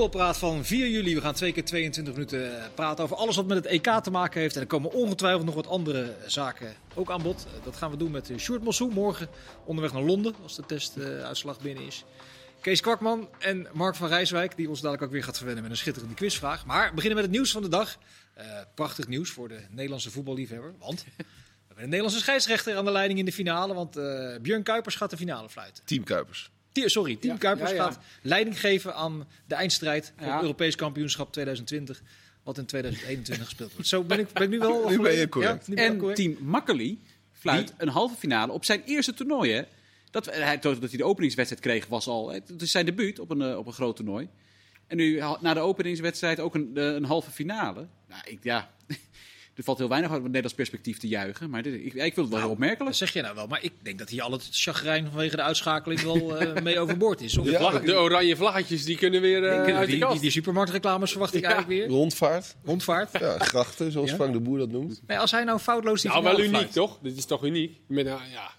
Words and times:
voetbalpraat 0.00 0.38
van 0.38 0.64
4 0.64 0.88
juli. 0.88 1.14
We 1.14 1.20
gaan 1.20 1.34
twee 1.34 1.52
keer 1.52 1.64
22 1.64 2.14
minuten 2.14 2.58
eh, 2.58 2.64
praten 2.74 3.04
over 3.04 3.16
alles 3.16 3.36
wat 3.36 3.46
met 3.46 3.56
het 3.56 3.66
EK 3.66 4.00
te 4.02 4.10
maken 4.10 4.40
heeft. 4.40 4.54
En 4.54 4.60
er 4.60 4.66
komen 4.66 4.92
ongetwijfeld 4.92 5.44
nog 5.44 5.54
wat 5.54 5.66
andere 5.66 6.14
zaken 6.26 6.74
ook 6.94 7.10
aan 7.10 7.22
bod. 7.22 7.46
Eh, 7.46 7.64
Dat 7.64 7.76
gaan 7.76 7.90
we 7.90 7.96
doen 7.96 8.10
met 8.10 8.30
eh, 8.30 8.38
Sjoerd 8.38 8.62
Mossou 8.62 8.92
morgen 8.92 9.28
onderweg 9.64 9.92
naar 9.92 10.02
Londen 10.02 10.34
als 10.42 10.56
de 10.56 10.66
testuitslag 10.66 11.60
binnen 11.60 11.86
is. 11.86 12.04
Kees 12.60 12.80
Kwakman 12.80 13.28
en 13.38 13.66
Mark 13.72 13.94
van 13.94 14.08
Rijswijk, 14.08 14.56
die 14.56 14.68
ons 14.68 14.80
dadelijk 14.80 15.02
ook 15.04 15.10
weer 15.10 15.24
gaat 15.24 15.36
verwennen 15.36 15.62
met 15.62 15.72
een 15.72 15.78
schitterende 15.78 16.14
quizvraag. 16.14 16.66
Maar 16.66 16.88
we 16.88 16.94
beginnen 16.94 17.16
met 17.16 17.26
het 17.26 17.34
nieuws 17.34 17.50
van 17.50 17.62
de 17.62 17.68
dag. 17.68 17.98
Prachtig 18.74 19.08
nieuws 19.08 19.30
voor 19.30 19.48
de 19.48 19.60
Nederlandse 19.70 20.10
voetballiefhebber. 20.10 20.74
Want 20.78 21.04
we 21.04 21.24
hebben 21.66 21.84
een 21.84 21.90
Nederlandse 21.90 22.20
scheidsrechter 22.20 22.76
aan 22.76 22.84
de 22.84 22.90
leiding 22.90 23.18
in 23.18 23.24
de 23.24 23.32
finale. 23.32 23.74
Want 23.74 23.96
eh 23.96 24.36
Björn 24.42 24.62
Kuipers 24.62 24.94
gaat 24.94 25.10
de 25.10 25.16
finale 25.16 25.48
fluiten. 25.48 25.84
Team 25.84 26.04
Kuipers. 26.04 26.50
Sorry, 26.72 27.16
Team 27.16 27.32
Ja, 27.32 27.38
Kuipers 27.38 27.70
ja, 27.70 27.76
ja. 27.76 27.82
gaat 27.82 27.98
leiding 28.22 28.60
geven 28.60 28.94
aan 28.94 29.28
de 29.46 29.54
eindstrijd 29.54 30.12
voor 30.16 30.32
het 30.32 30.42
Europees 30.42 30.76
kampioenschap 30.76 31.32
2020. 31.32 32.02
Wat 32.42 32.58
in 32.58 32.66
2021 32.66 33.44
gespeeld 33.44 33.72
wordt. 33.72 33.88
Zo 33.88 34.02
ben 34.02 34.18
ik, 34.18 34.32
ben 34.32 34.42
ik 34.42 34.48
nu 34.48 34.58
wel. 34.58 34.88
Nu 34.90 35.00
ben 35.00 35.14
je 35.14 35.28
correct. 35.28 35.66
Ja, 35.66 35.74
ben 35.74 35.84
En 35.84 35.96
correct. 35.96 36.16
Team 36.16 36.36
Makkely 36.40 36.98
fluit 37.32 37.74
een 37.76 37.88
halve 37.88 38.16
finale 38.16 38.52
op 38.52 38.64
zijn 38.64 38.82
eerste 38.84 39.14
toernooi. 39.14 39.52
Hè? 39.52 39.62
Dat, 40.10 40.26
hij, 40.26 40.58
dat 40.58 40.78
hij 40.78 40.96
de 40.96 41.04
openingswedstrijd 41.04 41.62
kreeg 41.62 41.86
was 41.86 42.06
al. 42.06 42.32
Het 42.32 42.62
is 42.62 42.70
zijn 42.70 42.86
debuut 42.86 43.18
op 43.18 43.30
een, 43.30 43.42
eh, 43.42 43.58
op 43.58 43.66
een 43.66 43.72
groot 43.72 43.96
toernooi. 43.96 44.28
En 44.86 44.96
nu 44.96 45.22
na 45.40 45.54
de 45.54 45.60
openingswedstrijd 45.60 46.40
ook 46.40 46.54
een, 46.54 46.70
eh, 46.74 46.84
een 46.84 47.04
halve 47.04 47.30
finale. 47.30 47.86
Nou, 48.08 48.22
ik, 48.24 48.38
ja, 48.42 48.70
er 49.60 49.66
valt 49.66 49.78
heel 49.78 49.88
weinig 49.88 50.08
uit 50.10 50.18
het 50.18 50.26
Nederlands 50.26 50.56
perspectief 50.56 50.98
te 50.98 51.08
juichen. 51.08 51.50
Maar 51.50 51.62
dit, 51.62 51.74
ik, 51.74 51.84
ik 51.84 52.00
vind 52.00 52.16
het 52.16 52.28
wel 52.28 52.38
heel 52.38 52.50
opmerkelijk. 52.50 52.96
Zeg 52.96 53.12
je 53.12 53.22
nou 53.22 53.34
wel, 53.34 53.46
maar 53.46 53.62
ik 53.62 53.72
denk 53.82 53.98
dat 53.98 54.08
hier 54.08 54.22
al 54.22 54.32
het 54.32 54.48
chagrijn 54.50 55.06
vanwege 55.06 55.36
de 55.36 55.42
uitschakeling 55.42 56.00
wel 56.00 56.36
eh, 56.38 56.62
mee 56.62 56.78
overboord 56.78 57.20
is. 57.20 57.32
Vlag- 57.42 57.80
de 57.82 57.98
oranje 57.98 58.36
vlaggetjes 58.36 58.84
die 58.84 58.96
kunnen 58.96 59.20
weer 59.20 59.44
eh, 59.44 59.64
die, 59.64 59.74
uit 59.74 59.84
de 59.86 59.90
die, 59.92 60.00
kast. 60.00 60.12
die, 60.12 60.20
die 60.20 60.30
supermarktreclames 60.30 61.10
verwacht 61.10 61.34
ik 61.34 61.44
eigenlijk 61.44 61.72
weer. 61.78 61.88
Rondvaart. 61.88 62.56
Rondvaart. 62.64 63.18
Ja, 63.18 63.38
grachten, 63.38 63.92
zoals 63.92 64.10
Ja? 64.10 64.16
Frank 64.16 64.32
de 64.32 64.40
Boer 64.40 64.58
dat 64.58 64.70
noemt. 64.70 65.02
Nee, 65.06 65.18
als 65.18 65.30
hij 65.30 65.44
nou 65.44 65.58
foutloos 65.58 66.02
die 66.02 66.10
nou, 66.10 66.22
wel 66.24 66.40
uniek 66.40 66.70
toch? 66.70 66.98
Dit 67.02 67.16
is 67.16 67.24
toch 67.24 67.44
uniek? 67.44 67.78
Met, 67.86 68.04
nou, 68.06 68.20
ja, 68.32 68.50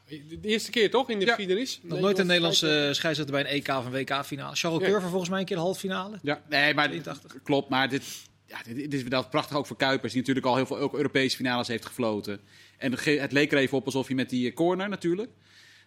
de 0.41 0.47
eerste 0.49 0.71
keer 0.71 0.89
toch 0.89 1.09
in 1.09 1.19
de 1.19 1.25
Ja. 1.25 1.31
geschiedenis? 1.31 1.79
Nog 1.83 1.99
nooit 1.99 2.19
een 2.19 2.27
Nederlandse 2.27 2.89
scheidsrechter 2.91 3.35
bij 3.35 3.39
een 3.41 3.47
EK 3.61 3.67
of 3.67 3.85
een 3.85 3.91
WK-finale. 3.91 4.55
Charles 4.55 4.81
Ja. 4.81 4.87
Curver 4.87 5.09
volgens 5.09 5.29
mij 5.29 5.39
een 5.39 5.45
keer 5.45 5.55
de 5.55 5.61
halve 5.61 5.79
finale. 5.79 6.19
Ja, 6.21 6.41
nee, 6.49 6.73
maar 6.73 6.87
82. 6.87 7.35
klopt. 7.43 7.69
Maar 7.69 7.89
dit, 7.89 8.03
ja, 8.51 8.73
dit, 8.73 8.93
is 8.93 9.03
wel 9.03 9.27
prachtig 9.27 9.57
ook 9.57 9.65
voor 9.65 9.77
Kuipers, 9.77 10.11
die 10.11 10.21
natuurlijk 10.21 10.47
al 10.47 10.55
heel 10.55 10.65
veel 10.65 10.77
ook 10.77 10.93
Europese 10.93 11.35
finales 11.35 11.67
heeft 11.67 11.85
gefloten. 11.85 12.39
En 12.77 12.91
het 13.03 13.31
leek 13.31 13.51
er 13.51 13.57
even 13.57 13.77
op 13.77 13.85
alsof 13.85 14.07
hij 14.07 14.15
met 14.15 14.29
die 14.29 14.49
eh, 14.49 14.55
corner 14.55 14.89
natuurlijk. 14.89 15.31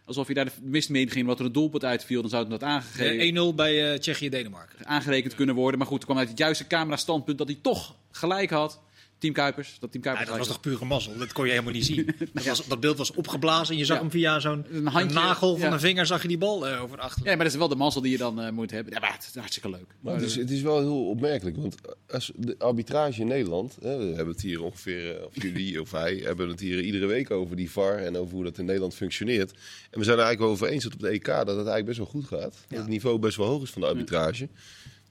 Alsof 0.04 0.26
hij 0.26 0.34
daar 0.34 0.44
de 0.44 0.52
mist 0.62 0.88
mee 0.88 1.10
ging, 1.10 1.26
wat 1.26 1.38
er 1.38 1.44
een 1.44 1.52
doelpunt 1.52 1.84
uitviel, 1.84 2.20
dan 2.20 2.30
zou 2.30 2.42
het 2.42 2.50
dat 2.50 2.62
aangegeven, 2.62 3.34
De 3.34 3.52
1-0 3.52 3.54
bij 3.54 3.92
eh, 3.92 3.98
Tsjechië-Denemarken. 3.98 4.86
aangerekend 4.86 5.34
kunnen 5.34 5.54
worden. 5.54 5.78
Maar 5.78 5.88
goed, 5.88 5.98
er 5.98 6.04
kwam 6.04 6.18
uit 6.18 6.28
het 6.28 6.38
juiste 6.38 6.66
camera-standpunt 6.66 7.38
dat 7.38 7.46
hij 7.46 7.58
toch 7.62 7.96
gelijk 8.10 8.50
had. 8.50 8.80
Team 9.25 9.36
Kuipers, 9.36 9.77
dat 9.80 9.92
Team 9.92 10.05
Ja, 10.05 10.11
Kuipers 10.12 10.28
dat 10.39 10.47
was 10.47 10.56
toch 10.56 10.61
pure 10.72 10.84
mazzel? 10.84 11.19
Dat 11.19 11.33
kon 11.33 11.44
je 11.44 11.50
helemaal 11.50 11.72
niet 11.72 11.84
zien. 11.84 12.06
Dat, 12.33 12.44
was, 12.44 12.67
dat 12.67 12.80
beeld 12.80 12.98
was 12.98 13.12
opgeblazen 13.12 13.75
en 13.75 13.78
je 13.80 13.84
zag 13.86 13.97
Ja. 13.97 14.03
hem 14.03 14.11
via 14.11 14.39
zo'n 14.41 14.67
nagel 15.12 15.56
van 15.56 15.67
ja. 15.69 15.72
een 15.72 15.80
vinger 15.80 16.06
zag 16.06 16.22
je 16.22 16.28
die 16.28 16.39
bal 16.39 16.69
eh, 16.69 16.83
over 16.83 16.97
de 16.97 17.03
achterlijn. 17.03 17.30
Ja, 17.30 17.36
maar 17.36 17.45
dat 17.45 17.52
is 17.55 17.58
wel 17.58 17.69
de 17.69 17.75
mazzel 17.77 18.00
die 18.02 18.11
je 18.11 18.19
dan 18.19 18.41
eh, 18.41 18.50
moet 18.52 18.70
hebben. 18.70 18.92
Ja, 18.92 19.00
maar 19.00 19.12
het 19.12 19.22
is 19.28 19.34
hartstikke 19.34 19.70
leuk. 19.70 19.86
Maar 20.00 20.14
het 20.14 20.22
is, 20.22 20.36
het 20.36 20.50
is 20.50 20.62
wel 20.62 20.78
heel 20.78 21.08
opmerkelijk, 21.08 21.56
want 21.56 21.75
als 22.11 22.33
de 22.36 22.55
arbitrage 22.58 23.20
in 23.20 23.27
Nederland, 23.27 23.77
hè, 23.83 23.97
we 23.97 24.05
hebben 24.14 24.34
het 24.34 24.42
hier 24.42 24.62
ongeveer, 24.62 25.17
eh, 25.17 25.25
of 25.27 25.42
jullie 25.42 25.80
of 25.80 25.91
hij, 25.91 26.14
hebben 26.25 26.48
het 26.48 26.61
hier 26.61 26.80
iedere 26.80 27.06
week 27.06 27.30
over 27.30 27.56
die 27.56 27.70
VAR 27.70 27.97
en 27.98 28.17
over 28.17 28.34
hoe 28.34 28.45
dat 28.45 28.58
in 28.58 28.64
Nederland 28.64 28.95
functioneert. 28.95 29.50
En 29.91 29.98
we 29.98 30.05
zijn 30.05 30.19
er 30.19 30.25
eigenlijk 30.25 30.39
wel 30.41 30.50
over 30.50 30.67
eens 30.69 30.84
dat 30.84 30.92
op 30.95 31.00
de 31.00 31.08
EK 31.08 31.27
dat 31.27 31.36
het 31.47 31.48
eigenlijk 31.48 31.84
best 31.86 31.98
wel 31.98 32.06
goed 32.06 32.25
gaat. 32.27 32.41
Dat 32.52 32.64
Ja. 32.69 32.77
het 32.78 32.89
niveau 32.89 33.18
best 33.18 33.36
wel 33.36 33.46
hoog 33.46 33.63
is 33.63 33.70
van 33.70 33.80
de 33.80 33.89
arbitrage. 33.89 34.48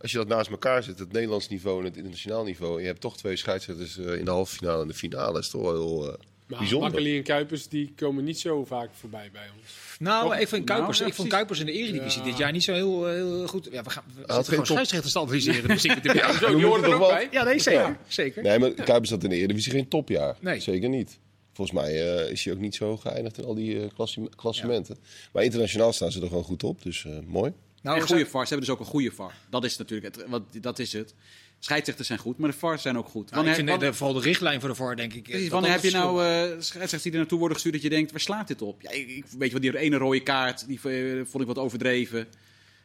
Als 0.04 0.12
je 0.12 0.18
dat 0.18 0.28
naast 0.28 0.50
elkaar 0.50 0.84
zet, 0.84 1.00
het 1.00 1.12
Nederlands 1.12 1.50
niveau 1.50 1.80
en 1.80 1.86
het 1.86 1.96
internationaal 1.96 2.44
niveau, 2.44 2.76
en 2.76 2.82
je 2.82 2.88
hebt 2.88 3.02
toch 3.02 3.18
twee 3.18 3.36
scheidsrechters 3.36 3.98
eh, 3.98 4.14
in 4.16 4.26
de 4.26 4.32
halve 4.32 4.56
finale 4.56 4.82
en 4.82 4.88
de 4.88 4.94
finale, 4.94 5.40
is 5.40 5.50
toch 5.50 5.62
wel 5.62 5.72
heel 5.72 6.02
eh, 6.12 6.18
Maar 6.48 6.60
bijzonder. 6.60 6.90
Makkeli 6.90 7.18
en 7.18 7.24
Kuipers 7.24 7.68
die 7.68 7.94
komen 7.96 8.24
niet 8.24 8.40
zo 8.40 8.66
vaak 8.66 8.90
voorbij 8.94 9.30
bij 9.32 9.46
ons. 9.58 9.72
Nou, 10.00 10.30
Toch? 10.30 10.40
ik 10.40 10.48
vind 10.48 10.66
Kuipers, 10.66 10.98
Nou, 11.00 11.04
ja, 11.10 11.16
ik 11.16 11.20
vond. 11.20 11.30
Kuipers 11.30 11.60
in 11.60 11.66
de 11.66 11.72
Eredivisie 11.72 12.20
Ja. 12.22 12.28
dit 12.28 12.38
jaar 12.38 12.52
niet 12.52 12.64
zo 12.64 12.74
heel, 12.74 13.08
eh, 13.08 13.14
heel 13.14 13.48
goed. 13.48 13.68
Ja, 13.72 13.84
we 13.84 13.90
gaan 13.90 14.04
we 14.16 14.34
zitten 14.34 14.54
geen 14.56 14.66
scheidsrechters 14.66 15.14
te 15.14 15.20
analyseren. 15.20 15.68
Dus 15.76 15.86
ik 15.86 15.92
er 15.92 16.02
we 16.50 16.56
die 16.56 16.66
hoort 16.66 16.84
er 16.84 16.94
ook 16.94 17.08
bij. 17.10 17.28
ja, 17.32 17.44
nee, 17.44 17.60
zeker. 17.60 17.98
zeker. 18.08 18.44
Nee, 18.44 18.60
maar 18.60 18.72
Kuipers 18.72 19.10
had 19.10 19.24
in 19.24 19.30
de 19.30 19.36
Eredivisie 19.36 19.72
geen 19.72 19.88
topjaar. 19.88 20.38
Nee. 20.40 20.60
Zeker 20.60 20.90
niet. 20.90 21.20
Volgens 21.54 21.78
mij 21.78 22.16
eh, 22.24 22.32
is 22.32 22.44
hij 22.44 22.54
ook 22.54 22.60
niet 22.60 22.76
zo 22.76 22.98
geëindigd 22.98 23.38
in 23.38 23.44
al 23.46 23.56
die 23.56 23.80
eh, 23.82 23.86
klassi- 23.96 24.30
klassementen. 24.36 24.98
Maar 25.34 25.44
internationaal 25.44 25.94
staan 25.94 26.12
ze 26.12 26.22
er 26.22 26.28
gewoon 26.28 26.44
goed 26.44 26.64
op, 26.64 26.82
dus 26.84 27.06
eh, 27.06 27.12
mooi. 27.26 27.52
Nou, 27.84 27.96
en 27.98 28.02
goede 28.04 28.20
zijn- 28.22 28.32
VAR. 28.32 28.42
Ze 28.48 28.50
hebben 28.54 28.68
dus 28.68 28.76
ook 28.78 28.82
een 28.82 28.92
goede 28.92 29.12
VAR. 29.12 29.34
Dat 29.50 29.64
is 29.64 29.78
natuurlijk 29.78 30.16
het. 30.16 30.26
Wat, 30.30 30.44
dat 30.62 30.80
is 30.80 30.94
het. 30.94 31.14
Scheidsrechters 31.60 32.08
zijn 32.08 32.20
goed, 32.20 32.38
maar 32.38 32.50
de 32.52 32.58
VAR's 32.58 32.82
zijn 32.82 32.98
ook 32.98 33.08
goed. 33.08 33.14
nou, 33.14 33.26
ik 33.30 33.34
Wanneer, 33.36 33.54
vind 33.54 33.66
de, 33.68 33.72
wanneer- 33.74 33.92
de- 33.92 33.98
vooral 33.98 34.16
de 34.16 34.22
richtlijn 34.22 34.60
voor 34.60 34.70
de 34.70 34.76
VAR, 34.76 34.96
denk 34.96 35.14
ik. 35.14 35.26
eh, 35.26 35.32
precies, 35.32 35.50
wanneer 35.50 35.72
heb 35.72 35.82
je 35.84 35.92
nou 35.92 36.24
eh 36.24 36.42
scheidsrechters 36.42 37.02
die 37.02 37.12
er 37.12 37.18
naartoe 37.18 37.38
worden 37.38 37.56
gestuurd 37.56 37.76
dat 37.76 37.84
je 37.84 37.90
denkt, 37.90 38.12
waar 38.12 38.20
slaat 38.20 38.48
dit 38.48 38.62
op? 38.62 38.82
Ja, 38.82 38.90
ik, 38.92 39.08
ik- 39.10 39.26
weet 39.38 39.48
je 39.48 39.54
wat, 39.54 39.62
die 39.62 39.78
ene 39.78 39.98
rode 39.98 40.20
kaart, 40.24 40.68
die 40.68 40.80
eh, 40.84 41.22
vond 41.26 41.40
ik 41.42 41.48
wat 41.48 41.58
overdreven. 41.58 42.28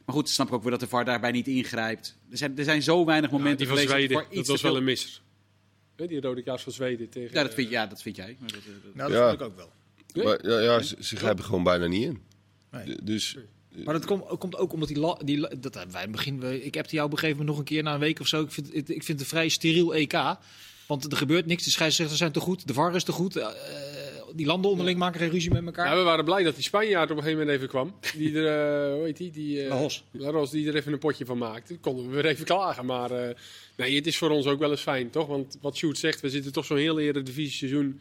Maar 0.04 0.14
goed, 0.16 0.28
snap 0.28 0.47
ik 0.47 0.53
ook 0.53 0.62
weer 0.62 0.70
dat 0.70 0.81
de 0.81 0.87
VAR 0.88 1.04
daarbij 1.04 1.31
niet 1.31 1.47
ingrijpt. 1.47 2.16
Er 2.31 2.37
zijn, 2.37 2.58
er 2.58 2.64
zijn 2.64 2.82
zo 2.82 3.04
weinig 3.04 3.31
Ja, 3.31 3.37
momenten 3.37 3.58
die 3.58 3.66
van 3.66 3.76
geweest 3.76 3.97
Zweden, 3.98 4.16
dat 4.28 4.38
iets 4.38 4.48
was 4.48 4.60
wel 4.62 4.76
een 4.76 4.84
misser. 4.84 5.20
Hè, 5.97 6.06
Die 6.06 6.20
rode 6.20 6.42
kaart 6.42 6.60
van 6.60 6.72
Zweden 6.72 7.08
tegen... 7.08 7.34
Ja, 7.37 7.42
dat 7.42 7.54
vind, 7.54 7.70
ja, 7.70 7.87
dat 7.87 8.03
vind 8.03 8.16
jij. 8.16 8.37
Maar 8.41 8.50
dat, 8.53 8.60
dat- 8.64 8.94
Nou, 8.94 9.10
dat 9.12 9.19
Ja. 9.20 9.28
vind 9.28 9.41
ik 9.41 9.47
ook 9.47 9.56
wel. 9.56 9.70
Nee? 10.14 10.25
Maar 10.25 10.48
ja, 10.50 10.60
ja, 10.60 10.82
ze, 10.82 10.97
ze 11.00 11.16
grijpen 11.16 11.44
gewoon 11.44 11.62
bijna 11.62 11.87
niet 11.87 12.03
in. 12.04 12.22
Nee. 12.70 12.97
Dus 13.03 13.37
Maar 13.84 13.95
dat 13.95 14.05
komt, 14.06 14.39
komt 14.39 14.56
ook 14.56 14.73
omdat 14.73 14.89
die, 14.89 14.99
la- 14.99 15.19
die 15.25 15.39
la- 15.39 15.53
dat 15.61 15.75
hebben 15.75 15.93
wij 15.93 16.03
in 16.05 16.09
het 16.09 16.17
begin. 16.17 16.41
we- 16.41 16.65
Ik 16.65 16.75
heb 16.75 16.91
jou 16.91 17.06
op 17.06 17.12
een 17.12 17.19
gegeven 17.19 17.39
moment 17.39 17.56
nog 17.56 17.67
een 17.67 17.73
keer 17.75 17.83
na 17.83 17.95
een 17.95 18.01
week 18.01 18.21
of 18.21 18.27
zo. 18.27 18.43
Ik 18.43 18.51
vind, 18.53 18.67
het- 18.73 18.89
ik 18.91 19.03
vind 19.05 19.06
het 19.09 19.21
een 19.21 19.27
vrij 19.27 19.49
steriel 19.49 19.95
EK. 19.95 20.37
Want 20.87 21.12
er 21.12 21.17
gebeurt 21.17 21.47
niks. 21.47 21.65
De 21.65 21.71
scheidsrechters 21.71 22.19
zijn 22.19 22.33
te 22.33 22.41
goed. 22.41 22.67
De 22.67 22.73
VAR 22.73 22.95
is 22.95 23.05
te 23.05 23.12
goed. 23.12 23.37
eh, 23.37 23.45
eh, 23.47 23.53
die 24.34 24.47
landen 24.47 24.71
onderling 24.71 24.99
maken 24.99 25.21
geen 25.21 25.31
ruzie 25.31 25.51
met 25.51 25.65
elkaar. 25.65 25.89
Ja, 25.91 25.97
we 25.97 26.03
waren 26.03 26.25
blij 26.25 26.43
dat 26.43 26.55
die 26.55 26.65
Spanjaard 26.65 27.11
op 27.11 27.17
een 27.17 27.23
gegeven 27.23 27.39
moment 27.41 27.56
even 27.56 27.69
kwam. 27.69 27.95
Die 28.17 28.39
er, 28.39 28.47
eh, 28.89 28.95
hoe 28.95 29.05
heet 29.05 29.17
die? 29.17 29.31
die 29.31 29.62
eh, 29.62 29.69
La 29.69 29.77
Ros. 29.77 30.05
La 30.12 30.31
Ros, 30.31 30.50
die 30.50 30.69
er 30.69 30.75
even 30.77 30.93
een 30.93 30.99
potje 30.99 31.25
van 31.25 31.39
maakte. 31.39 31.79
Konden 31.79 32.09
we 32.09 32.15
weer 32.15 32.27
even 32.27 32.45
klagen. 32.45 32.87
Maar 32.87 33.11
nee, 33.77 33.95
het 33.97 34.06
is 34.06 34.19
voor 34.19 34.31
ons 34.31 34.47
ook 34.47 34.59
wel 34.59 34.71
eens 34.71 34.81
fijn, 34.81 35.11
toch? 35.11 35.27
Want 35.27 35.59
wat 35.61 35.77
Sjoerd 35.77 35.99
zegt, 35.99 36.21
we 36.21 36.31
zitten 36.31 36.53
toch 36.53 36.65
zo'n 36.65 36.77
heel 36.77 36.99
eredivisie 36.99 37.53
seizoen. 37.53 38.00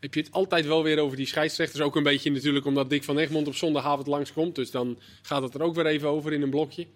Heb 0.00 0.14
je 0.14 0.20
het 0.20 0.32
altijd 0.32 0.66
wel 0.66 0.82
weer 0.82 0.98
over 0.98 1.16
die 1.16 1.26
scheidsrechters. 1.26 1.82
Ook 1.82 1.96
een 1.96 2.02
beetje 2.02 2.30
natuurlijk 2.30 2.66
omdat 2.66 2.90
Dick 2.90 3.04
van 3.04 3.18
Egmond 3.18 3.46
op 3.46 3.54
zondagavond 3.54 4.06
langskomt. 4.06 4.54
Dus 4.54 4.70
dan 4.70 4.98
gaat 5.22 5.42
het 5.42 5.54
er 5.54 5.62
ook 5.62 5.74
weer 5.74 5.86
even 5.86 6.08
over 6.08 6.32
in 6.32 6.42
een 6.42 6.50
blokje. 6.50 6.86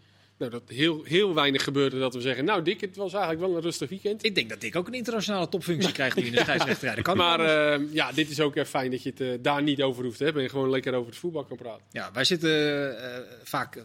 Nou, 0.43 0.51
dat 0.51 0.63
heel, 0.67 1.03
heel 1.05 1.35
weinig 1.35 1.65
gebeurde 1.65 1.99
dat 1.99 2.15
we 2.15 2.21
zeggen... 2.21 2.45
Nou 2.45 2.63
Dick, 2.63 2.81
het 2.81 2.97
was 2.97 3.13
eigenlijk 3.13 3.47
wel 3.47 3.57
een 3.57 3.63
rustig 3.63 3.89
weekend. 3.89 4.25
Ik 4.25 4.35
denk 4.35 4.49
dat 4.49 4.63
ik 4.63 4.77
ook 4.77 4.87
een 4.87 4.95
internationale 4.95 5.49
topfunctie 5.49 5.93
krijg 5.93 6.17
nu 6.17 6.23
in 6.23 6.33
de 6.33 6.41
scheidsrechterij. 6.49 7.03
Kan 7.03 7.17
Maar 7.17 7.41
eh, 7.41 7.81
ja, 7.93 8.13
dit 8.13 8.31
is 8.31 8.41
ook 8.41 8.57
echt 8.57 8.69
fijn 8.69 8.91
dat 8.91 9.03
je 9.03 9.11
het 9.11 9.21
eh, 9.21 9.29
daar 9.41 9.63
niet 9.63 9.83
over 9.83 10.05
hoeft 10.05 10.17
te 10.17 10.25
hebben. 10.25 10.43
En 10.43 10.51
gewoon 10.51 10.71
lekker 10.71 10.95
over 10.95 11.11
het 11.11 11.19
voetbal 11.19 11.45
kan 11.45 11.57
praten. 11.57 11.85
Ja, 11.91 12.11
wij 12.13 12.25
zitten 12.25 12.51
eh, 12.99 13.21
vaak, 13.43 13.85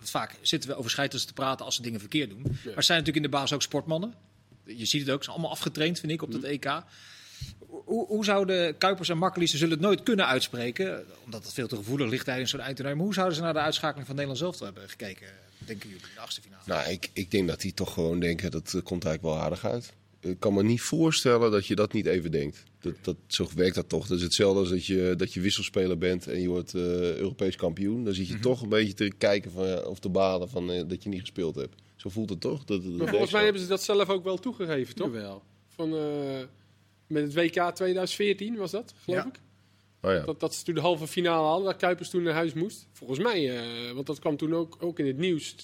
vaak 0.00 0.34
zitten 0.40 0.70
we 0.70 0.76
over 0.76 0.90
scheidsrechters 0.90 1.34
te 1.34 1.42
praten 1.42 1.64
als 1.64 1.74
ze 1.74 1.82
dingen 1.82 2.00
verkeerd 2.00 2.30
doen. 2.30 2.42
Maar 2.42 2.76
er 2.76 2.82
zijn 2.82 2.98
natuurlijk 2.98 3.16
in 3.16 3.30
de 3.30 3.36
baas 3.36 3.52
ook 3.52 3.62
sportmannen. 3.62 4.14
Je 4.64 4.84
ziet 4.84 5.00
het 5.00 5.10
ook, 5.10 5.18
ze 5.18 5.24
zijn 5.24 5.36
allemaal 5.36 5.54
afgetraind, 5.56 6.00
vind 6.00 6.12
ik, 6.12 6.22
op 6.22 6.32
dat 6.32 6.42
EK. 6.42 6.82
Hoe, 7.84 8.06
hoe 8.06 8.24
zouden 8.24 8.78
Kuipers 8.78 9.08
en 9.08 9.18
Makkeli, 9.18 9.46
ze 9.46 9.56
zullen 9.56 9.72
het 9.72 9.82
nooit 9.82 10.02
kunnen 10.02 10.26
uitspreken, 10.26 11.04
omdat 11.24 11.44
het 11.44 11.52
veel 11.52 11.68
te 11.68 11.76
gevoelig 11.76 12.08
ligt 12.08 12.24
tijdens 12.24 12.50
zo'n 12.50 12.60
eindtoernooi. 12.60 12.96
Maar 12.96 13.04
hoe 13.04 13.14
zouden 13.14 13.36
ze 13.36 13.42
naar 13.42 13.52
de 13.52 13.58
uitschakeling 13.58 14.06
van 14.06 14.16
Nederland 14.16 14.42
zelf 14.42 14.58
hebben 14.58 14.88
gekeken, 14.88 15.28
denken 15.58 15.88
jullie, 15.88 16.04
in 16.04 16.14
de 16.14 16.20
achtste 16.20 16.40
finale? 16.40 16.62
nou, 16.66 16.90
ik, 16.90 17.10
ik 17.12 17.30
denk 17.30 17.48
dat 17.48 17.60
die 17.60 17.74
toch 17.74 17.92
gewoon 17.92 18.20
denken, 18.20 18.50
dat 18.50 18.74
eh, 18.74 18.82
komt 18.82 19.04
eigenlijk 19.04 19.34
wel 19.34 19.44
aardig 19.44 19.64
uit. 19.64 19.92
Ik 20.20 20.40
kan 20.40 20.54
me 20.54 20.62
niet 20.62 20.80
voorstellen 20.80 21.50
dat 21.50 21.66
je 21.66 21.74
dat 21.74 21.92
niet 21.92 22.06
even 22.06 22.30
denkt. 22.30 22.64
Dat, 22.80 22.94
dat, 23.02 23.16
zo 23.26 23.48
werkt 23.54 23.74
dat 23.74 23.88
toch. 23.88 24.06
Dat 24.06 24.16
is 24.16 24.22
hetzelfde 24.22 24.60
als 24.60 24.68
dat 24.68 24.86
je, 24.86 25.14
dat 25.16 25.32
je 25.32 25.40
wisselspeler 25.40 25.98
bent 25.98 26.26
en 26.26 26.40
je 26.40 26.48
wordt 26.48 26.74
eh, 26.74 27.16
Europees 27.16 27.56
kampioen. 27.56 28.04
Dan 28.04 28.14
zit 28.14 28.28
je 28.28 28.38
toch 28.38 28.62
een 28.62 28.68
beetje 28.68 28.94
te 28.94 29.12
kijken 29.18 29.50
van, 29.50 29.66
ja, 29.66 29.78
of 29.80 29.98
te 29.98 30.08
balen 30.08 30.48
van, 30.48 30.70
eh, 30.70 30.82
dat 30.86 31.02
je 31.02 31.08
niet 31.08 31.20
gespeeld 31.20 31.54
hebt. 31.54 31.74
Zo 31.96 32.08
voelt 32.08 32.30
het 32.30 32.40
toch? 32.40 32.64
Dat, 32.64 32.82
dat 32.82 32.84
Maar 32.84 32.96
werkt 32.96 33.10
volgens 33.10 33.32
mij 33.32 33.44
hebben 33.44 33.62
ze 33.62 33.68
dat 33.68 33.82
zelf 33.82 34.08
ook 34.08 34.24
wel 34.24 34.36
toegegeven, 34.36 34.94
toch? 34.94 35.06
Jawel. 35.06 35.42
Van, 35.68 35.96
eh, 35.96 36.00
met 37.08 37.22
het 37.22 37.34
WK 37.34 37.74
2014 37.74 38.56
was 38.56 38.70
dat, 38.70 38.94
geloof 39.04 39.20
Ja. 39.22 39.26
ik. 39.28 39.40
Oh 40.02 40.12
ja. 40.12 40.20
Dat, 40.20 40.40
dat 40.40 40.54
ze 40.54 40.64
toen 40.64 40.74
de 40.74 40.80
halve 40.80 41.06
finale 41.06 41.46
hadden, 41.46 41.66
dat 41.66 41.76
Kuipers 41.76 42.10
toen 42.10 42.22
naar 42.22 42.34
huis 42.34 42.52
moest. 42.52 42.86
Volgens 42.92 43.18
mij, 43.18 43.56
eh, 43.58 43.92
want 43.92 44.06
dat 44.06 44.18
kwam 44.18 44.36
toen 44.36 44.54
ook, 44.54 44.76
ook 44.80 44.98
in 44.98 45.06
het 45.06 45.16
nieuws. 45.18 45.54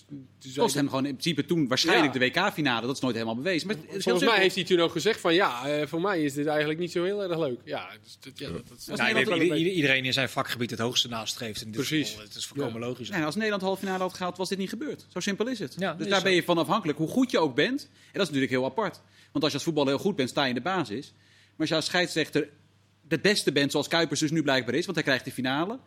Kost 0.56 0.56
hij- 0.56 0.82
hem 0.82 0.88
gewoon 0.88 1.06
in 1.06 1.16
principe 1.16 1.44
toen 1.44 1.68
waarschijnlijk 1.68 2.12
Ja. 2.14 2.18
de 2.20 2.26
WK-finale. 2.26 2.86
Dat 2.86 2.96
is 2.96 3.02
nooit 3.02 3.14
helemaal 3.14 3.36
bewezen. 3.36 3.66
Maar 3.66 3.76
Volgens 3.76 4.04
mij 4.06 4.16
simpel. 4.18 4.38
heeft 4.38 4.54
hij 4.54 4.64
toen 4.64 4.80
ook 4.80 4.90
gezegd 4.92 5.20
van 5.20 5.34
ja, 5.34 5.68
eh, 5.68 5.86
voor 5.86 6.00
mij 6.00 6.22
is 6.22 6.32
dit 6.34 6.46
eigenlijk 6.46 6.78
niet 6.78 6.92
zo 6.92 7.04
heel 7.04 7.22
erg 7.22 7.38
leuk. 7.38 7.60
Ja, 7.64 7.88
dus 8.02 8.16
dat, 8.20 8.38
ja, 8.38 8.50
dat, 8.50 8.62
dat, 8.86 8.98
Nederland 9.12 9.42
iedereen- 9.42 10.04
in 10.04 10.12
zijn 10.12 10.28
vakgebied 10.28 10.70
het 10.70 10.78
hoogste 10.80 11.08
nastreeft. 11.08 11.58
Dit 11.58 11.68
is 11.68 11.74
Precies. 11.88 12.16
Het 12.22 12.34
is 12.34 12.46
volkomen 12.46 12.80
logisch. 12.80 13.08
Ja, 13.08 13.24
als 13.24 13.34
Nederland 13.34 13.60
de 13.62 13.66
halve 13.68 13.82
finale 13.84 14.02
had 14.02 14.14
gehaald, 14.14 14.36
was 14.36 14.48
dit 14.48 14.58
niet 14.58 14.68
gebeurd. 14.68 15.06
Zo 15.12 15.20
simpel 15.20 15.48
is 15.48 15.58
het. 15.58 15.74
Ja, 15.78 15.92
dus 15.94 16.04
is 16.04 16.10
daar 16.10 16.18
zo. 16.20 16.24
ben 16.24 16.34
je 16.34 16.42
van 16.42 16.58
afhankelijk, 16.58 16.98
hoe 16.98 17.08
goed 17.08 17.30
je 17.30 17.38
ook 17.38 17.54
bent. 17.54 17.82
En 17.82 17.88
dat 18.12 18.22
is 18.22 18.26
natuurlijk 18.28 18.50
heel 18.52 18.64
apart. 18.64 19.00
Want 19.32 19.44
als 19.44 19.48
je 19.48 19.54
als 19.54 19.62
voetbal 19.62 19.86
heel 19.86 19.98
goed 19.98 20.16
bent, 20.16 20.28
sta 20.28 20.42
je 20.42 20.48
in 20.48 20.54
de 20.54 20.60
basis. 20.60 21.12
Maar 21.56 21.60
als 21.60 21.68
je 21.68 21.74
als 21.74 21.84
scheidsrechter 21.84 22.48
de 23.08 23.18
beste 23.18 23.52
bent, 23.52 23.70
zoals 23.70 23.88
Kuipers 23.88 24.20
dus 24.20 24.30
nu 24.30 24.42
blijkbaar 24.42 24.74
is, 24.74 24.84
want 24.84 24.96
hij 24.96 25.04
krijgt 25.06 25.24
de 25.24 25.32
finale. 25.32 25.78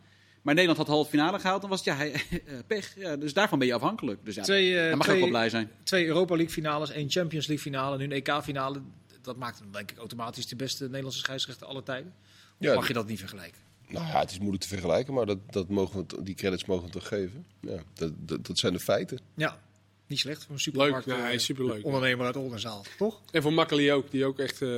Maar 0.42 0.54
Nederland 0.54 0.78
had 0.78 0.88
de 0.88 0.94
halve 0.94 1.10
finale 1.10 1.40
gehaald, 1.40 1.62
dan 1.62 1.70
was 1.70 1.80
het 1.86 1.88
ja, 1.88 1.96
hij- 1.96 2.12
eh, 2.32 2.54
pech. 2.68 2.94
Ja, 2.96 3.16
dus 3.16 3.34
daarvan 3.34 3.60
ben 3.60 3.68
je 3.68 3.74
afhankelijk. 3.74 4.20
Dus 4.26 4.36
ja, 4.36 4.44
Twee, 4.44 4.78
eh, 4.80 4.88
daar 4.88 4.98
mag 4.98 5.06
je 5.08 5.14
ook 5.14 5.20
wel 5.20 5.28
blij 5.28 5.50
zijn. 5.50 5.72
Twee 5.84 6.06
Europa 6.06 6.36
League 6.36 6.54
finales, 6.54 6.90
één 6.92 7.10
Champions 7.10 7.48
League 7.48 7.66
finale, 7.72 7.98
nu 7.98 8.04
een 8.04 8.12
EK 8.12 8.40
finale. 8.44 8.82
Dat 9.22 9.36
maakt 9.38 9.60
hem 9.60 9.72
denk 9.72 9.92
ik 9.92 9.98
automatisch 9.98 10.48
de 10.48 10.56
beste 10.56 10.84
Nederlandse 10.86 11.20
scheidsrechter 11.20 11.68
aller 11.68 11.84
tijden. 11.84 12.14
Of 12.18 12.66
Ja, 12.66 12.74
mag 12.74 12.88
je 12.88 12.94
dat 12.94 13.08
niet 13.08 13.20
vergelijken? 13.20 13.62
Nou 13.88 14.06
ja, 14.06 14.20
het 14.20 14.32
is 14.32 14.38
moeilijk 14.40 14.64
te 14.64 14.70
vergelijken, 14.70 15.14
maar 15.14 15.26
dat, 15.26 15.38
dat 15.50 15.70
mogen 15.70 16.06
we, 16.08 16.24
die 16.24 16.36
credits 16.36 16.66
mogen 16.66 16.86
we 16.86 16.92
toch 16.92 17.08
geven. 17.08 17.46
Ja, 17.62 17.78
dat, 17.94 18.12
dat, 18.18 18.46
dat 18.46 18.58
zijn 18.58 18.74
de 18.74 18.80
feiten. 18.80 19.20
Ja, 19.36 19.60
niet 20.08 20.20
slecht 20.20 20.46
voor 20.46 20.56
een 20.56 20.62
Leuk, 20.64 20.64
supermarkt. 20.64 21.06
nou, 21.06 21.20
eh, 21.20 21.26
hij 21.26 21.36
is 21.36 21.44
superleuk. 21.44 21.86
Ondernemer 21.86 22.26
uit 22.26 22.36
Oldenzaal, 22.36 22.86
toch? 22.98 23.22
En 23.32 23.42
voor 23.42 23.54
Makkeli 23.54 23.92
ook, 23.92 24.12
die 24.12 24.26
ook 24.26 24.40
echt, 24.40 24.62
eh, 24.62 24.70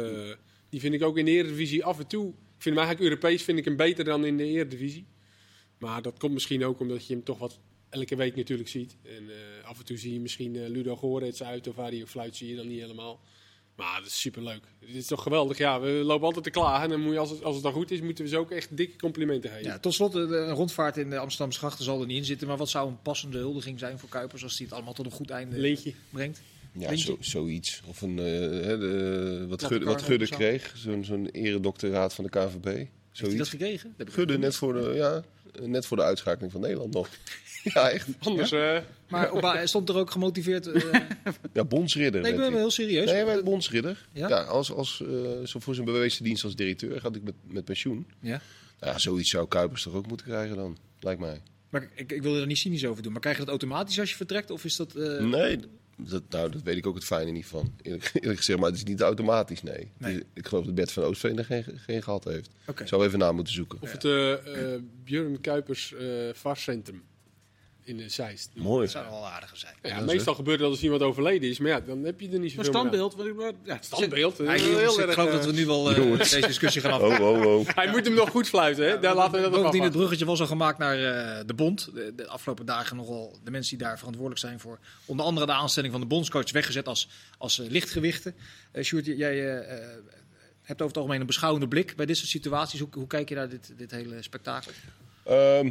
die 0.69 0.79
vind 0.79 0.93
ik 0.93 1.03
ook 1.03 1.17
in 1.17 1.25
de 1.25 1.31
Eredivisie 1.31 1.83
af 1.85 1.99
en 1.99 2.07
toe. 2.07 2.27
Ik 2.27 2.65
vind 2.65 2.75
hem 2.75 2.85
eigenlijk 2.85 3.09
Europees 3.09 3.43
vind 3.43 3.57
ik 3.57 3.65
hem 3.65 3.75
beter 3.75 4.03
dan 4.03 4.25
in 4.25 4.37
de 4.37 4.45
Eredivisie. 4.45 5.07
Maar 5.77 6.01
dat 6.01 6.17
komt 6.17 6.33
misschien 6.33 6.65
ook 6.65 6.79
omdat 6.79 7.07
je 7.07 7.13
hem 7.13 7.23
toch 7.23 7.37
wat 7.37 7.59
elke 7.89 8.15
week 8.15 8.35
natuurlijk 8.35 8.69
ziet. 8.69 8.95
En 9.03 9.29
eh, 9.29 9.67
af 9.67 9.79
en 9.79 9.85
toe 9.85 9.97
zie 9.97 10.13
je 10.13 10.19
misschien 10.19 10.55
eh, 10.55 10.69
Ludo 10.69 10.95
Gorets 10.95 11.43
uit 11.43 11.67
of 11.67 11.77
ook 11.77 12.07
fluit, 12.07 12.35
zie 12.35 12.49
je 12.49 12.55
dan 12.55 12.67
niet 12.67 12.81
helemaal. 12.81 13.19
Maar 13.75 13.97
dat 13.99 14.07
is 14.07 14.21
superleuk. 14.21 14.63
Dit 14.79 14.95
is 14.95 15.07
toch 15.07 15.23
geweldig. 15.23 15.57
Ja, 15.57 15.79
we 15.79 15.89
lopen 15.89 16.25
altijd 16.25 16.43
te 16.43 16.51
klagen. 16.51 16.83
En 16.83 16.89
dan 16.89 17.01
moet 17.01 17.13
je, 17.13 17.19
als, 17.19 17.29
het, 17.29 17.43
als 17.43 17.55
het 17.55 17.63
dan 17.63 17.73
goed 17.73 17.91
is, 17.91 18.01
moeten 18.01 18.23
we 18.23 18.29
ze 18.29 18.37
ook 18.37 18.51
echt 18.51 18.77
dikke 18.77 18.95
complimenten 18.95 19.49
geven. 19.49 19.65
Ja, 19.65 19.79
tot 19.79 19.93
slot, 19.93 20.11
de, 20.11 20.27
de 20.27 20.49
rondvaart 20.49 20.97
in 20.97 21.09
de 21.09 21.17
Amsterdamse 21.17 21.59
grachten 21.59 21.83
zal 21.85 22.01
er 22.01 22.07
niet 22.07 22.17
in 22.17 22.25
zitten. 22.25 22.47
Maar 22.47 22.57
wat 22.57 22.69
zou 22.69 22.89
een 22.89 23.01
passende 23.01 23.37
huldiging 23.37 23.79
zijn 23.79 23.99
voor 23.99 24.09
Kuipers 24.09 24.43
als 24.43 24.57
hij 24.57 24.65
het 24.65 24.75
allemaal 24.75 24.93
tot 24.93 25.05
een 25.05 25.11
goed 25.11 25.29
einde 25.29 25.57
Lintje. 25.57 25.93
brengt? 26.09 26.41
Ja, 26.71 26.95
zo, 26.95 27.17
zoiets. 27.19 27.81
Of 27.87 28.01
een, 28.01 28.19
eh, 28.19 28.25
hè, 28.65 28.77
de, 28.77 29.45
wat, 29.47 29.63
Gudde, 29.63 29.85
wat 29.85 30.01
Gudde 30.01 30.27
kreeg, 30.27 30.73
zo'n 30.75 31.03
zo'n 31.03 31.29
eredoctoraat 31.29 32.13
van 32.13 32.23
de 32.23 32.29
KVB. 32.29 32.65
Heeft 32.65 32.65
hij 32.65 32.87
dat 33.11 33.29
Zoiets. 33.31 33.49
gekregen? 33.49 33.93
Dat 33.97 34.09
Gudde, 34.13 34.37
net 34.37 34.55
voor, 34.55 34.73
de, 34.73 34.91
ja, 34.95 35.23
net 35.67 35.85
voor 35.85 35.97
de 35.97 36.03
uitschakeling 36.03 36.51
van 36.51 36.61
Nederland 36.61 36.93
nog. 36.93 37.09
ja, 37.73 37.89
echt. 37.89 38.07
Anders, 38.19 38.51
eh, 38.51 38.77
Maar 39.09 39.67
stond 39.67 39.89
er 39.89 39.95
ook 39.95 40.11
gemotiveerd. 40.11 40.67
eh, 40.67 40.83
Ja, 41.53 41.63
bondsridder. 41.63 42.21
nee, 42.21 42.31
ik 42.31 42.37
ben 42.37 42.49
wel 42.51 42.59
heel 42.59 42.71
serieus. 42.71 43.05
Nee, 43.05 43.15
hij 43.15 43.25
werd 43.25 43.43
bondsridder. 43.43 44.07
Ja? 44.13 44.27
Ja? 44.29 44.41
als, 44.43 44.71
als, 44.71 45.01
eh, 45.01 45.45
zo 45.45 45.59
voor 45.59 45.73
zijn 45.73 45.85
bewezen 45.85 46.23
dienst 46.23 46.43
als 46.43 46.55
directeur 46.55 47.01
gaat 47.01 47.15
ik 47.15 47.23
met, 47.23 47.33
met 47.47 47.65
pensioen. 47.65 48.07
Ja. 48.21 48.41
Ja, 48.81 48.97
zoiets 48.97 49.29
zou 49.29 49.47
Kuipers 49.47 49.83
toch 49.83 49.93
ook 49.93 50.07
moeten 50.07 50.25
krijgen 50.25 50.55
dan, 50.55 50.77
lijkt 50.99 51.19
mij. 51.21 51.41
Maar 51.69 51.89
ik, 51.95 52.11
ik 52.11 52.21
wil 52.21 52.35
er 52.37 52.45
niet 52.45 52.57
cynisch 52.57 52.85
over 52.85 53.03
doen. 53.03 53.11
Maar 53.11 53.21
krijg 53.21 53.35
je 53.35 53.41
dat 53.41 53.49
automatisch 53.51 53.99
als 53.99 54.09
je 54.09 54.15
vertrekt? 54.15 54.51
Of 54.51 54.65
is 54.65 54.75
dat... 54.75 54.95
eh, 54.95 55.19
Nee, 55.25 55.59
dat, 55.99 56.23
nou, 56.29 56.51
dat 56.51 56.61
weet 56.61 56.77
ik 56.77 56.87
ook 56.87 56.95
het 56.95 57.03
fijne 57.03 57.31
niet 57.31 57.45
van. 57.45 57.73
Eerlijk, 57.81 58.11
eerlijk 58.13 58.37
gezegd, 58.37 58.59
maar 58.59 58.69
het 58.69 58.77
is 58.77 58.83
niet 58.83 59.01
automatisch, 59.01 59.63
nee. 59.63 59.91
Ik 60.33 60.47
geloof 60.47 60.65
dat 60.65 60.75
Bert 60.75 60.91
van 60.91 61.03
Oostveen 61.03 61.37
er 61.37 61.45
geen, 61.45 61.63
geen 61.75 62.03
gehad 62.03 62.23
heeft. 62.23 62.49
Ik 62.79 62.87
zou 62.87 63.05
even 63.05 63.19
na 63.19 63.31
moeten 63.31 63.53
zoeken. 63.53 63.77
of 63.81 63.91
het 63.91 64.05
eh 64.05 64.73
eh, 64.73 64.81
Björn 65.03 65.41
Kuipers 65.41 65.93
eh 65.93 66.29
VAR-centrum 66.33 67.03
in 67.89 67.97
de 67.97 68.09
Zeist. 68.09 68.49
Mooi. 68.53 68.81
Dat 68.81 68.91
zou 68.91 69.05
wel 69.09 69.27
aardiger 69.27 69.57
zijn. 69.57 69.73
Ja, 69.81 69.97
dat 69.97 70.05
meestal 70.05 70.35
gebeurt 70.35 70.59
het 70.59 70.69
als 70.69 70.81
iemand 70.83 71.01
overleden 71.01 71.49
is, 71.49 71.59
maar 71.59 71.69
ja, 71.71 71.79
dan 71.79 72.03
heb 72.03 72.19
je 72.19 72.29
er 72.29 72.39
niet 72.39 72.57
Een 72.57 72.65
zoveel 72.65 72.81
meer 72.81 72.91
aan. 72.91 72.99
standbeeld. 73.09 73.35
maar- 73.37 73.51
Ja, 73.63 73.77
Standbeeld. 73.81 74.37
Ja, 74.37 74.43
jongens, 74.43 74.61
heel 74.63 74.99
ik 74.99 75.05
erg, 75.05 75.13
geloof 75.13 75.29
eh, 75.29 75.35
dat 75.35 75.45
we 75.45 75.51
nu 75.51 75.65
wel 75.65 75.91
eh, 75.91 76.17
deze 76.17 76.39
discussie 76.39 76.81
gaan 76.81 76.91
af. 76.91 77.01
Oh, 77.19 77.19
oh, 77.19 77.45
oh. 77.45 77.67
Hij 77.67 77.89
moet 77.89 78.05
hem 78.05 78.13
nog 78.13 78.29
goed 78.29 78.47
fluiten, 78.49 78.87
hè? 78.89 78.99
Daar 78.99 79.15
laten 79.15 79.31
we 79.33 79.41
dat 79.41 79.49
nog 79.51 79.59
Bovendien, 79.59 79.83
het 79.83 79.91
bruggetje 79.91 80.25
was 80.25 80.39
al 80.39 80.47
gemaakt 80.47 80.77
naar 80.77 80.95
eh, 81.03 81.43
de 81.45 81.53
bond. 81.53 81.89
De, 81.93 82.13
de 82.15 82.27
afgelopen 82.27 82.65
dagen 82.65 82.95
nogal 82.95 83.39
de 83.43 83.51
mensen 83.51 83.77
die 83.77 83.85
daar 83.87 83.97
verantwoordelijk 83.97 84.41
zijn 84.45 84.59
voor 84.59 84.79
onder 85.05 85.25
andere 85.25 85.45
de 85.45 85.51
aanstelling 85.51 85.91
van 85.91 86.01
de 86.01 86.07
bondscoach 86.07 86.51
weggezet 86.51 86.87
als, 86.87 87.09
als 87.37 87.57
lichtgewichten. 87.57 88.35
Eh 88.71 88.83
Sjoerd, 88.83 89.05
jij 89.05 89.35
hebt 90.61 90.81
over 90.81 90.87
het 90.87 90.97
algemeen 90.97 91.19
een 91.19 91.25
beschouwende 91.27 91.67
blik 91.67 91.95
bij 91.95 92.05
dit 92.05 92.17
soort 92.17 92.29
situaties. 92.29 92.79
Hoe, 92.79 92.89
hoe 92.93 93.07
kijk 93.07 93.29
je 93.29 93.35
naar 93.35 93.49
dit, 93.49 93.73
dit 93.77 93.91
hele 93.91 94.21
spektakel? 94.21 94.71
Ehm, 95.23 95.69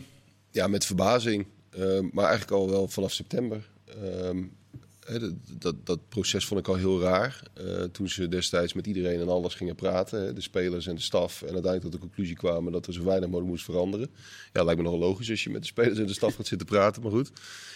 ja, 0.51 0.67
met 0.67 0.85
verbazing. 0.85 1.47
Ehm, 1.71 2.09
maar 2.13 2.25
eigenlijk 2.25 2.61
al 2.61 2.71
wel 2.71 2.89
vanaf 2.89 3.13
september. 3.13 3.69
Ehm, 4.03 4.43
dat, 5.09 5.33
dat, 5.59 5.87
dat 5.87 6.09
proces 6.09 6.45
vond 6.45 6.61
ik 6.61 6.69
al 6.69 6.75
heel 6.75 7.01
raar. 7.01 7.43
Eh, 7.55 7.83
toen 7.83 8.09
ze 8.09 8.29
destijds 8.29 8.73
met 8.73 8.87
iedereen 8.87 9.21
en 9.21 9.29
alles 9.29 9.55
gingen 9.55 9.75
praten. 9.75 10.21
Hè, 10.23 10.33
de 10.33 10.41
spelers 10.41 10.87
en 10.87 10.95
de 10.95 11.01
staf. 11.01 11.43
En 11.43 11.53
uiteindelijk 11.53 11.83
tot 11.83 11.93
de 11.93 11.99
conclusie 11.99 12.37
kwamen 12.37 12.73
dat 12.73 12.87
er 12.87 12.93
zo 12.93 13.05
weinig 13.05 13.29
mogelijk 13.29 13.51
moest 13.51 13.65
veranderen. 13.65 14.11
Ja, 14.53 14.65
lijkt 14.65 14.81
me 14.81 14.87
nogal 14.87 15.01
logisch 15.01 15.31
als 15.31 15.45
je 15.45 15.51
met 15.51 15.61
de 15.61 15.67
spelers 15.67 15.99
en 15.99 16.07
de 16.07 16.13
staf 16.13 16.35
gaat 16.35 16.47
zitten 16.47 16.67
praten. 16.67 17.03
Maar 17.03 17.11
goed. 17.11 17.31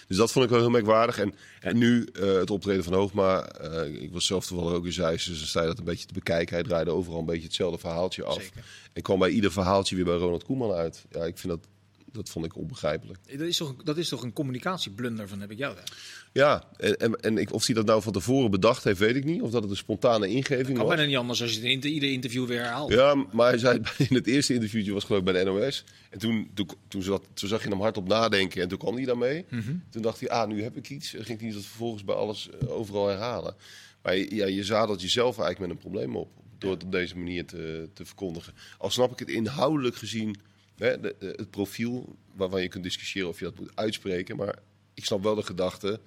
Dus 0.09 0.17
dat 0.17 0.33
vond 0.33 0.45
ik 0.45 0.51
wel 0.51 0.61
heel 0.61 0.71
merkwaardig. 0.71 1.19
En, 1.19 1.35
en 1.61 1.79
nu 1.79 2.05
eh, 2.13 2.33
het 2.33 2.51
optreden 2.51 2.85
van 2.85 2.93
Hoogma. 2.93 3.47
eh, 3.47 4.03
ik 4.03 4.13
was 4.13 4.27
zelf 4.27 4.47
toevallig 4.47 4.73
ook 4.73 4.85
in 4.85 4.93
Zeist. 4.93 5.27
Dus 5.27 5.39
dan 5.39 5.47
sta 5.47 5.61
je 5.61 5.67
dat 5.67 5.79
een 5.79 5.85
beetje 5.85 6.07
te 6.07 6.15
bekijken. 6.15 6.55
Hij 6.55 6.65
draaide 6.65 6.91
overal 6.91 7.19
een 7.19 7.27
beetje 7.27 7.47
hetzelfde 7.47 7.79
verhaaltje 7.79 8.25
af. 8.25 8.43
Zeker. 8.43 8.65
En 8.93 9.03
kwam 9.03 9.19
bij 9.19 9.31
ieder 9.31 9.53
verhaaltje 9.53 9.97
weer 9.97 10.05
bij 10.05 10.17
Ronald 10.17 10.45
Koeman 10.45 10.73
uit. 10.73 11.05
Ja, 11.11 11.25
ik 11.25 11.39
vind 11.39 11.53
dat, 11.53 11.67
dat 12.13 12.29
vond 12.29 12.45
ik 12.45 12.57
onbegrijpelijk. 12.57 13.19
Dat 13.39 13.41
is 13.41 13.57
toch, 13.57 13.75
dat 13.85 13.99
is 13.99 14.09
toch 14.09 14.23
een 14.23 14.33
communicatieblunder 14.33 15.29
van 15.29 15.41
heb 15.41 15.51
ik 15.51 15.59
jou 15.59 15.75
daar. 15.75 15.93
Ja, 16.33 16.65
en, 16.77 16.97
en, 16.97 17.21
en 17.21 17.39
ik, 17.39 17.53
of 17.53 17.67
hij 17.67 17.75
dat 17.75 17.87
nou 17.87 18.03
van 18.03 18.13
tevoren 18.13 18.51
bedacht 18.51 18.85
heeft, 18.85 18.99
weet 18.99 19.17
ik 19.17 19.25
niet. 19.25 19.43
Of 19.43 19.51
dat 19.51 19.63
het 19.63 19.71
een 19.71 19.77
spontane 19.77 20.29
ingeving 20.29 20.67
Kan 20.77 20.87
was. 20.87 20.95
bijna 20.95 21.09
niet 21.09 21.17
anders 21.17 21.43
als 21.43 21.51
je 21.55 21.69
het 21.69 21.85
in 21.85 21.93
ieder 21.93 22.11
interview 22.11 22.47
weer 22.47 22.61
herhaalt. 22.61 22.93
Ja, 22.93 23.27
maar 23.33 23.49
hij 23.49 23.59
zei 23.59 23.81
in 24.09 24.15
het 24.15 24.27
eerste 24.27 24.55
interviewtje 24.55 24.93
was 24.93 25.05
geloof 25.05 25.21
ik 25.21 25.33
bij 25.33 25.45
de 25.45 25.51
NOS. 25.51 25.85
En 26.11 26.19
toen, 26.19 26.51
toen, 26.55 26.69
toen, 26.89 27.03
zat, 27.03 27.29
toen 27.35 27.49
zag 27.49 27.63
je 27.63 27.69
hem 27.69 27.81
hardop 27.81 28.09
nadenken 28.09 28.63
en 28.63 28.69
toen 28.69 28.79
kwam 28.79 28.95
hij 28.95 29.05
daarmee. 29.05 29.45
Mhm. 29.49 29.75
Toen 29.91 30.03
dacht 30.03 30.21
hij, 30.21 30.29
ah, 30.29 30.49
nu 30.49 30.63
heb 30.63 30.77
ik 30.77 30.91
iets. 30.91 31.15
En 31.15 31.25
ging 31.25 31.41
hij 31.41 31.53
dat 31.53 31.63
vervolgens 31.63 32.05
bij 32.05 32.15
alles 32.15 32.49
eh, 32.51 32.71
overal 32.71 33.09
herhalen. 33.09 33.55
Maar 34.03 34.17
ja, 34.17 34.47
je 34.47 34.65
zadelt 34.65 35.03
jezelf 35.03 35.39
eigenlijk 35.39 35.59
met 35.59 35.71
een 35.71 35.91
probleem 35.91 36.17
op. 36.17 36.31
Door 36.59 36.71
het 36.71 36.85
op 36.85 36.93
deze 36.93 37.17
manier 37.17 37.47
te, 37.47 37.89
te 37.95 38.05
verkondigen. 38.05 38.53
Al 38.79 38.91
snap 38.91 39.13
ik 39.13 39.19
het 39.19 39.29
inhoudelijk 39.29 39.97
gezien, 39.97 40.37
hè, 40.83 41.01
de, 41.01 41.15
de- 41.19 41.35
het 41.37 41.51
profiel 41.51 42.17
waarvan 42.35 42.63
je 42.63 42.69
kunt 42.69 42.85
discussiëren 42.85 43.29
of 43.29 43.39
je 43.39 43.45
dat 43.45 43.59
moet 43.59 43.71
uitspreken. 43.75 44.37
Maar 44.37 44.59
ik 44.95 45.05
snap 45.05 45.23
wel 45.23 45.35
de 45.35 45.43
gedachte 45.43 46.01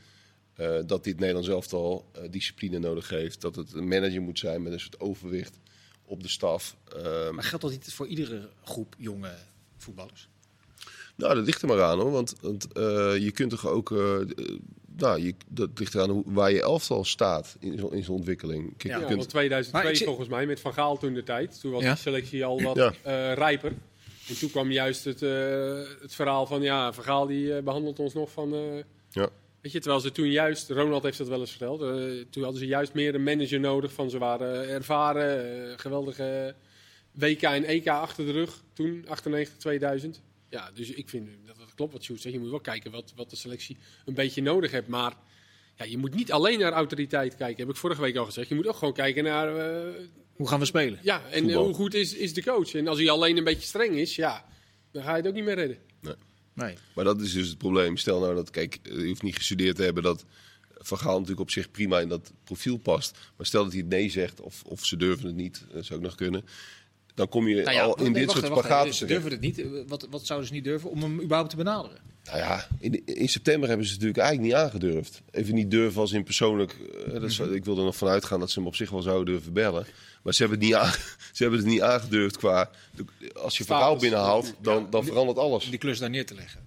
eh, 0.56 0.78
dat 0.86 1.04
dit 1.04 1.20
Nederlands 1.20 1.50
elftal 1.50 2.10
eh, 2.12 2.22
discipline 2.32 2.80
nodig 2.80 3.10
heeft. 3.10 3.42
Dat 3.42 3.56
het 3.56 3.74
een 3.74 3.88
manager 3.88 4.22
moet 4.22 4.40
zijn 4.40 4.62
met 4.64 4.74
een 4.74 4.80
soort 4.80 5.00
overwicht 5.00 5.58
op 6.06 6.22
de 6.24 6.30
staf. 6.30 6.76
Ehm, 6.96 7.36
Maar 7.36 7.44
geldt 7.44 7.64
dat 7.64 7.72
niet 7.74 7.94
voor 7.94 8.08
iedere 8.08 8.50
groep 8.64 8.96
jonge 8.98 9.34
voetballers? 9.78 10.30
Nou, 11.16 11.36
dat 11.36 11.46
ligt 11.46 11.62
er 11.62 11.68
maar 11.68 11.84
aan 11.84 12.00
hoor. 12.00 12.12
Want, 12.12 12.36
want 12.42 12.72
eh, 12.74 13.18
je 13.18 13.32
kunt 13.32 13.50
toch 13.50 13.68
ook. 13.68 13.90
nou, 14.98 15.22
je, 15.22 15.34
dat 15.48 15.70
ligt 15.76 15.96
eraan 15.96 16.10
hoe, 16.10 16.24
waar 16.26 16.52
je 16.52 16.62
elftal 16.62 17.04
staat 17.06 17.56
in 17.60 17.78
zo'n 17.80 17.94
in 17.94 18.04
zo'n 18.04 18.16
ontwikkeling. 18.16 18.64
Kijk, 18.78 18.84
Ja, 18.84 18.90
je 18.96 19.00
Ja, 19.02 19.06
kunt, 19.08 19.18
want 19.20 19.30
2002 19.30 19.82
Maar 19.82 19.92
ik 19.92 19.98
zit- 19.98 20.08
volgens 20.08 20.28
mij, 20.30 20.46
met 20.46 20.60
Van 20.60 20.74
Gaal 20.74 20.98
toen 20.98 21.14
de 21.14 21.24
tijd. 21.24 21.60
Toen 21.60 21.72
was 21.72 21.84
Ja. 21.84 21.94
de 21.94 22.00
selectie 22.00 22.46
al 22.46 22.62
wat 22.62 22.76
Ja. 22.76 22.94
eh, 23.04 23.34
rijper. 23.34 23.74
En 24.28 24.38
toen 24.40 24.50
kwam 24.50 24.72
juist 24.72 25.04
het, 25.06 25.22
eh, 25.22 25.82
het 26.02 26.16
verhaal 26.16 26.46
van, 26.46 26.62
ja, 26.62 26.94
Van 26.94 27.04
Gaal 27.04 27.28
die 27.28 27.56
eh, 27.56 27.64
behandelt 27.64 28.00
ons 28.00 28.14
nog 28.14 28.32
van... 28.32 28.54
eh, 28.54 28.84
Ja. 29.12 29.30
Weet 29.62 29.72
je, 29.74 29.80
terwijl 29.80 30.02
ze 30.02 30.12
toen 30.12 30.32
juist, 30.32 30.70
Ronald 30.70 31.04
heeft 31.04 31.18
dat 31.18 31.28
wel 31.28 31.40
eens 31.40 31.50
verteld, 31.50 31.80
toen 32.32 32.44
hadden 32.44 32.60
ze 32.62 32.68
juist 32.68 32.94
meer 32.94 33.16
een 33.16 33.24
manager 33.24 33.60
nodig. 33.60 33.94
Van 33.94 34.10
ze 34.10 34.18
waren 34.18 34.70
ervaren, 34.70 35.80
geweldige 35.80 36.56
WK 37.12 37.42
en 37.42 37.64
EK 37.64 37.88
achter 37.88 38.26
de 38.26 38.32
rug 38.32 38.62
toen, 38.74 39.06
98, 39.08 39.58
2000. 39.58 40.22
Ja, 40.50 40.72
dus 40.74 40.90
ik 40.92 41.10
vind 41.10 41.30
dat 41.46 41.58
dat 41.58 41.74
klopt 41.76 41.94
wat 41.94 42.04
Sjoerd 42.04 42.22
zegt. 42.22 42.34
Je 42.34 42.40
moet 42.42 42.50
wel 42.50 42.60
kijken 42.60 42.92
wat, 42.92 43.14
wat 43.16 43.30
de 43.30 43.36
selectie 43.36 43.78
een 44.06 44.14
beetje 44.14 44.42
nodig 44.42 44.72
heeft. 44.72 44.88
Maar 44.88 45.14
ja, 45.76 45.86
je 45.86 45.98
moet 45.98 46.14
niet 46.14 46.32
alleen 46.32 46.60
naar 46.60 46.72
autoriteit 46.72 47.36
kijken, 47.36 47.58
heb 47.66 47.70
ik 47.70 47.80
vorige 47.80 48.02
week 48.02 48.16
al 48.16 48.26
gezegd. 48.26 48.50
Je 48.50 48.56
moet 48.56 48.68
ook 48.68 48.76
gewoon 48.76 48.94
kijken 48.94 49.24
naar 49.24 49.58
eh, 49.58 49.94
Hoe 50.36 50.48
gaan 50.48 50.60
we 50.60 50.66
spelen? 50.66 51.00
ja, 51.02 51.22
en 51.32 51.44
Voetbal. 51.44 51.66
hoe 51.66 51.74
goed 51.74 51.94
is, 51.94 52.14
is 52.14 52.34
de 52.34 52.44
coach? 52.44 52.74
En 52.74 52.88
als 52.88 52.98
hij 52.98 53.10
alleen 53.10 53.38
een 53.38 53.44
beetje 53.44 53.68
streng 53.68 53.96
is, 53.96 54.16
ja, 54.16 54.46
dan 54.92 55.04
ga 55.04 55.12
je 55.12 55.18
het 55.18 55.28
ook 55.28 55.34
niet 55.34 55.44
meer 55.44 55.56
redden. 55.56 55.78
Nee. 56.54 56.76
maar 56.96 57.04
dat 57.06 57.22
is 57.22 57.34
dus 57.34 57.48
het 57.48 57.58
probleem. 57.58 57.98
Stel 57.98 58.20
nou 58.20 58.36
dat, 58.36 58.50
kijk, 58.50 58.80
je 58.84 59.08
hoeft 59.08 59.24
niet 59.24 59.36
gestudeerd 59.36 59.76
te 59.76 59.84
hebben 59.84 60.04
dat 60.04 60.26
Van 60.78 60.98
Gaal 60.98 61.14
natuurlijk 61.14 61.40
op 61.40 61.52
zich 61.52 61.72
prima 61.72 62.00
in 62.00 62.08
dat 62.10 62.34
profiel 62.44 62.78
past. 62.78 63.18
Maar 63.38 63.46
stel 63.46 63.64
dat 63.64 63.72
hij 63.72 63.82
het 63.82 63.90
nee 63.90 64.10
zegt 64.10 64.42
of, 64.42 64.64
of 64.66 64.86
ze 64.86 64.98
durven 64.98 65.26
het 65.26 65.36
niet, 65.36 65.66
dat 65.72 65.86
zou 65.86 66.00
ook 66.00 66.06
nog 66.06 66.16
kunnen. 66.16 66.46
Dan 67.16 67.30
kom 67.30 67.48
je 67.48 67.56
Nou 67.64 67.76
ja, 67.76 67.84
al 67.84 67.96
in 67.96 68.04
nee, 68.04 68.14
dit 68.14 68.26
wacht 68.26 68.40
soort 68.40 68.52
spagaten 68.52 68.94
Ze 68.94 69.06
durven 69.06 69.32
het 69.32 69.40
niet. 69.42 69.60
Eh, 69.60 69.66
Wat, 69.88 70.08
wat 70.10 70.26
zouden 70.26 70.48
ze 70.48 70.54
niet 70.54 70.64
durven 70.64 70.90
om 70.90 71.02
hem 71.02 71.22
überhaupt 71.22 71.50
te 71.50 71.56
benaderen? 71.56 71.98
Nou 72.24 72.38
ja, 72.38 72.68
in, 72.80 73.06
in 73.06 73.30
september 73.30 73.68
hebben 73.70 73.86
ze 73.88 73.94
het 73.94 74.02
natuurlijk 74.02 74.28
eigenlijk 74.28 74.56
niet 74.58 74.66
aangedurfd. 74.66 75.22
Even 75.32 75.54
niet 75.56 75.72
durven 75.72 76.02
als 76.02 76.12
in 76.12 76.24
persoonlijk. 76.24 76.76
eh, 77.14 77.22
dat 77.22 77.32
zou- 77.32 77.54
Ik 77.56 77.66
wil 77.66 77.78
er 77.78 77.84
nog 77.84 77.96
van 77.98 78.08
uitgaan 78.08 78.40
dat 78.40 78.52
ze 78.52 78.60
hem 78.60 78.68
op 78.68 78.76
zich 78.76 78.90
wel 78.90 79.02
zouden 79.02 79.34
durven 79.34 79.54
bellen. 79.54 79.86
Maar 80.24 80.34
ze 80.34 80.42
hebben 80.42 80.60
het 80.60 80.68
niet, 80.68 80.78
aan, 80.78 80.92
ze 81.34 81.42
hebben 81.44 81.60
het 81.60 81.68
niet 81.70 81.82
aangedurfd 81.82 82.38
qua. 82.38 82.70
Als 83.34 83.58
je 83.58 83.64
verhaal 83.64 83.96
binnenhaalt, 83.96 84.54
dan, 84.62 84.88
dan 84.90 85.06
verandert 85.06 85.38
alles. 85.38 85.64
Om 85.64 85.70
die 85.70 85.80
klus 85.80 86.00
daar 86.00 86.10
neer 86.10 86.26
te 86.26 86.36
leggen. 86.36 86.64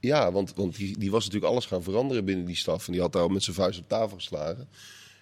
Ja, 0.00 0.32
want, 0.32 0.52
want 0.54 0.76
die, 0.76 0.98
die 0.98 1.10
was 1.10 1.24
natuurlijk 1.24 1.52
alles 1.52 1.66
gaan 1.66 1.82
veranderen 1.82 2.24
binnen 2.24 2.44
die 2.46 2.56
staf. 2.56 2.86
En 2.86 2.92
die 2.92 3.00
had 3.00 3.12
daar 3.12 3.22
al 3.22 3.28
met 3.28 3.42
zijn 3.42 3.56
vuist 3.56 3.78
op 3.78 3.88
tafel 3.88 4.16
geslagen. 4.16 4.68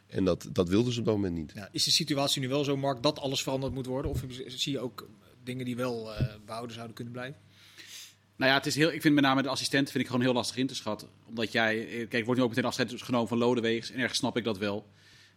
En 0.09 0.25
dat, 0.25 0.49
dat 0.53 0.69
wilden 0.69 0.93
ze 0.93 0.99
op 0.99 1.05
dat 1.05 1.15
moment 1.15 1.35
niet. 1.35 1.53
Ja, 1.55 1.69
is 1.73 1.85
de 1.85 1.91
situatie 1.91 2.41
nu 2.41 2.49
wel 2.49 2.65
zo, 2.65 2.77
Mark, 2.77 3.03
dat 3.03 3.19
alles 3.19 3.43
veranderd 3.43 3.75
moet 3.75 3.87
worden? 3.87 4.11
Of 4.11 4.25
zie 4.47 4.73
je 4.73 4.81
ook 4.81 5.09
dingen 5.43 5.65
die 5.65 5.77
wel 5.77 6.15
eh, 6.15 6.35
behouden 6.45 6.75
zouden 6.75 6.95
kunnen 6.95 7.13
blijven? 7.13 7.41
Nou 8.37 8.51
ja, 8.51 8.57
het 8.57 8.67
is 8.67 8.75
heel, 8.75 8.93
ik 8.93 9.01
vind 9.01 9.15
met 9.15 9.25
name 9.25 9.43
de 9.43 9.49
assistent 9.49 9.91
vind 9.91 10.05
ik 10.05 10.11
gewoon 10.11 10.25
heel 10.25 10.33
lastig 10.33 10.57
in 10.57 10.67
te 10.67 10.75
schatten. 10.75 11.09
Omdat 11.27 11.53
jij, 11.53 11.89
eh, 11.89 12.09
kijk, 12.09 12.25
wordt 12.25 12.39
nu 12.39 12.43
ook 12.43 12.49
meteen 12.49 12.65
afscheid 12.65 13.03
genomen 13.03 13.29
van 13.29 13.39
Lodewegens. 13.39 13.91
En 13.91 14.01
ergens 14.01 14.19
snap 14.19 14.37
ik 14.37 14.45
dat 14.45 14.59
wel. 14.59 14.91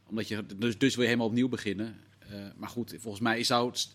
Omdat 0.07 0.27
je, 0.27 0.45
dus, 0.57 0.77
dus 0.77 0.93
wil 0.93 1.03
je 1.03 1.09
helemaal 1.09 1.29
opnieuw 1.29 1.49
beginnen. 1.49 1.99
Eh, 2.19 2.29
maar 2.55 2.69
goed, 2.69 2.95
volgens 2.99 3.23
mij 3.23 3.43
zou 3.43 3.69
het, 3.69 3.93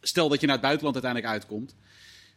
stel 0.00 0.28
dat 0.28 0.40
je 0.40 0.46
naar 0.46 0.54
het 0.54 0.64
buitenland 0.64 1.04
uiteindelijk 1.04 1.34
uitkomt. 1.34 1.74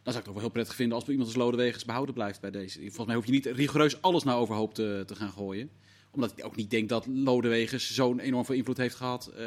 Dan 0.03 0.13
zou 0.13 0.17
ik 0.17 0.21
het 0.21 0.27
ook 0.27 0.33
wel 0.33 0.43
heel 0.43 0.51
prettig 0.51 0.75
vinden 0.75 0.97
als 0.97 1.07
iemand 1.07 1.27
als 1.27 1.37
Lodewegers 1.37 1.85
behouden 1.85 2.13
blijft 2.13 2.41
bij 2.41 2.51
deze. 2.51 2.79
Volgens 2.79 3.05
mij 3.05 3.15
hoef 3.15 3.25
je 3.25 3.31
niet 3.31 3.45
rigoureus 3.45 4.01
alles 4.01 4.23
naar 4.23 4.37
overhoop 4.37 4.73
te, 4.73 5.03
te 5.05 5.15
gaan 5.15 5.31
gooien. 5.31 5.69
Omdat 6.11 6.33
ik 6.35 6.45
ook 6.45 6.55
niet 6.55 6.69
denk 6.69 6.89
dat 6.89 7.07
Lodewegers 7.07 7.93
zo'n 7.93 8.19
enorm 8.19 8.45
veel 8.45 8.55
invloed 8.55 8.77
heeft 8.77 8.95
gehad. 8.95 9.27
eh, 9.27 9.45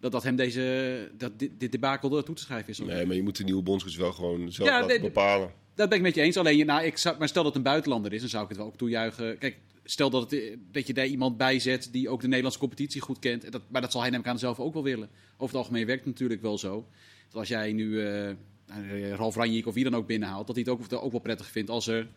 dat, 0.00 0.12
dat 0.12 0.22
hem 0.22 0.36
deze, 0.36 1.10
dat 1.18 1.38
dit, 1.38 1.50
dit 1.58 1.72
debakel 1.72 2.16
er 2.16 2.24
toe 2.24 2.34
te 2.34 2.42
schrijven 2.42 2.68
is. 2.68 2.78
Nee, 2.78 3.06
maar 3.06 3.16
je 3.16 3.22
moet 3.22 3.36
de 3.36 3.44
nieuwe 3.44 3.62
bondscoach 3.62 3.96
wel 3.96 4.12
gewoon 4.12 4.52
zelf 4.52 4.68
Ja, 4.68 4.80
laten 4.80 5.00
bepalen. 5.00 5.52
Dat 5.74 5.88
ben 5.88 5.98
ik 5.98 6.04
met 6.04 6.14
je 6.14 6.20
eens. 6.20 6.36
Alleen, 6.36 6.66
nou, 6.66 6.84
ik 6.84 6.96
zou, 6.96 7.18
maar 7.18 7.28
stel 7.28 7.42
dat 7.42 7.54
het 7.54 7.64
een 7.64 7.70
buitenlander 7.70 8.12
is, 8.12 8.20
dan 8.20 8.28
zou 8.28 8.42
ik 8.42 8.48
het 8.48 8.58
wel 8.58 8.66
ook 8.66 8.76
toejuichen. 8.76 9.38
Kijk, 9.38 9.58
stel 9.84 10.10
dat, 10.10 10.30
het, 10.30 10.56
dat 10.72 10.86
je 10.86 10.94
daar 10.94 11.06
iemand 11.06 11.36
bij 11.36 11.58
zet 11.58 11.88
die 11.92 12.08
ook 12.08 12.20
de 12.20 12.26
Nederlandse 12.26 12.60
competitie 12.60 13.00
goed 13.00 13.18
kent. 13.18 13.44
En 13.44 13.50
Dat, 13.50 13.62
maar 13.68 13.80
dat 13.80 13.92
zal 13.92 14.00
hij 14.00 14.10
namelijk 14.10 14.34
aan 14.34 14.40
zelf 14.40 14.60
ook 14.60 14.72
wel 14.72 14.82
willen. 14.82 15.08
Over 15.32 15.46
het 15.46 15.64
algemeen 15.64 15.86
werkt 15.86 16.04
het 16.04 16.12
natuurlijk 16.12 16.42
wel 16.42 16.58
zo. 16.58 16.86
Dat 17.28 17.38
als 17.38 17.48
jij 17.48 17.72
nu 17.72 18.06
eh 18.06 18.30
nou, 18.66 19.08
Ralf 19.08 19.36
Ranjik 19.36 19.66
of 19.66 19.74
wie 19.74 19.84
dan 19.84 19.94
ook 19.94 20.06
binnenhaalt, 20.06 20.46
dat 20.46 20.56
hij 20.56 20.64
het 20.68 20.92
ook, 20.92 21.02
ook 21.02 21.10
wel 21.10 21.20
prettig 21.20 21.50
vindt 21.50 21.70
als 21.70 21.86
er 21.86 22.08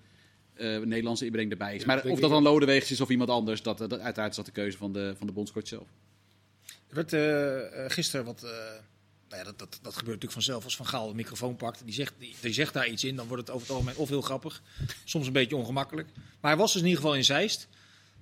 een 0.56 0.88
Nederlandse 0.88 1.26
inbreng 1.26 1.52
erbij 1.52 1.76
is. 1.76 1.82
Ja, 1.82 1.88
maar 1.88 2.06
of 2.06 2.20
dat 2.20 2.30
dan 2.30 2.40
ook. 2.48 2.54
Lodewegers 2.54 2.92
is 2.92 3.02
of 3.02 3.10
iemand 3.10 3.30
anders, 3.30 3.62
dat, 3.62 3.78
dat, 3.78 4.00
uiteraard 4.00 4.30
is 4.30 4.36
dat 4.36 4.46
de 4.46 4.52
keuze 4.52 4.78
van 4.78 4.94
de, 4.94 5.14
van 5.18 5.28
de 5.28 5.34
bondscoach 5.34 5.68
zelf. 5.68 5.88
Er 6.88 6.96
werd 6.96 7.14
eh, 7.14 7.86
eh, 7.86 7.92
gisteren 7.92 8.26
wat. 8.26 8.42
nou 8.42 8.52
ja, 9.30 9.44
dat, 9.44 9.60
dat, 9.60 9.80
dat 9.82 9.96
gebeurt 9.96 10.06
natuurlijk 10.06 10.32
vanzelf 10.32 10.64
als 10.64 10.76
Van 10.76 10.88
Gaal 10.88 11.10
een 11.10 11.16
microfoon 11.16 11.56
pakt. 11.56 11.82
Die 11.86 11.94
zegt, 11.94 12.14
die, 12.18 12.36
die 12.42 12.54
zegt 12.54 12.74
daar 12.74 12.88
iets 12.88 13.04
in, 13.04 13.16
dan 13.16 13.28
wordt 13.28 13.48
het 13.48 13.56
over 13.56 13.68
het 13.68 13.76
algemeen 13.76 13.98
of 13.98 14.10
heel 14.10 14.22
grappig, 14.22 14.62
soms 15.04 15.28
een 15.28 15.34
beetje 15.34 15.56
ongemakkelijk. 15.56 16.08
Maar 16.16 16.52
hij 16.52 16.60
was 16.60 16.72
dus 16.72 16.82
in 16.82 16.88
ieder 16.88 17.02
geval 17.02 17.18
in 17.18 17.26
Zeist. 17.26 17.68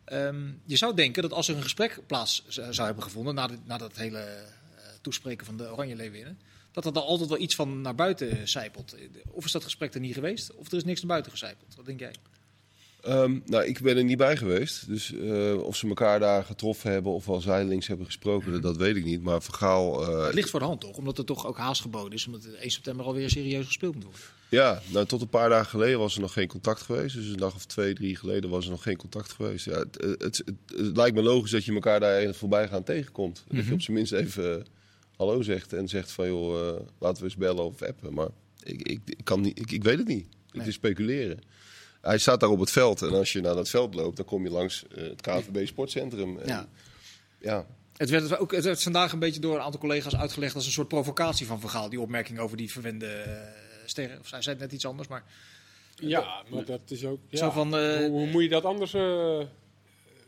Ehm, 0.05 0.47
je 0.65 0.75
zou 0.75 0.95
denken 0.95 1.21
dat 1.21 1.33
als 1.33 1.47
er 1.47 1.55
een 1.55 1.61
gesprek 1.63 1.99
plaats 2.07 2.43
zou 2.47 2.85
hebben 2.85 3.03
gevonden 3.03 3.35
na, 3.35 3.47
dit- 3.47 3.65
na 3.65 3.77
dat 3.77 3.95
hele 3.97 4.45
toespreken 5.01 5.45
van 5.45 5.57
de 5.57 5.71
Oranje 5.71 5.95
Leeuwinnen, 5.95 6.39
dat 6.71 6.85
er 6.85 6.93
dan 6.93 7.03
altijd 7.03 7.29
wel 7.29 7.39
iets 7.39 7.55
van 7.55 7.81
naar 7.81 7.95
buiten 7.95 8.47
zijpelt. 8.47 8.95
Of 9.31 9.45
is 9.45 9.51
dat 9.51 9.63
gesprek 9.63 9.93
er 9.93 9.99
niet 9.99 10.13
geweest, 10.13 10.55
of 10.55 10.71
er 10.71 10.77
is 10.77 10.83
niks 10.83 10.99
naar 10.99 11.09
buiten 11.09 11.31
gezijpeld. 11.31 11.75
Wat 11.75 11.85
denk 11.85 11.99
jij? 11.99 12.13
Ehm, 13.01 13.39
nou, 13.45 13.65
ik 13.65 13.81
ben 13.81 13.97
er 13.97 14.03
niet 14.03 14.17
bij 14.17 14.37
geweest. 14.37 14.87
Dus 14.87 15.13
eh, 15.13 15.61
of 15.61 15.75
ze 15.75 15.87
elkaar 15.87 16.19
daar 16.19 16.43
getroffen 16.43 16.91
hebben 16.91 17.11
of 17.11 17.29
al 17.29 17.41
zijdelings 17.41 17.87
hebben 17.87 18.05
gesproken, 18.05 18.51
dat, 18.51 18.61
dat 18.61 18.77
weet 18.77 18.95
ik 18.95 19.05
niet. 19.05 19.21
Maar 19.21 19.41
Vergaal... 19.43 20.07
eh, 20.07 20.25
Het 20.25 20.33
ligt 20.33 20.49
voor 20.49 20.59
de 20.59 20.65
hand 20.65 20.81
toch, 20.81 20.97
omdat 20.97 21.17
er 21.17 21.25
toch 21.25 21.45
ook 21.47 21.57
haast 21.57 21.81
geboden 21.81 22.11
is, 22.13 22.25
omdat 22.25 22.43
het 22.43 22.53
1 22.55 22.69
september 22.71 23.05
alweer 23.05 23.29
serieus 23.29 23.65
gespeeld 23.65 23.93
moet 23.95 24.03
worden. 24.03 24.21
Ja, 24.49 24.81
nou, 24.87 25.05
tot 25.05 25.21
een 25.21 25.29
paar 25.29 25.49
dagen 25.49 25.69
geleden 25.69 25.99
was 25.99 26.15
er 26.15 26.21
nog 26.21 26.33
geen 26.33 26.47
contact 26.47 26.81
geweest. 26.81 27.15
Dus 27.15 27.25
een 27.27 27.37
dag 27.37 27.55
of 27.55 27.65
twee, 27.65 27.93
drie 27.93 28.15
geleden 28.15 28.49
was 28.49 28.65
er 28.65 28.71
nog 28.71 28.83
geen 28.83 28.97
contact 28.97 29.31
geweest. 29.33 29.65
Ja, 29.65 29.79
het, 29.79 29.97
het, 30.01 30.21
het, 30.21 30.53
het 30.75 30.97
lijkt 30.97 31.15
me 31.15 31.21
logisch 31.21 31.51
dat 31.51 31.65
je 31.65 31.73
elkaar 31.73 31.99
daar 31.99 32.17
even 32.17 32.35
voorbij 32.35 32.67
gaan 32.67 32.83
tegenkomt. 32.83 33.43
Dat 33.47 33.65
je 33.65 33.73
op 33.73 33.81
zijn 33.81 33.97
minst 33.97 34.11
even 34.11 34.65
hallo 35.19 35.41
zegt 35.41 35.73
en 35.73 35.87
zegt 35.87 36.11
van 36.11 36.27
joh, 36.27 36.67
eh, 36.69 36.75
laten 36.99 37.17
we 37.17 37.23
eens 37.23 37.35
bellen 37.37 37.63
of 37.63 37.81
appen. 37.81 38.13
Maar 38.13 38.27
ik, 38.63 38.81
ik, 38.81 38.99
ik, 39.05 39.19
kan 39.23 39.41
niet, 39.41 39.59
ik, 39.59 39.71
ik 39.71 39.83
weet 39.83 39.97
het 39.97 40.07
niet. 40.07 40.25
Het 40.45 40.55
Nee. 40.57 40.67
is 40.67 40.73
speculeren. 40.73 41.39
Hij 42.01 42.17
staat 42.17 42.39
daar 42.39 42.49
op 42.49 42.59
het 42.59 42.71
veld 42.71 43.01
en 43.01 43.09
als 43.13 43.31
je 43.33 43.41
naar 43.41 43.55
dat 43.55 43.69
veld 43.69 43.93
loopt, 43.93 44.15
dan 44.17 44.25
kom 44.25 44.43
je 44.43 44.49
langs 44.49 44.83
eh, 44.95 45.03
het 45.03 45.21
KVB 45.21 45.67
Sportcentrum. 45.67 46.37
En, 46.39 46.47
Ja. 46.47 46.67
ja. 47.39 47.65
Het 47.97 48.09
werd, 48.09 48.37
ook, 48.37 48.51
het 48.51 48.63
werd 48.63 48.83
vandaag 48.83 49.11
een 49.11 49.19
beetje 49.19 49.39
door 49.39 49.55
een 49.55 49.61
aantal 49.61 49.79
collega's 49.79 50.15
uitgelegd 50.15 50.55
als 50.55 50.65
een 50.65 50.71
soort 50.71 50.87
provocatie 50.87 51.45
van 51.45 51.59
Vergaal. 51.59 51.89
Die 51.89 51.99
opmerking 52.01 52.39
over 52.39 52.57
die 52.57 52.71
verwende 52.71 53.05
eh, 53.07 53.31
sterren. 53.85 54.19
Of 54.19 54.27
zij 54.27 54.41
zei 54.41 54.55
het 54.55 54.63
net 54.65 54.73
iets 54.73 54.85
anders, 54.85 55.07
maar 55.07 55.23
Ja, 55.95 56.43
maar 56.49 56.65
dat 56.65 56.79
is 56.87 57.05
ook... 57.05 57.19
Ja. 57.29 57.37
Zo 57.37 57.49
van, 57.49 57.77
eh, 57.77 57.97
hoe, 57.97 58.09
hoe 58.09 58.27
moet 58.27 58.43
je 58.43 58.49
dat 58.49 58.65
anders... 58.65 58.93
eh, 58.93 59.01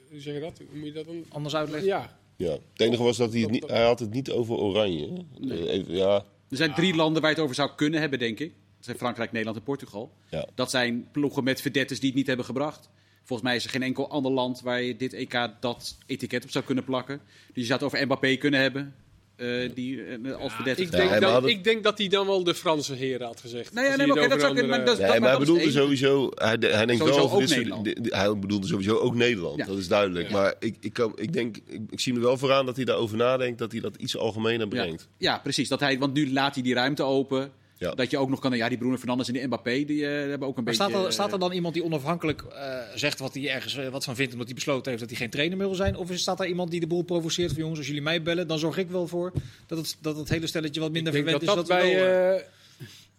hoe 0.09 0.19
zeg 0.19 0.33
je 0.33 0.39
dat? 0.39 0.57
Hoe 0.69 0.77
moet 0.77 0.87
je 0.87 0.93
dat 0.93 1.05
dan... 1.05 1.25
anders 1.29 1.55
uitleggen. 1.55 1.87
Ja, 1.87 2.19
Ja. 2.41 2.51
Het 2.51 2.81
enige 2.81 3.03
was 3.03 3.17
dat 3.17 3.31
hij 3.31 3.41
het 3.41 3.51
niet, 3.51 3.67
hij 3.67 3.83
had 3.83 3.99
het 3.99 4.13
niet 4.13 4.31
over 4.31 4.55
oranje. 4.55 5.25
Eh, 5.49 5.69
Even, 5.69 5.95
ja, 5.95 6.15
Er 6.49 6.57
zijn 6.57 6.73
drie 6.73 6.95
landen 6.95 7.21
waar 7.21 7.29
je 7.31 7.35
het 7.35 7.45
over 7.45 7.55
zou 7.55 7.69
kunnen 7.75 7.99
hebben, 7.99 8.19
denk 8.19 8.39
ik. 8.39 8.49
Dat 8.49 8.85
zijn 8.85 8.97
Frankrijk, 8.97 9.31
Nederland 9.31 9.57
en 9.57 9.63
Portugal. 9.63 10.11
Ja. 10.29 10.47
Dat 10.55 10.69
zijn 10.69 11.07
ploegen 11.11 11.43
met 11.43 11.61
verdettes 11.61 11.99
die 11.99 12.09
het 12.09 12.17
niet 12.17 12.27
hebben 12.27 12.45
gebracht. 12.45 12.89
Volgens 13.23 13.49
mij 13.49 13.57
is 13.57 13.63
er 13.63 13.69
geen 13.69 13.83
enkel 13.83 14.09
ander 14.09 14.31
land 14.31 14.61
waar 14.61 14.81
je 14.81 14.95
dit 14.95 15.13
EK 15.13 15.49
dat 15.59 15.97
etiket 16.05 16.43
op 16.43 16.49
zou 16.49 16.65
kunnen 16.65 16.83
plakken. 16.83 17.21
Dus 17.25 17.53
je 17.53 17.63
zou 17.63 17.73
het 17.73 17.83
over 17.83 18.05
Mbappé 18.05 18.35
kunnen 18.35 18.59
hebben, 18.59 18.95
eh, 19.41 19.69
die 19.73 20.03
eh, 20.03 20.35
als 20.35 20.53
verdette. 20.53 20.81
ik 20.81 20.91
Ja, 20.91 20.97
denk, 20.97 21.21
dat, 21.21 21.41
het- 21.41 21.51
ik 21.51 21.63
denk 21.63 21.83
dat 21.83 21.97
hij 21.97 22.07
dan 22.07 22.25
wel 22.27 22.43
de 22.43 22.55
Franse 22.55 22.93
heren 22.93 23.27
had 23.27 23.39
gezegd. 23.41 23.73
Nee, 23.73 23.85
ja, 23.85 23.95
nee, 23.95 24.11
oké, 24.11 24.27
dat 24.27 24.39
zou 24.39 24.53
kunnen, 24.53 24.69
maar 24.69 24.79
andere- 24.79 24.97
dat- 24.97 25.09
Nee, 25.09 25.19
maar 25.19 25.29
hij 25.29 25.37
dat 25.37 25.39
bedoelde 25.39 25.71
sowieso, 25.71 26.31
hij, 26.35 26.57
de- 26.57 26.67
hij 26.67 26.85
denkt 26.85 27.01
Sowieso 27.01 27.19
wel 27.19 27.25
over 27.25 27.41
ook 27.41 27.47
soort- 27.47 28.13
hij 28.13 28.37
bedoelde 28.39 28.67
sowieso 28.67 28.95
ook 28.97 29.15
Nederland, 29.15 29.57
Ja. 29.57 29.65
dat 29.65 29.77
is 29.77 29.87
duidelijk. 29.87 30.29
Ja. 30.29 30.33
Maar 30.37 30.55
ik, 30.59 30.75
ik, 30.79 30.93
kan, 30.93 31.11
ik 31.15 31.33
denk, 31.33 31.57
ik, 31.67 31.81
ik 31.89 31.99
zie 31.99 32.13
er 32.13 32.21
wel 32.21 32.37
vooraan 32.37 32.65
dat 32.65 32.75
hij 32.75 32.85
daarover 32.85 33.17
nadenkt, 33.17 33.59
dat 33.59 33.71
hij 33.71 33.81
dat 33.81 33.95
iets 33.95 34.17
algemener 34.17 34.59
Ja. 34.59 34.65
brengt. 34.83 35.07
ja, 35.17 35.37
precies. 35.37 35.69
Dat 35.69 35.79
hij, 35.79 35.99
want 35.99 36.13
nu 36.13 36.31
laat 36.31 36.53
hij 36.53 36.63
die 36.63 36.73
ruimte 36.73 37.03
open. 37.03 37.51
Ja. 37.81 37.91
Dat 37.95 38.11
je 38.11 38.17
ook 38.17 38.29
nog 38.29 38.39
kan. 38.39 38.57
Ja, 38.57 38.69
die 38.69 38.77
Bruno 38.77 38.97
Fernandes 38.97 39.27
en 39.27 39.33
de 39.33 39.45
Mbappé 39.45 39.83
die 39.83 40.05
eh, 40.07 40.11
hebben 40.29 40.47
ook 40.47 40.57
een 40.57 40.63
Maar 40.63 40.73
beetje. 40.73 40.89
staat 40.89 40.99
er, 41.01 41.05
eh, 41.05 41.11
staat 41.11 41.31
er 41.33 41.39
dan 41.39 41.51
iemand 41.51 41.73
die 41.73 41.83
onafhankelijk 41.83 42.41
eh, 42.41 42.77
zegt 42.95 43.19
wat 43.19 43.33
hij 43.33 43.49
ergens 43.49 43.75
wat 43.89 44.03
van 44.03 44.15
vindt, 44.15 44.31
omdat 44.31 44.47
hij 44.47 44.55
besloten 44.55 44.87
heeft 44.89 44.99
dat 44.99 45.09
hij 45.09 45.19
geen 45.19 45.29
trainer 45.29 45.57
meer 45.57 45.67
wil 45.67 45.75
zijn? 45.75 45.95
Of 45.95 46.11
is- 46.11 46.21
staat 46.21 46.37
daar 46.37 46.47
iemand 46.47 46.71
die 46.71 46.79
de 46.79 46.87
boel 46.87 47.01
provoceert 47.03 47.49
van 47.51 47.59
jongens, 47.59 47.77
als 47.77 47.87
jullie 47.87 48.01
mij 48.01 48.21
bellen, 48.21 48.47
dan 48.47 48.59
zorg 48.59 48.77
ik 48.77 48.89
wel 48.89 49.07
voor 49.07 49.31
dat 49.67 49.77
het, 49.77 49.97
dat 50.01 50.17
het 50.17 50.29
hele 50.29 50.47
stelletje 50.47 50.79
wat 50.79 50.91
minder 50.91 51.13
verwend 51.13 51.39
dat, 51.45 51.49
is. 51.49 51.55
dat, 51.55 51.67
we 51.67 51.73
bij, 51.73 51.95
wel, 51.95 52.41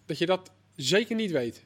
dat 0.05 0.17
je 0.17 0.25
dat 0.25 0.51
zeker 0.75 1.15
niet 1.15 1.31
weet. 1.31 1.63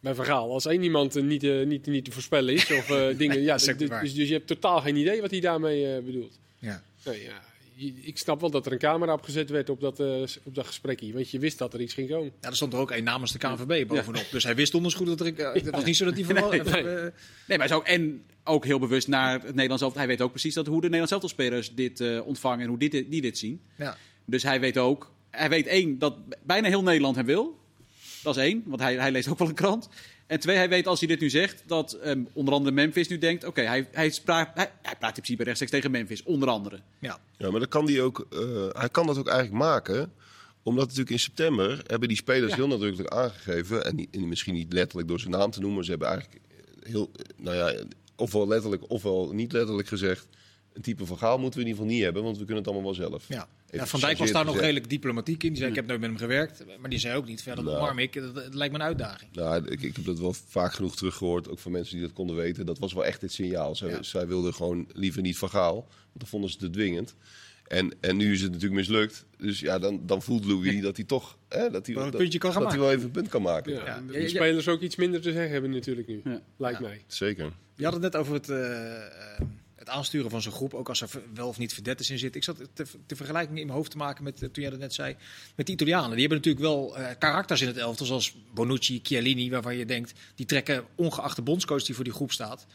Bij 0.00 0.14
verhaal. 0.14 0.52
Als 0.52 0.66
één 0.66 0.82
iemand 0.82 1.22
niet, 1.22 1.42
niet, 1.66 1.86
niet 1.86 2.04
te 2.04 2.10
voorspellen 2.10 2.54
is. 2.54 2.72
Of 2.72 2.90
eh, 2.90 3.06
dingen. 3.18 3.40
ja, 3.42 3.56
dat 3.56 3.78
dus, 3.78 3.88
dus, 3.88 4.14
dus 4.14 4.28
je 4.28 4.34
hebt 4.34 4.46
totaal 4.46 4.80
geen 4.80 4.96
idee 4.96 5.20
wat 5.20 5.30
hij 5.30 5.40
daarmee 5.40 5.94
eh, 5.94 6.02
bedoelt. 6.02 6.38
ja. 6.58 6.82
Nee, 7.04 7.22
ja. 7.22 7.42
Ik 8.02 8.18
snap 8.18 8.40
wel 8.40 8.50
dat 8.50 8.66
er 8.66 8.72
een 8.72 8.78
camera 8.78 9.12
opgezet 9.12 9.50
werd 9.50 9.70
op 9.70 9.80
dat, 9.80 10.00
eh, 10.00 10.22
op 10.42 10.54
dat 10.54 10.66
gesprekje. 10.66 11.12
Want 11.12 11.30
je 11.30 11.38
wist 11.38 11.58
dat 11.58 11.74
er 11.74 11.80
iets 11.80 11.94
ging 11.94 12.08
komen. 12.10 12.32
ja, 12.40 12.48
er 12.48 12.56
stond 12.56 12.72
er 12.72 12.78
ook 12.78 12.90
een 12.90 13.04
namens 13.04 13.32
de 13.32 13.38
KNVB 13.38 13.86
bovenop. 13.88 14.26
Dus 14.30 14.44
hij 14.44 14.54
wist 14.54 14.72
donders 14.72 14.94
goed 14.94 15.06
dat 15.06 15.20
er... 15.20 15.34
eh, 15.38 15.52
Het 15.54 15.70
was 15.70 15.84
niet 15.84 15.96
zo 15.96 16.04
dat 16.04 16.14
hij 16.14 16.24
vooral... 16.24 16.50
Nee, 16.50 16.60
eh, 16.60 16.72
nee. 16.72 16.82
Nee, 16.82 17.12
maar 17.48 17.56
hij 17.58 17.66
is 17.66 17.72
ook, 17.72 17.84
en 17.84 18.22
ook 18.44 18.64
heel 18.64 18.78
bewust 18.78 19.08
naar 19.08 19.32
het 19.32 19.54
Nederlands 19.54 19.82
elftal. 19.82 20.00
Hij 20.00 20.10
weet 20.10 20.20
ook 20.22 20.30
precies 20.30 20.54
dat, 20.54 20.66
hoe 20.66 20.76
de 20.80 20.82
Nederlandse 20.82 21.14
elftalspelers 21.14 21.74
dit 21.74 22.00
eh, 22.00 22.26
ontvangen 22.26 22.60
en 22.60 22.68
hoe 22.68 22.78
dit, 22.78 22.92
die 23.10 23.20
dit 23.20 23.38
zien. 23.38 23.60
ja. 23.76 23.96
Dus 24.24 24.42
hij 24.42 24.60
weet 24.60 24.78
ook, 24.78 25.12
hij 25.30 25.48
weet 25.48 25.66
één, 25.66 25.98
dat 25.98 26.14
bijna 26.42 26.68
heel 26.68 26.82
Nederland 26.82 27.16
hem 27.16 27.26
wil. 27.26 27.58
Dat 28.22 28.36
is 28.36 28.42
één, 28.42 28.62
want 28.66 28.80
hij, 28.80 28.94
hij 28.94 29.10
leest 29.12 29.28
ook 29.28 29.38
wel 29.38 29.48
een 29.48 29.54
krant. 29.54 29.88
En 30.28 30.40
twee, 30.40 30.56
hij 30.56 30.68
weet 30.68 30.86
als 30.86 30.98
hij 30.98 31.08
dit 31.08 31.20
nu 31.20 31.30
zegt, 31.30 31.62
dat 31.66 31.92
ehm, 31.92 32.22
onder 32.32 32.54
andere 32.54 32.74
Memphis 32.74 33.08
nu 33.08 33.18
denkt... 33.18 33.44
Oké, 33.44 33.60
hij, 33.60 33.88
hij, 33.92 34.12
hij, 34.24 34.46
hij 34.82 34.96
praat 34.98 35.16
in 35.16 35.22
principe 35.22 35.42
rechtstreeks 35.44 35.72
tegen 35.72 35.90
Memphis, 35.90 36.22
onder 36.22 36.48
andere. 36.48 36.80
ja. 36.98 37.18
Ja, 37.38 37.50
maar 37.50 37.60
dan 37.60 37.68
kan 37.68 37.86
hij 37.86 38.00
ook, 38.02 38.26
eh, 38.32 38.68
hij 38.80 38.88
kan 38.88 39.06
dat 39.06 39.18
ook 39.18 39.28
eigenlijk 39.28 39.62
maken 39.64 40.12
omdat 40.62 40.84
natuurlijk 40.84 41.10
in 41.10 41.18
september 41.18 41.82
hebben 41.86 42.08
die 42.08 42.16
spelers 42.16 42.50
Ja. 42.50 42.56
heel 42.56 42.66
nadrukkelijk 42.68 43.14
aangegeven, 43.14 43.84
en, 43.84 43.94
niet- 43.96 44.08
en 44.10 44.28
misschien 44.28 44.54
niet 44.54 44.72
letterlijk 44.72 45.08
door 45.08 45.20
zijn 45.20 45.30
naam 45.32 45.50
te 45.50 45.60
noemen, 45.60 45.84
ze 45.84 45.90
hebben 45.90 46.08
eigenlijk 46.08 46.40
heel, 46.82 47.10
nou 47.36 47.56
ja, 47.56 47.84
ofwel 48.16 48.48
letterlijk 48.48 48.90
ofwel 48.90 49.30
niet 49.32 49.52
letterlijk 49.52 49.88
gezegd, 49.88 50.26
een 50.72 50.82
type 50.82 51.06
van 51.06 51.18
Gaal 51.18 51.38
moeten 51.38 51.60
we 51.60 51.64
in 51.66 51.70
ieder 51.70 51.80
geval 51.82 51.96
niet 51.96 52.04
hebben, 52.04 52.22
want 52.22 52.38
we 52.38 52.44
kunnen 52.44 52.64
het 52.64 52.72
allemaal 52.72 52.94
wel 52.96 53.08
zelf. 53.08 53.28
Ja. 53.28 53.48
Ja, 53.70 53.86
Van 53.86 54.00
Dijk 54.00 54.18
was 54.18 54.30
daar 54.30 54.44
nog 54.44 54.60
redelijk 54.60 54.90
diplomatiek 54.90 55.42
in. 55.42 55.48
Die 55.48 55.58
zei, 55.58 55.70
ik 55.70 55.76
heb 55.76 55.86
nooit 55.86 56.00
met 56.00 56.08
hem 56.08 56.18
gewerkt. 56.18 56.64
Maar 56.80 56.90
die 56.90 56.98
zei 56.98 57.16
ook 57.16 57.26
niet, 57.26 57.42
verder 57.42 57.64
Nou. 57.64 57.76
omarm 57.76 57.98
ik. 57.98 58.14
Het, 58.14 58.34
het 58.34 58.54
lijkt 58.54 58.72
me 58.72 58.78
een 58.80 58.86
uitdaging. 58.86 59.30
Nou, 59.32 59.66
ik, 59.70 59.82
ik 59.82 59.96
heb 59.96 60.04
dat 60.04 60.18
wel 60.18 60.32
vaak 60.48 60.72
genoeg 60.72 60.96
teruggehoord, 60.96 61.48
ook 61.48 61.58
van 61.58 61.72
mensen 61.72 61.96
die 61.96 62.04
dat 62.06 62.12
konden 62.14 62.36
weten. 62.36 62.66
Dat 62.66 62.78
was 62.78 62.92
wel 62.92 63.04
echt 63.04 63.20
het 63.20 63.32
signaal. 63.32 63.76
Zij, 63.76 63.88
Ja. 63.90 64.02
zij 64.02 64.26
wilden 64.26 64.54
gewoon 64.54 64.88
liever 64.92 65.22
niet 65.22 65.38
van 65.38 65.48
Gaal, 65.50 65.74
want 65.74 65.88
dan 66.18 66.26
vonden 66.28 66.50
ze 66.50 66.56
het 66.60 66.64
te 66.66 66.78
dwingend. 66.78 67.14
En, 67.66 67.94
en 68.00 68.16
nu 68.16 68.32
is 68.32 68.40
het 68.40 68.50
natuurlijk 68.52 68.80
mislukt. 68.80 69.24
Dus 69.38 69.60
ja, 69.60 69.78
dan, 69.78 70.00
dan 70.06 70.22
voelt 70.22 70.44
Louis 70.44 70.80
dat 70.82 70.96
hij 70.96 71.04
toch 71.06 71.38
hè, 71.48 71.70
dat 71.70 71.86
hij, 71.86 71.94
Wel 71.94 72.04
dat, 72.10 72.16
puntje 72.20 72.38
kan 72.38 72.52
gaan 72.52 72.62
dat 72.62 72.70
hij 72.70 72.80
wel 72.80 72.90
even 72.92 73.04
een 73.04 73.10
punt 73.10 73.28
kan 73.28 73.42
maken. 73.42 73.72
Ja, 73.72 74.02
spelers 74.26 74.68
ook 74.68 74.80
iets 74.80 74.96
minder 74.96 75.20
te 75.20 75.32
zeggen 75.32 75.50
hebben 75.52 75.70
natuurlijk 75.70 76.08
nu. 76.08 76.20
Ja. 76.24 76.40
Lijkt 76.56 76.78
Ja. 76.80 76.86
mij. 76.86 77.02
Zeker. 77.06 77.52
Je 77.74 77.84
had 77.84 77.92
het 77.92 78.02
net 78.02 78.16
over 78.16 78.34
het, 78.34 78.48
eh, 78.48 78.94
eh, 79.06 79.40
het 79.88 79.96
aansturen 79.96 80.30
van 80.30 80.42
zo'n 80.42 80.52
groep, 80.52 80.74
ook 80.74 80.88
als 80.88 81.00
er 81.00 81.08
wel 81.34 81.48
of 81.48 81.58
niet 81.58 81.74
verdetters 81.74 82.10
in 82.10 82.18
zitten. 82.18 82.40
Ik 82.40 82.44
zat 82.46 82.56
te, 82.72 82.84
de 83.06 83.16
vergelijking 83.16 83.58
in 83.58 83.66
mijn 83.66 83.78
hoofd 83.78 83.90
te 83.90 83.96
maken 83.96 84.24
met, 84.24 84.42
eh, 84.42 84.48
toen 84.48 84.62
jij 84.62 84.70
dat 84.70 84.80
net 84.80 84.94
zei, 84.94 85.16
met 85.54 85.66
de 85.66 85.72
Italianen. 85.72 86.10
Die 86.10 86.20
hebben 86.20 86.36
natuurlijk 86.36 86.64
wel 86.64 86.96
eh, 86.96 87.14
karakters 87.18 87.60
in 87.60 87.66
het 87.66 87.76
elftal, 87.76 88.06
zoals 88.06 88.34
Bonucci, 88.54 89.00
Chiellini, 89.02 89.50
waarvan 89.50 89.76
je 89.76 89.84
denkt, 89.86 90.12
die 90.34 90.46
trekken, 90.46 90.84
ongeacht 90.94 91.36
de 91.36 91.42
bondscoach 91.42 91.82
die 91.82 91.94
voor 91.94 92.04
die 92.04 92.12
groep 92.12 92.32
staat, 92.32 92.66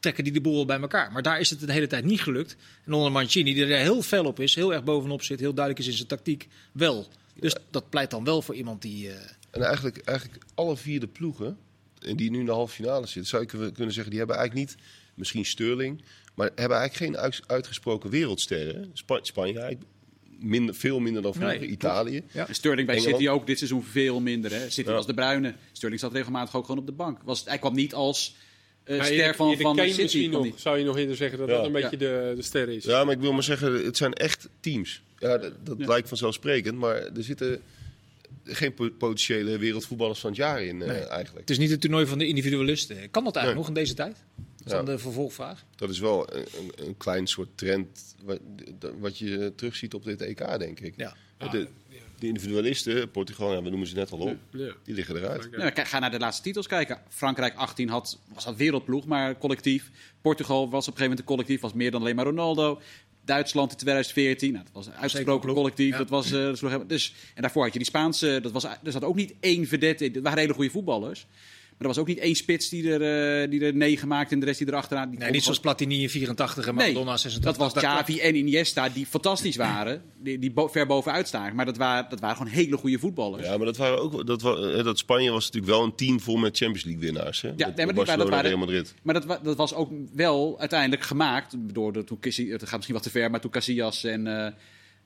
trekken 0.00 0.24
die 0.24 0.32
de 0.32 0.40
boel 0.40 0.64
bij 0.64 0.80
elkaar. 0.80 1.12
Maar 1.12 1.22
daar 1.22 1.40
is 1.40 1.50
het 1.50 1.60
de 1.60 1.72
hele 1.72 1.86
tijd 1.86 2.04
niet 2.04 2.20
gelukt. 2.20 2.56
En 2.84 2.92
onder 2.92 3.12
Mancini, 3.12 3.54
die 3.54 3.66
er 3.66 3.78
heel 3.80 4.02
fel 4.02 4.24
op 4.24 4.40
is, 4.40 4.54
heel 4.54 4.72
erg 4.74 4.84
bovenop 4.84 5.22
zit, 5.22 5.40
heel 5.40 5.54
duidelijk 5.54 5.84
is 5.84 5.90
in 5.90 5.96
zijn 5.96 6.08
tactiek, 6.08 6.48
wel. 6.72 7.08
Dus 7.40 7.54
dat 7.70 7.90
pleit 7.90 8.10
dan 8.10 8.24
wel 8.24 8.42
voor 8.42 8.54
iemand 8.54 8.82
die... 8.82 9.08
eh, 9.10 9.16
En 9.50 9.62
eigenlijk, 9.62 9.98
eigenlijk 9.98 10.42
alle 10.54 10.76
vier 10.76 11.00
de 11.00 11.06
ploegen 11.06 11.58
en 12.00 12.16
die 12.16 12.30
nu 12.30 12.38
in 12.38 12.44
de 12.46 12.52
halve 12.52 12.74
finale 12.74 13.06
zitten, 13.06 13.26
zou 13.26 13.42
je 13.42 13.48
kunnen- 13.48 13.72
kunnen 13.72 13.92
zeggen, 13.92 14.10
die 14.10 14.18
hebben 14.18 14.36
eigenlijk 14.38 14.68
niet, 14.68 14.78
misschien 15.14 15.44
Sterling, 15.44 16.02
maar 16.36 16.50
hebben 16.54 16.78
eigenlijk 16.78 17.12
geen 17.12 17.22
uit- 17.22 17.40
uitgesproken 17.46 18.10
wereldsterren. 18.10 18.90
Spa- 18.92 19.18
Spanje 19.22 19.58
eigenlijk 19.58 19.90
minder, 20.38 20.74
veel 20.74 20.98
minder 21.00 21.22
dan 21.22 21.34
vroeger, 21.34 21.58
Nee, 21.60 21.68
Italië. 21.68 22.22
Ja. 22.32 22.48
En 22.48 22.54
Sterling 22.54 22.86
bij 22.86 22.96
Engeland. 22.96 23.18
City 23.18 23.30
ook 23.30 23.46
dit 23.46 23.58
seizoen 23.58 23.84
veel 23.84 24.20
minder. 24.20 24.50
Hè. 24.50 24.70
City 24.70 24.88
Ja. 24.88 24.94
was 24.94 25.06
de 25.06 25.14
bruine. 25.14 25.54
Sterling 25.72 26.00
zat 26.00 26.12
regelmatig 26.12 26.56
ook 26.56 26.64
gewoon 26.64 26.80
op 26.80 26.86
de 26.86 26.92
bank. 26.92 27.18
Was, 27.24 27.44
hij 27.44 27.58
kwam 27.58 27.74
niet 27.74 27.94
als 27.94 28.36
eh, 28.84 28.96
Maar 28.96 29.06
ster 29.06 29.34
van, 29.34 29.48
eerder 29.48 29.62
van 29.64 29.76
Kane 29.76 29.88
City. 29.88 30.02
misschien 30.02 30.30
nog, 30.30 30.46
zou 30.56 30.78
je 30.78 30.84
nog 30.84 30.96
eerder 30.96 31.16
zeggen 31.16 31.38
dat 31.38 31.48
Ja. 31.48 31.54
dat 31.56 31.64
een 31.64 31.72
Ja. 31.72 31.80
beetje 31.80 31.96
de, 31.96 32.32
de 32.36 32.42
ster 32.42 32.68
is. 32.68 32.84
Ja, 32.84 33.04
maar 33.04 33.14
ik 33.14 33.20
wil 33.20 33.32
maar 33.32 33.42
zeggen, 33.42 33.84
het 33.84 33.96
zijn 33.96 34.12
echt 34.12 34.48
teams. 34.60 35.02
Ja, 35.18 35.38
dat, 35.38 35.52
dat 35.64 35.78
Ja. 35.78 35.86
lijkt 35.86 36.08
vanzelfsprekend, 36.08 36.78
maar 36.78 36.96
er 36.96 37.22
zitten 37.24 37.60
geen 38.44 38.74
po- 38.74 38.90
potentiële 38.98 39.58
wereldvoetballers 39.58 40.20
van 40.20 40.30
het 40.30 40.38
jaar 40.38 40.62
in 40.62 40.82
eh, 40.82 40.88
eigenlijk. 40.90 41.38
Het 41.40 41.50
is 41.50 41.58
niet 41.58 41.70
het 41.70 41.80
toernooi 41.80 42.06
van 42.06 42.18
de 42.18 42.26
individualisten. 42.26 43.10
Kan 43.10 43.24
dat 43.24 43.36
eigenlijk 43.36 43.44
Nee. 43.44 43.54
nog 43.54 43.68
in 43.68 43.74
deze 43.74 43.94
tijd? 43.94 44.16
Dat 44.66 44.74
is 44.74 44.80
Ja. 44.80 44.84
dan 44.84 44.94
de 44.96 45.02
vervolgvraag. 45.02 45.64
Dat 45.76 45.90
is 45.90 45.98
wel 45.98 46.34
een, 46.34 46.46
een, 46.58 46.86
een 46.86 46.96
klein 46.96 47.26
soort 47.26 47.48
trend 47.54 48.14
wat, 48.22 48.38
wat 48.98 49.18
je 49.18 49.52
terugziet 49.56 49.94
op 49.94 50.04
dit 50.04 50.20
EK, 50.22 50.58
denk 50.58 50.80
ik. 50.80 50.94
Ja. 50.96 51.16
De, 51.50 51.68
de 52.18 52.26
individualisten, 52.26 53.10
Portugal, 53.10 53.52
ja, 53.52 53.62
we 53.62 53.68
noemen 53.68 53.88
ze 53.88 53.94
net 53.94 54.10
al 54.10 54.18
op, 54.18 54.36
Ja. 54.50 54.72
die 54.84 54.94
liggen 54.94 55.16
eruit. 55.16 55.48
Ja, 55.56 55.70
kijk, 55.70 55.88
ga 55.88 55.98
naar 55.98 56.10
de 56.10 56.18
laatste 56.18 56.42
titels 56.42 56.66
kijken. 56.66 57.00
Frankrijk 57.08 57.54
18 57.54 57.88
had, 57.88 58.18
was 58.34 58.44
dat 58.44 58.56
wereldploeg, 58.56 59.06
maar 59.06 59.38
collectief. 59.38 59.90
Portugal 60.20 60.56
was 60.58 60.68
op 60.68 60.74
een 60.76 60.82
gegeven 60.82 61.02
moment 61.02 61.18
een 61.20 61.24
collectief, 61.24 61.60
was 61.60 61.72
meer 61.72 61.90
dan 61.90 62.00
alleen 62.00 62.16
maar 62.16 62.24
Ronaldo. 62.24 62.80
Duitsland 63.24 63.70
in 63.70 63.76
2014, 63.76 64.52
nou, 64.52 64.64
dat 64.64 64.72
was 64.72 64.86
een 64.86 64.92
uitgesproken 64.92 65.54
collectief. 65.54 65.90
Ja. 65.92 65.98
Dat 65.98 66.08
was, 66.08 66.32
eh, 66.32 66.52
dus, 66.86 67.14
en 67.34 67.42
daarvoor 67.42 67.62
had 67.62 67.72
je 67.72 67.78
die 67.78 67.88
Spaanse, 67.88 68.38
dat 68.42 68.52
was, 68.52 68.64
er 68.64 68.78
zat 68.92 69.04
ook 69.04 69.14
niet 69.16 69.34
één 69.40 69.66
verdette 69.66 70.04
in. 70.04 70.12
Dat 70.12 70.22
waren 70.22 70.38
hele 70.38 70.52
goede 70.54 70.70
voetballers. 70.70 71.26
Maar 71.78 71.88
er 71.88 71.94
was 71.94 72.02
ook 72.04 72.06
niet 72.10 72.18
één 72.18 72.34
spits 72.34 72.68
die 72.68 72.90
er, 72.92 73.42
eh, 73.42 73.50
die 73.50 73.60
er 73.60 73.74
negen 73.74 74.08
maakte 74.08 74.34
en 74.34 74.40
de 74.40 74.46
rest 74.46 74.58
die 74.58 74.68
erachteraan. 74.68 75.10
Die 75.10 75.18
Nee, 75.18 75.30
niet 75.30 75.42
zoals 75.42 75.60
Platini 75.60 76.02
in 76.02 76.10
84 76.10 76.66
en 76.66 76.74
Nee, 76.74 76.86
Maradona 76.92 77.16
86. 77.16 77.42
dat 77.44 77.56
was 77.56 77.72
klopt. 77.82 77.86
Xavi 77.96 78.18
en 78.20 78.34
Iniesta 78.36 78.88
die 78.88 79.06
fantastisch 79.06 79.56
waren. 79.56 80.02
Die, 80.22 80.38
die 80.38 80.50
bo- 80.50 80.68
ver 80.68 80.86
bovenuit 80.86 81.28
staan. 81.28 81.54
Maar 81.54 81.64
dat 81.64 81.76
waren, 81.76 82.06
dat 82.10 82.20
waren 82.20 82.36
gewoon 82.36 82.52
hele 82.52 82.76
goede 82.76 82.98
voetballers. 82.98 83.44
Ja, 83.46 83.56
maar 83.56 83.66
dat, 83.66 83.76
waren 83.76 83.98
ook, 83.98 84.26
dat, 84.26 84.44
eh, 84.44 84.84
dat 84.84 84.98
Spanje 84.98 85.30
was 85.30 85.44
natuurlijk 85.44 85.72
wel 85.72 85.82
een 85.84 85.94
team 85.94 86.20
vol 86.20 86.36
met 86.36 86.56
Champions 86.56 86.84
League 86.84 87.02
winnaars. 87.02 87.40
Hè? 87.42 87.48
Ja, 87.56 87.66
Met 87.66 87.76
nee, 87.76 87.86
maar 87.86 87.94
Barcelona 87.94 88.22
dat 88.22 88.32
waren- 88.32 88.50
en 88.50 88.56
Real 88.56 88.66
Madrid. 88.66 88.94
Maar 89.02 89.14
dat, 89.26 89.44
dat 89.44 89.56
was 89.56 89.74
ook 89.74 89.90
wel 90.14 90.60
uiteindelijk 90.60 91.02
gemaakt 91.02 91.54
door 91.58 91.92
de, 91.92 92.04
toen 92.04 92.18
Cassi- 92.20 92.50
het 92.50 92.62
gaat 92.62 92.72
misschien 92.74 92.94
wat 92.94 93.02
te 93.04 93.10
ver, 93.10 93.30
maar 93.30 93.40
toen 93.40 93.50
Casillas 93.50 94.04
en 94.04 94.26
eh 94.26 94.52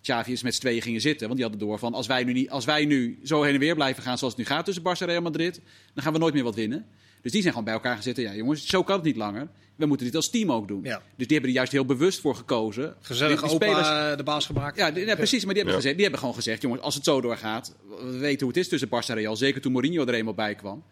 Xavi 0.02 0.30
eens 0.30 0.42
met 0.42 0.54
z'n 0.54 0.60
tweeën 0.60 0.82
gingen 0.82 1.00
zitten. 1.00 1.26
Want 1.26 1.38
die 1.40 1.48
hadden 1.48 1.66
door 1.68 1.78
van 1.78 1.94
als 1.94 2.06
wij, 2.06 2.24
nu 2.24 2.32
niet, 2.32 2.50
als 2.50 2.64
wij 2.64 2.84
nu 2.84 3.18
zo 3.24 3.42
heen 3.42 3.54
en 3.54 3.60
weer 3.60 3.74
blijven 3.74 4.02
gaan 4.02 4.18
zoals 4.18 4.36
het 4.36 4.42
nu 4.42 4.48
gaat 4.54 4.64
tussen 4.64 4.82
Barça 4.82 5.00
en 5.00 5.06
Real 5.06 5.22
Madrid, 5.22 5.60
dan 5.94 6.02
gaan 6.04 6.12
we 6.12 6.18
nooit 6.18 6.34
meer 6.34 6.42
wat 6.44 6.54
winnen. 6.54 6.86
Dus 7.22 7.32
die 7.32 7.40
zijn 7.40 7.52
gewoon 7.52 7.64
bij 7.68 7.74
elkaar 7.74 7.94
gaan 7.94 8.02
zitten. 8.02 8.24
Ja, 8.24 8.34
jongens, 8.34 8.66
zo 8.66 8.82
kan 8.82 8.96
het 8.96 9.04
niet 9.04 9.16
langer. 9.16 9.48
We 9.76 9.86
moeten 9.86 10.06
dit 10.06 10.14
als 10.14 10.30
team 10.30 10.52
ook 10.52 10.68
doen. 10.68 10.80
Ja. 10.82 10.96
Dus 11.16 11.26
die 11.26 11.26
hebben 11.26 11.48
er 11.48 11.56
juist 11.56 11.72
heel 11.72 11.84
bewust 11.84 12.20
voor 12.20 12.34
gekozen. 12.34 12.94
Gezellig 13.00 13.40
Die- 13.40 13.50
spelers- 13.50 14.16
de 14.16 14.22
baas 14.24 14.46
gemaakt. 14.46 14.76
Ja, 14.76 14.90
die- 14.90 15.06
ja, 15.06 15.14
precies. 15.14 15.44
Maar 15.44 15.54
die 15.54 15.62
hebben, 15.62 15.72
Ja. 15.72 15.76
gezegd, 15.76 15.94
die 15.94 16.02
hebben 16.02 16.20
gewoon 16.20 16.34
gezegd, 16.34 16.62
jongens, 16.62 16.82
als 16.82 16.94
het 16.94 17.04
zo 17.04 17.20
doorgaat, 17.20 17.74
we 18.00 18.16
weten 18.18 18.38
hoe 18.40 18.48
het 18.48 18.56
is 18.56 18.68
tussen 18.68 18.88
Barça 18.88 19.06
en 19.08 19.14
Real. 19.14 19.36
Zeker 19.36 19.60
toen 19.60 19.72
Mourinho 19.72 20.06
er 20.06 20.14
eenmaal 20.14 20.34
bij 20.34 20.54
kwam. 20.54 20.82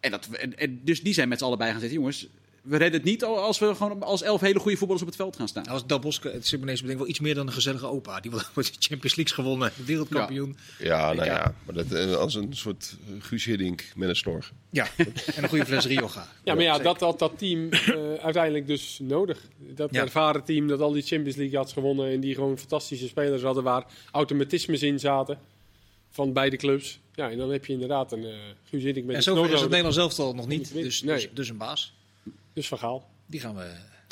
En 0.00 0.10
dat, 0.10 0.26
en, 0.32 0.58
en 0.58 0.80
dus 0.84 1.02
die 1.02 1.12
zijn 1.14 1.28
met 1.28 1.38
z'n 1.38 1.44
allen 1.44 1.58
bij 1.58 1.70
gaan 1.70 1.80
zitten, 1.80 1.98
jongens, 1.98 2.26
we 2.68 2.76
redden 2.76 3.00
het 3.00 3.04
niet 3.04 3.24
als 3.24 3.58
we 3.58 3.74
gewoon 3.74 4.02
als 4.02 4.22
elf 4.22 4.40
hele 4.40 4.58
goede 4.58 4.76
voetballers 4.76 5.02
op 5.02 5.08
het 5.08 5.16
veld 5.20 5.36
gaan 5.36 5.48
staan. 5.48 5.66
Als 5.66 5.86
Del 5.86 5.98
Bosque, 5.98 6.30
het 6.30 6.46
Simonees 6.46 6.80
bedenkt 6.80 7.00
wel 7.00 7.10
iets 7.10 7.20
meer 7.20 7.34
dan 7.34 7.46
een 7.46 7.52
gezellige 7.52 7.86
opa. 7.86 8.20
Die 8.20 8.30
wil 8.30 8.40
de 8.54 8.62
Champions 8.78 9.16
League 9.16 9.34
gewonnen, 9.34 9.72
wereldkampioen. 9.84 10.56
Ja, 10.78 11.12
nou 11.12 11.26
Ja. 11.26 11.34
ja, 11.34 11.54
maar 11.66 11.74
dat, 11.74 11.92
eh, 11.92 12.14
als 12.14 12.34
een 12.34 12.54
soort 12.56 12.96
eh, 13.06 13.14
Guus 13.24 13.44
Hiddink 13.44 13.84
met 13.96 14.08
een 14.08 14.16
snor. 14.16 14.50
Ja, 14.70 14.86
en 14.96 15.42
een 15.42 15.48
goede 15.48 15.66
fles 15.66 15.86
Rioja. 15.86 16.28
Ja, 16.44 16.54
maar 16.54 16.62
ja, 16.62 16.74
Zeker. 16.76 16.84
dat 16.92 17.00
had 17.00 17.18
dat 17.18 17.38
team 17.38 17.68
eh, 17.70 18.14
uiteindelijk 18.14 18.66
dus 18.66 18.98
nodig. 19.02 19.40
Dat 19.58 19.88
Ja. 19.94 20.00
ervaren 20.02 20.44
team 20.44 20.68
dat 20.68 20.80
al 20.80 20.92
die 20.92 21.02
Champions 21.02 21.36
League 21.36 21.56
had 21.58 21.72
gewonnen 21.72 22.10
en 22.10 22.20
die 22.20 22.34
gewoon 22.34 22.58
fantastische 22.58 23.06
spelers 23.06 23.42
hadden 23.42 23.62
waar 23.62 23.84
automatismes 24.12 24.82
in 24.82 24.98
zaten 24.98 25.38
van 26.10 26.32
beide 26.32 26.56
clubs. 26.56 26.98
Ja, 27.14 27.30
en 27.30 27.38
dan 27.38 27.50
heb 27.50 27.64
je 27.66 27.72
inderdaad 27.72 28.12
een 28.12 28.24
eh 28.24 28.34
Guus 28.70 28.82
Hiddink 28.82 29.06
met 29.06 29.14
En 29.14 29.16
een 29.16 29.22
zover 29.22 29.42
snor 29.44 29.54
is 29.54 29.60
het. 29.60 29.68
Nederlands 29.70 29.98
elftal 29.98 30.34
nog 30.34 30.46
niet. 30.46 30.74
Niet 30.74 30.84
Dus, 30.84 31.02
nee. 31.02 31.14
dus, 31.14 31.28
dus 31.34 31.48
een 31.48 31.56
baas. 31.56 31.92
Dus 32.58 32.68
van 32.68 32.78
Gaal. 32.78 33.10
Die 33.26 33.40
gaan, 33.40 33.56
we, 33.56 33.66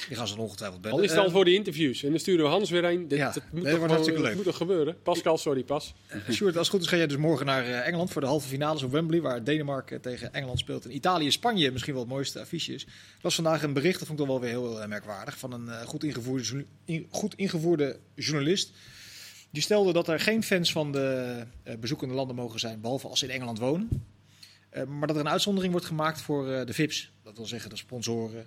die 0.09 0.17
gaan 0.17 0.29
ze 0.29 0.35
dan 0.35 0.45
ongetwijfeld 0.45 0.81
bellen. 0.81 0.97
Al 0.99 1.05
is 1.05 1.11
het 1.11 1.19
al 1.19 1.27
Eh, 1.27 1.33
voor 1.33 1.45
de 1.45 1.55
interviews. 1.55 2.03
En 2.03 2.11
dan 2.11 2.19
sturen 2.19 2.45
we 2.45 2.51
Hans 2.51 2.71
weer 2.71 2.85
een. 2.85 3.09
Dit, 3.09 3.19
Ja, 3.19 3.33
dat 3.33 3.43
moet, 3.53 3.65
toch 3.65 3.87
hartstikke 3.87 4.21
leuk. 4.21 4.35
moet 4.35 4.45
toch 4.45 4.57
gebeuren? 4.57 4.97
Pascal, 5.03 5.39
sorry, 5.39 5.63
pas. 5.63 5.95
Sjoerd, 6.31 6.57
als 6.57 6.67
het 6.67 6.77
goed 6.77 6.85
is 6.85 6.91
ga 6.91 6.97
jij 6.97 7.07
dus 7.07 7.17
morgen 7.17 7.47
naar 7.47 7.65
eh, 7.65 7.87
Engeland 7.87 8.11
voor 8.11 8.21
de 8.21 8.27
halve 8.27 8.49
finales 8.49 8.83
op 8.83 8.91
Wembley, 8.93 9.21
waar 9.21 9.45
Denemarken 9.45 10.01
tegen 10.01 10.33
Engeland 10.33 10.59
speelt. 10.59 10.85
En 10.85 10.95
Italië-Spanje 10.95 11.71
misschien 11.71 11.93
wel 11.93 12.03
het 12.03 12.13
mooiste 12.13 12.41
affiche 12.41 12.75
is. 12.75 12.85
Er 12.85 12.91
was 13.21 13.35
vandaag 13.35 13.63
een 13.63 13.73
bericht, 13.73 13.99
dat 13.99 14.09
vond 14.09 14.21
ik 14.21 14.27
wel 14.27 14.41
weer 14.41 14.51
heel 14.51 14.81
eh, 14.81 14.89
merkwaardig, 14.89 15.39
van 15.39 15.53
een 15.53 15.69
eh, 15.69 15.81
goed, 15.87 16.05
ingevoerde, 16.05 16.65
goed 17.11 17.35
ingevoerde 17.35 17.99
journalist. 18.15 18.73
Die 19.51 19.63
stelde 19.63 19.93
dat 19.93 20.09
er 20.09 20.21
geen 20.21 20.43
fans 20.43 20.73
van 20.73 20.93
de 20.93 21.37
eh, 21.63 21.75
bezoekende 21.77 22.15
landen 22.15 22.37
mogen 22.37 22.61
zijn, 22.61 22.81
behalve 22.81 23.09
als 23.09 23.19
ze 23.19 23.25
in 23.27 23.33
Engeland 23.33 23.59
wonen. 23.59 23.89
Eh, 24.77 24.85
maar 24.85 25.07
dat 25.07 25.17
er 25.17 25.23
een 25.23 25.29
uitzondering 25.29 25.73
wordt 25.73 25.87
gemaakt 25.87 26.21
voor 26.21 26.53
eh, 26.53 26.67
de 26.67 26.73
VIP's. 26.73 27.11
Dat 27.23 27.37
wil 27.37 27.47
zeggen 27.47 27.71
de 27.71 27.77
sponsoren, 27.77 28.47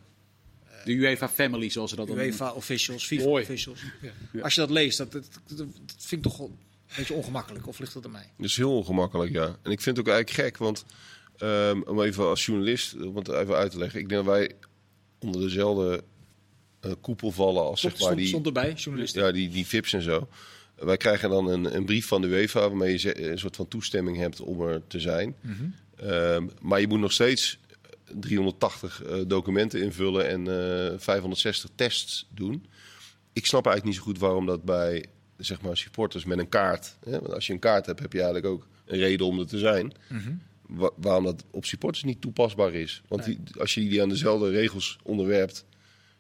De 0.86 0.92
UEFA 0.92 1.30
Family, 1.30 1.70
zoals 1.70 1.90
ze 1.90 1.96
dat 1.96 2.08
noemen. 2.08 2.26
UEFA 2.26 2.52
officials, 2.52 3.06
FIFA 3.06 3.24
Mooi. 3.24 3.44
officials. 3.44 3.80
Als 4.42 4.54
je 4.54 4.62
dat 4.62 4.70
leest, 4.70 4.98
dat, 4.98 5.12
dat, 5.12 5.26
dat, 5.48 5.58
dat 5.58 5.68
vind 5.98 6.26
ik 6.26 6.32
toch 6.32 6.40
een 6.40 6.58
beetje 6.98 7.14
ongemakkelijk. 7.14 7.68
Of 7.68 7.80
ligt 7.80 7.94
dat 7.94 8.06
aan 8.06 8.12
mij? 8.12 8.32
Dat 8.38 8.46
is 8.46 8.56
heel 8.56 8.76
ongemakkelijk, 8.78 9.32
ja. 9.32 9.58
En 9.62 9.72
ik 9.72 9.82
vind 9.82 9.98
het 9.98 10.08
ook 10.08 10.14
eigenlijk 10.14 10.48
gek, 10.48 10.58
want 10.58 10.86
ehm, 11.38 11.82
om 11.82 12.02
even 12.02 12.26
als 12.26 12.46
journalist, 12.46 13.02
om 13.02 13.16
het 13.16 13.28
even 13.28 13.56
uit 13.56 13.72
te 13.72 13.78
leggen. 13.78 14.00
Ik 14.00 14.10
denk 14.10 14.26
dat 14.26 14.34
wij 14.34 14.52
onder 15.20 15.42
dezelfde 15.42 16.04
eh, 16.80 16.92
koepel 17.02 17.32
vallen 17.32 17.64
als 17.64 17.82
zeg 17.82 17.92
Stond, 17.92 18.04
maar 18.04 18.12
stond, 18.12 18.18
die, 18.18 18.28
stond 18.28 18.46
erbij, 18.46 18.74
journalist. 18.74 19.16
ja, 19.16 19.32
die, 19.32 19.50
die 19.50 19.66
VIP's 19.68 19.94
en 19.94 20.02
zo. 20.02 20.28
Wij 20.76 20.98
krijgen 20.98 21.30
dan 21.30 21.48
een, 21.48 21.76
een 21.76 21.86
brief 21.86 22.08
van 22.08 22.22
de 22.22 22.28
UEFA 22.28 22.60
waarmee 22.60 23.02
je 23.02 23.32
een 23.32 23.40
soort 23.40 23.56
van 23.56 23.68
toestemming 23.68 24.18
hebt 24.18 24.42
om 24.42 24.62
er 24.62 24.82
te 24.88 25.00
zijn. 25.00 25.36
Ehm, 25.44 25.54
maar 26.62 26.80
je 26.82 26.88
moet 26.88 27.00
nog 27.00 27.12
steeds 27.12 27.60
380 28.20 29.04
eh, 29.04 29.18
documenten 29.28 29.82
invullen 29.82 30.28
en 30.28 30.48
eh, 30.92 30.98
560 30.98 31.70
tests 31.76 32.28
doen. 32.34 32.66
Ik 33.34 33.46
snap 33.46 33.66
eigenlijk 33.66 33.86
niet 33.86 33.96
zo 34.06 34.12
goed 34.12 34.20
waarom 34.20 34.46
dat 34.46 34.64
bij 34.64 35.06
zeg 35.38 35.62
maar, 35.62 35.78
supporters 35.78 36.26
met 36.26 36.38
een 36.38 36.50
kaart. 36.50 36.96
Hè, 37.04 37.12
want 37.12 37.34
als 37.34 37.48
je 37.48 37.54
een 37.54 37.60
kaart 37.60 37.86
hebt, 37.86 38.00
heb 38.00 38.14
je 38.14 38.22
eigenlijk 38.22 38.54
ook 38.54 38.68
een 38.86 38.98
reden 39.00 39.26
om 39.26 39.40
er 39.40 39.48
te 39.48 39.58
zijn. 39.58 39.94
Mhm. 40.10 40.32
Wa- 40.68 40.92
waarom 40.96 41.24
dat 41.24 41.44
op 41.52 41.66
supporters 41.66 42.04
niet 42.04 42.22
toepasbaar 42.22 42.74
is. 42.74 43.02
Want 43.08 43.24
die, 43.26 43.40
als 43.60 43.74
je 43.74 43.90
die 43.90 44.02
aan 44.02 44.10
dezelfde 44.10 44.50
regels 44.50 44.98
onderwerpt, 45.04 45.66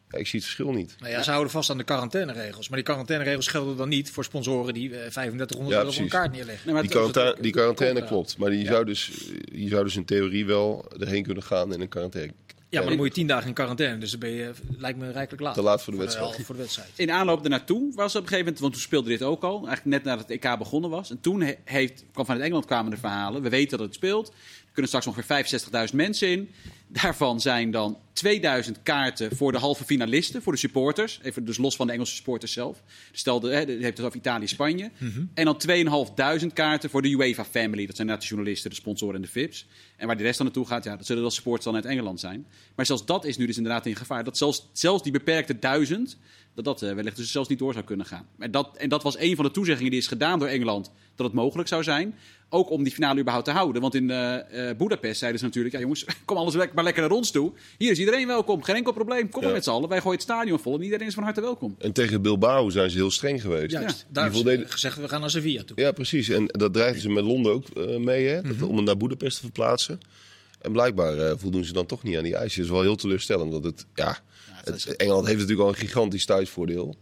ja, 0.09 0.17
ik 0.17 0.27
zie 0.27 0.39
het 0.39 0.47
verschil 0.49 0.71
niet. 0.73 0.95
Nou 0.99 1.11
ja, 1.11 1.23
ze 1.23 1.29
houden 1.29 1.51
vast 1.51 1.69
aan 1.69 1.77
de 1.77 1.83
quarantaineregels. 1.83 2.67
Maar 2.67 2.77
die 2.77 2.87
quarantaineregels 2.87 3.47
gelden 3.47 3.77
dan 3.77 3.89
niet 3.89 4.11
voor 4.11 4.23
sponsoren 4.23 4.73
die 4.73 4.89
eh, 4.89 5.09
3500 5.11 5.69
Ja, 5.73 5.77
euro 5.77 5.89
op 5.89 5.97
een 5.97 6.09
kaart 6.09 6.31
neerleggen. 6.31 6.63
Nee, 6.65 6.73
maar 6.73 6.83
Die 6.83 6.91
quarantaine, 6.91 7.35
die 7.41 7.51
quarantaine 7.51 8.03
klopt, 8.05 8.37
maar 8.37 8.49
die 8.49 8.63
Ja. 8.63 8.71
zou 8.71 8.85
dus, 8.85 9.11
je 9.51 9.67
zou 9.67 9.83
dus 9.83 9.95
in 9.95 10.05
theorie 10.05 10.45
wel 10.45 10.85
erheen 10.99 11.23
kunnen 11.23 11.43
gaan 11.43 11.73
in 11.73 11.81
een 11.81 11.89
quarantaine. 11.89 12.33
Ja, 12.71 12.79
maar 12.79 12.87
dan 12.87 12.97
moet 12.97 13.07
je 13.07 13.13
tien 13.13 13.27
dagen 13.27 13.47
in 13.47 13.53
quarantaine. 13.53 13.97
Dus 13.97 14.11
dan 14.11 14.19
ben 14.19 14.29
je, 14.29 14.51
lijkt 14.77 14.97
me 14.99 15.11
rijkelijk 15.11 15.41
laat. 15.43 15.53
Te 15.53 15.61
laat 15.61 15.83
voor 15.83 15.93
de 15.93 15.99
wedstrijd. 15.99 16.35
voor 16.45 16.55
de 16.55 16.61
wedstrijd. 16.61 16.89
In 16.95 17.11
aanloop 17.11 17.43
ernaartoe 17.43 17.91
was 17.95 18.15
op 18.15 18.21
een 18.21 18.27
gegeven 18.27 18.37
moment, 18.37 18.59
want 18.59 18.73
toen 18.73 18.81
speelde 18.81 19.09
dit 19.09 19.23
ook 19.23 19.43
al, 19.43 19.55
eigenlijk 19.67 19.85
net 19.85 20.03
nadat 20.03 20.27
het 20.29 20.43
EK 20.43 20.57
begonnen 20.57 20.89
was. 20.89 21.09
En 21.09 21.21
toen 21.21 21.41
he- 21.41 21.55
heeft, 21.63 22.03
kwam 22.13 22.25
vanuit 22.25 22.43
Engeland 22.43 22.65
kwamen 22.65 22.91
de 22.91 22.97
verhalen. 22.97 23.41
We 23.41 23.49
weten 23.49 23.77
dat 23.77 23.87
het 23.87 23.95
speelt. 23.95 24.33
Er 24.69 24.75
kunnen 24.75 24.91
straks 24.91 25.07
ongeveer 25.07 25.89
65.000 25.89 25.95
mensen 25.95 26.27
in. 26.27 26.49
Daarvan 26.87 27.41
zijn 27.41 27.71
dan 27.71 27.97
2000 28.13 28.83
kaarten 28.83 29.35
voor 29.35 29.51
de 29.51 29.57
halve 29.57 29.83
finalisten, 29.83 30.41
voor 30.41 30.53
de 30.53 30.59
supporters. 30.59 31.19
Even 31.23 31.45
dus 31.45 31.57
los 31.57 31.75
van 31.75 31.87
de 31.87 31.93
Engelse 31.93 32.15
supporters 32.15 32.51
zelf. 32.51 32.83
Dus 33.11 33.19
stel, 33.19 33.39
de, 33.39 33.49
hebt 33.49 33.97
het 33.97 34.01
over 34.01 34.17
Italië-Spanje. 34.17 34.91
En 35.33 35.45
dan 35.45 35.57
2500 35.57 36.53
kaarten 36.53 36.89
voor 36.89 37.01
de 37.01 37.09
UEFA 37.09 37.45
Family. 37.45 37.85
Dat 37.85 37.95
zijn 37.95 38.07
de 38.07 38.17
journalisten, 38.17 38.69
de 38.69 38.75
sponsoren 38.75 39.15
en 39.15 39.21
de 39.21 39.27
VIP's. 39.27 39.65
En 39.97 40.07
waar 40.07 40.17
de 40.17 40.23
rest 40.23 40.37
dan 40.37 40.45
naartoe 40.45 40.65
gaat, 40.65 40.83
ja, 40.83 40.95
dat 40.95 41.05
zullen 41.05 41.21
dan 41.21 41.31
supporters 41.31 41.65
dan 41.65 41.75
uit 41.75 41.85
Engeland 41.85 42.19
zijn. 42.19 42.45
Maar 42.75 42.85
zelfs 42.85 43.05
dat 43.05 43.25
is 43.25 43.37
nu 43.37 43.45
dus 43.45 43.57
inderdaad 43.57 43.85
in 43.85 43.95
gevaar. 43.95 44.23
Dat 44.23 44.37
zelfs, 44.37 44.69
zelfs 44.73 45.03
die 45.03 45.11
beperkte 45.11 45.59
duizend, 45.59 46.17
dat 46.55 46.65
dat 46.65 46.81
eh, 46.81 46.93
wellicht 46.95 47.15
dus 47.17 47.31
zelfs 47.31 47.49
niet 47.49 47.59
door 47.59 47.73
zou 47.73 47.85
kunnen 47.85 48.05
gaan. 48.05 48.27
En 48.39 48.51
dat, 48.51 48.69
en 48.77 48.89
dat 48.89 49.03
was 49.03 49.17
een 49.19 49.35
van 49.35 49.45
de 49.45 49.51
toezeggingen 49.51 49.91
die 49.91 49.99
is 49.99 50.07
gedaan 50.07 50.39
door 50.39 50.47
Engeland, 50.47 50.91
dat 51.15 51.25
het 51.25 51.35
mogelijk 51.35 51.67
zou 51.69 51.83
zijn. 51.83 52.15
Ook 52.51 52.69
om 52.69 52.83
die 52.83 52.93
finale 52.93 53.19
überhaupt 53.19 53.45
te 53.47 53.51
houden. 53.53 53.81
Want 53.81 53.95
in 53.95 54.09
eh 54.11 54.69
eh 54.69 54.77
Budapest 54.77 55.19
zeiden 55.19 55.39
ze 55.39 55.45
natuurlijk, 55.45 55.75
ja 55.75 55.81
jongens, 55.81 56.05
kom 56.25 56.37
alles 56.37 56.55
maar 56.73 56.83
lekker 56.83 57.01
naar 57.01 57.11
ons 57.11 57.31
toe. 57.31 57.51
Hier 57.77 57.91
is 57.91 57.99
iedereen 57.99 58.27
welkom, 58.27 58.63
geen 58.63 58.75
enkel 58.75 58.93
probleem. 58.93 59.29
Kom 59.29 59.39
maar 59.41 59.49
Ja. 59.49 59.55
met 59.55 59.63
z'n 59.63 59.69
allen, 59.69 59.89
wij 59.89 59.97
gooien 59.97 60.13
het 60.13 60.21
stadion 60.21 60.59
vol 60.59 60.75
en 60.75 60.81
iedereen 60.83 61.07
is 61.07 61.13
van 61.13 61.23
harte 61.23 61.41
welkom. 61.41 61.75
En 61.79 61.91
tegen 61.93 62.21
Bilbao 62.21 62.69
zijn 62.69 62.89
ze 62.89 62.97
heel 62.97 63.11
streng 63.11 63.41
geweest. 63.41 63.71
Juist. 63.71 63.99
Ja. 63.99 64.05
Daar 64.13 64.31
voldeden- 64.31 64.69
gezegd, 64.69 64.97
we 64.97 65.09
gaan 65.09 65.19
naar 65.21 65.29
Sevilla 65.29 65.63
toe. 65.63 65.79
Ja, 65.81 65.91
precies. 65.91 66.29
En 66.29 66.45
dat 66.45 66.73
dreigden 66.73 67.01
ze 67.01 67.09
met 67.09 67.23
Londen 67.23 67.51
ook 67.53 67.67
eh, 67.69 67.97
mee, 67.97 68.25
hè? 68.27 68.41
Mhm. 68.41 68.59
Dat- 68.59 68.67
om 68.69 68.75
hem 68.75 68.83
naar 68.85 68.97
Boedapest 68.97 69.35
te 69.35 69.41
verplaatsen. 69.43 69.99
En 70.61 70.71
blijkbaar 70.71 71.17
eh, 71.17 71.33
voldoen 71.37 71.63
ze 71.65 71.73
dan 71.73 71.85
toch 71.85 72.03
niet 72.03 72.17
aan 72.17 72.23
die 72.23 72.35
eisen. 72.35 72.57
Dat 72.57 72.65
is 72.69 72.75
wel 72.75 72.81
heel 72.83 72.95
teleurstellend. 72.95 73.51
Dat 73.51 73.63
het, 73.63 73.85
ja, 73.95 74.17
het, 74.63 74.95
Engeland 74.95 75.25
heeft 75.25 75.39
natuurlijk 75.39 75.67
al 75.67 75.73
een 75.73 75.79
gigantisch 75.79 76.25
thuisvoordeel. 76.25 76.95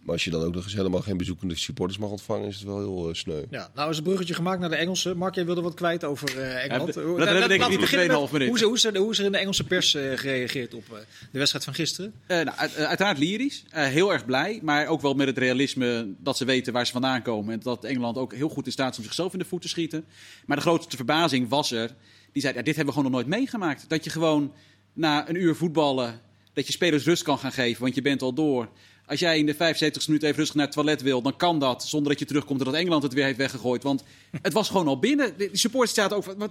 Maar 0.00 0.12
als 0.12 0.24
je 0.24 0.30
dan 0.30 0.42
ook 0.42 0.54
nog 0.54 0.64
eens 0.64 0.74
helemaal 0.74 1.00
geen 1.00 1.16
bezoekende 1.16 1.56
supporters 1.56 1.98
mag 1.98 2.10
ontvangen, 2.10 2.48
is 2.48 2.54
het 2.56 2.64
wel 2.64 2.78
heel 2.78 3.08
eh, 3.08 3.14
sneu. 3.14 3.42
Ja, 3.50 3.70
nou 3.74 3.90
is 3.90 3.96
het 3.96 4.04
bruggetje 4.04 4.34
gemaakt 4.34 4.60
naar 4.60 4.68
de 4.68 4.76
Engelse. 4.76 5.14
Mark, 5.14 5.34
jij 5.34 5.44
wilde 5.44 5.60
wat 5.60 5.74
kwijt 5.74 6.04
over 6.04 6.38
eh, 6.40 6.64
Engeland. 6.64 6.94
Ja, 6.94 7.00
dat 7.02 7.18
redden 7.18 7.42
we 7.42 7.48
denk 7.48 7.60
ik 7.62 7.68
niet 7.68 7.72
in 7.74 7.80
beginnen 7.80 8.08
2,5 8.16 8.22
met- 8.22 8.32
minuten. 8.32 8.46
Hoe 8.66 8.74
is, 8.76 8.82
hoe, 8.82 8.92
er, 8.92 8.98
hoe 9.00 9.10
is 9.10 9.18
er 9.18 9.24
in 9.24 9.32
de 9.32 9.38
Engelse 9.38 9.64
pers 9.64 9.94
eh, 9.94 10.02
gereageerd 10.16 10.74
op 10.74 10.84
eh, 10.92 10.96
de 11.32 11.38
wedstrijd 11.38 11.64
van 11.64 11.74
gisteren? 11.74 12.12
Eh, 12.26 12.36
nou, 12.44 12.56
uit- 12.58 12.76
uiteraard 12.76 13.18
lyrisch, 13.18 13.64
heel 13.70 14.12
erg 14.12 14.24
blij, 14.24 14.58
maar 14.62 14.86
ook 14.86 15.00
wel 15.00 15.14
met 15.14 15.26
het 15.26 15.38
realisme 15.38 16.14
dat 16.18 16.36
ze 16.36 16.44
weten 16.44 16.72
waar 16.72 16.86
ze 16.86 16.92
vandaan 16.92 17.22
komen. 17.22 17.54
En 17.54 17.60
dat 17.60 17.84
Engeland 17.84 18.16
ook 18.16 18.34
heel 18.34 18.48
goed 18.48 18.66
in 18.66 18.72
staat 18.72 18.92
is 18.92 18.98
om 18.98 19.04
zichzelf 19.04 19.32
in 19.32 19.38
de 19.38 19.44
voet 19.44 19.62
te 19.62 19.68
schieten. 19.68 20.04
Maar 20.46 20.56
de 20.56 20.62
grootste 20.62 20.96
verbazing 20.96 21.48
was 21.48 21.70
er, 21.70 21.90
die 22.32 22.42
zei, 22.42 22.54
ja, 22.54 22.62
dit 22.62 22.76
hebben 22.76 22.94
we 22.94 23.00
gewoon 23.00 23.12
nog 23.12 23.20
nooit 23.22 23.38
meegemaakt. 23.38 23.84
Dat 23.88 24.04
je 24.04 24.10
gewoon 24.10 24.52
na 24.92 25.28
een 25.28 25.36
uur 25.42 25.54
voetballen, 25.54 26.20
dat 26.54 26.66
je 26.66 26.72
spelers 26.72 27.04
rust 27.04 27.22
kan 27.22 27.38
gaan 27.38 27.52
geven, 27.52 27.82
want 27.82 27.94
je 27.94 28.02
bent 28.02 28.22
al 28.22 28.32
door. 28.32 28.68
Als 29.06 29.20
jij 29.20 29.38
in 29.38 29.46
de 29.46 29.54
75 29.54 30.06
minuten 30.06 30.28
even 30.28 30.38
rustig 30.38 30.56
naar 30.56 30.66
het 30.66 30.74
toilet 30.74 31.02
wil, 31.02 31.22
dan 31.22 31.36
kan 31.36 31.58
dat. 31.58 31.84
Zonder 31.84 32.10
dat 32.10 32.18
je 32.18 32.26
terugkomt 32.26 32.58
doordat 32.58 32.80
Engeland 32.80 33.02
het 33.02 33.12
weer 33.12 33.24
heeft 33.24 33.36
weggegooid. 33.36 33.82
Want 33.82 34.04
het 34.42 34.52
was 34.52 34.68
gewoon 34.68 34.88
al 34.88 34.98
binnen. 34.98 35.38
De 35.38 35.48
supporters 35.52 35.94
zaten 35.94 36.16
ook 36.16 36.24
van, 36.24 36.36
wat, 36.38 36.50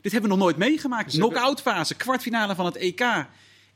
dit 0.00 0.12
hebben 0.12 0.30
we 0.30 0.36
nog 0.36 0.44
nooit 0.44 0.56
meegemaakt. 0.56 1.12
Knock-out 1.12 1.60
fase, 1.60 1.94
kwartfinale 1.94 2.54
van 2.54 2.64
het 2.64 2.76
EK. 2.76 3.26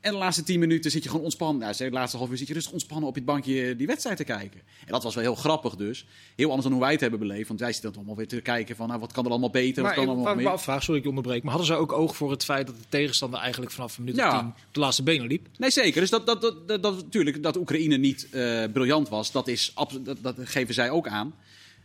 En 0.07 0.13
de 0.13 0.19
laatste 0.19 0.43
tien 0.43 0.59
minuten 0.59 0.91
zit 0.91 1.03
je 1.03 1.09
gewoon 1.09 1.23
ontspannen. 1.23 1.61
Nou, 1.61 1.77
de 1.77 1.91
laatste 1.91 2.17
half 2.17 2.29
uur 2.29 2.37
zit 2.37 2.47
je 2.47 2.53
rustig 2.53 2.71
ontspannen 2.71 3.09
op 3.09 3.15
het 3.15 3.25
bankje 3.25 3.75
die 3.75 3.87
wedstrijd 3.87 4.17
te 4.17 4.23
kijken. 4.23 4.59
En 4.79 4.91
dat 4.91 5.03
was 5.03 5.15
wel 5.15 5.23
heel 5.23 5.35
grappig 5.35 5.75
dus. 5.75 6.05
Heel 6.35 6.45
anders 6.45 6.63
dan 6.63 6.71
hoe 6.71 6.81
wij 6.81 6.91
het 6.91 7.01
hebben 7.01 7.19
beleefd. 7.19 7.47
Want 7.47 7.59
wij 7.59 7.71
zitten 7.71 7.89
dan 7.89 7.99
allemaal 7.99 8.17
weer 8.17 8.27
te 8.27 8.41
kijken 8.41 8.75
van 8.75 8.87
nou, 8.87 8.99
wat 8.99 9.11
kan 9.11 9.25
er 9.25 9.29
allemaal 9.29 9.49
beter, 9.49 9.75
wat 9.75 9.83
Maar 9.83 9.93
kan 9.93 10.03
er 10.03 10.09
allemaal 10.09 10.35
meer. 10.35 10.47
afvraag, 10.47 10.83
sorry 10.83 10.99
ik 10.99 11.07
onderbreek, 11.07 11.43
maar 11.43 11.51
hadden 11.51 11.75
ze 11.75 11.81
ook 11.81 11.91
oog 11.91 12.15
voor 12.15 12.31
het 12.31 12.43
feit 12.43 12.67
dat 12.67 12.75
de 12.77 12.85
tegenstander 12.89 13.39
eigenlijk 13.39 13.71
vanaf 13.71 13.99
minuut 13.99 14.15
Ja. 14.15 14.39
10 14.39 14.47
op 14.47 14.55
de 14.71 14.79
laatste 14.79 15.03
benen 15.03 15.27
liep? 15.27 15.47
Nee, 15.57 15.71
zeker. 15.71 16.01
Dus 16.01 16.09
dat, 16.09 16.25
dat, 16.25 16.41
dat, 16.67 16.81
natuurlijk, 16.81 17.43
dat 17.43 17.57
Oekraïne 17.57 17.97
niet 17.97 18.27
eh, 18.31 18.63
briljant 18.73 19.09
was, 19.09 19.31
dat, 19.31 19.47
is, 19.47 19.73
dat, 20.03 20.17
dat 20.21 20.35
geven 20.39 20.73
zij 20.73 20.89
ook 20.89 21.07
aan. 21.07 21.33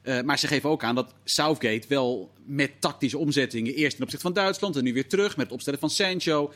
Eh, 0.02 0.20
maar 0.22 0.38
ze 0.38 0.46
geven 0.46 0.70
ook 0.70 0.84
aan 0.84 0.94
dat 0.94 1.14
Southgate 1.24 1.88
wel 1.88 2.30
met 2.44 2.70
tactische 2.78 3.18
omzettingen, 3.18 3.74
eerst 3.74 3.94
ten 3.94 4.04
opzichte 4.04 4.26
van 4.26 4.34
Duitsland 4.34 4.76
en 4.76 4.84
nu 4.84 4.92
weer 4.92 5.08
terug 5.08 5.36
met 5.36 5.44
het 5.44 5.54
opstellen 5.54 5.78
van 5.78 5.90
Sancho, 5.90 6.52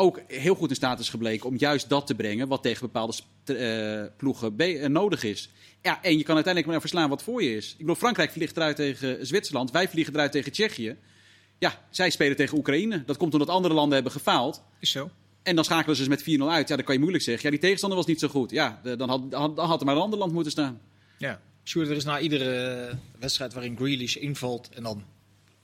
ook 0.00 0.20
heel 0.26 0.54
goed 0.54 0.68
in 0.68 0.76
staat 0.76 1.00
is 1.00 1.08
gebleken 1.08 1.48
om 1.48 1.56
juist 1.56 1.88
dat 1.88 2.06
te 2.06 2.14
brengen 2.14 2.48
wat 2.48 2.62
tegen 2.62 2.80
bepaalde 2.80 3.14
eh, 3.44 4.16
ploegen 4.16 4.58
eh, 4.58 4.88
nodig 4.88 5.22
is. 5.22 5.50
Ja, 5.82 6.02
en 6.02 6.18
je 6.18 6.24
kan 6.24 6.34
uiteindelijk 6.34 6.66
maar 6.66 6.80
verslaan 6.80 7.08
wat 7.08 7.22
voor 7.22 7.42
je 7.42 7.56
is. 7.56 7.70
Ik 7.70 7.78
bedoel, 7.78 7.94
Frankrijk 7.94 8.30
vliegt 8.30 8.56
eruit 8.56 8.76
tegen 8.76 9.26
Zwitserland, 9.26 9.70
wij 9.70 9.88
vliegen 9.88 10.14
eruit 10.14 10.32
tegen 10.32 10.52
Tsjechië. 10.52 10.96
Ja, 11.58 11.84
zij 11.90 12.10
spelen 12.10 12.36
tegen 12.36 12.58
Oekraïne. 12.58 13.04
Dat 13.04 13.16
komt 13.16 13.32
omdat 13.32 13.48
andere 13.48 13.74
landen 13.74 13.94
hebben 13.94 14.12
gefaald. 14.12 14.62
Is 14.78 14.90
zo. 14.90 15.10
En 15.42 15.54
dan 15.54 15.64
schakelen 15.64 15.96
ze 15.96 16.08
dus 16.08 16.24
met 16.24 16.40
4-0 16.40 16.42
uit. 16.42 16.68
Ja, 16.68 16.76
dan 16.76 16.84
kan 16.84 16.94
je 16.94 17.00
moeilijk 17.00 17.24
zeggen. 17.24 17.44
Ja, 17.44 17.50
die 17.50 17.60
tegenstander 17.60 17.98
was 17.98 18.06
niet 18.06 18.20
zo 18.20 18.28
goed. 18.28 18.50
Ja, 18.50 18.80
dan 18.82 19.08
had, 19.08 19.20
had, 19.30 19.56
dan 19.56 19.66
had 19.66 19.80
er 19.80 19.86
maar 19.86 19.96
een 19.96 20.02
ander 20.02 20.18
land 20.18 20.32
moeten 20.32 20.52
staan. 20.52 20.80
Ja. 21.18 21.40
Sjoerd, 21.64 21.88
er 21.88 21.96
is 21.96 22.04
na 22.04 22.20
iedere 22.20 22.98
wedstrijd 23.18 23.52
waarin 23.52 23.76
Grealish 23.76 24.16
invalt 24.16 24.68
en 24.68 24.82
dan 24.82 25.04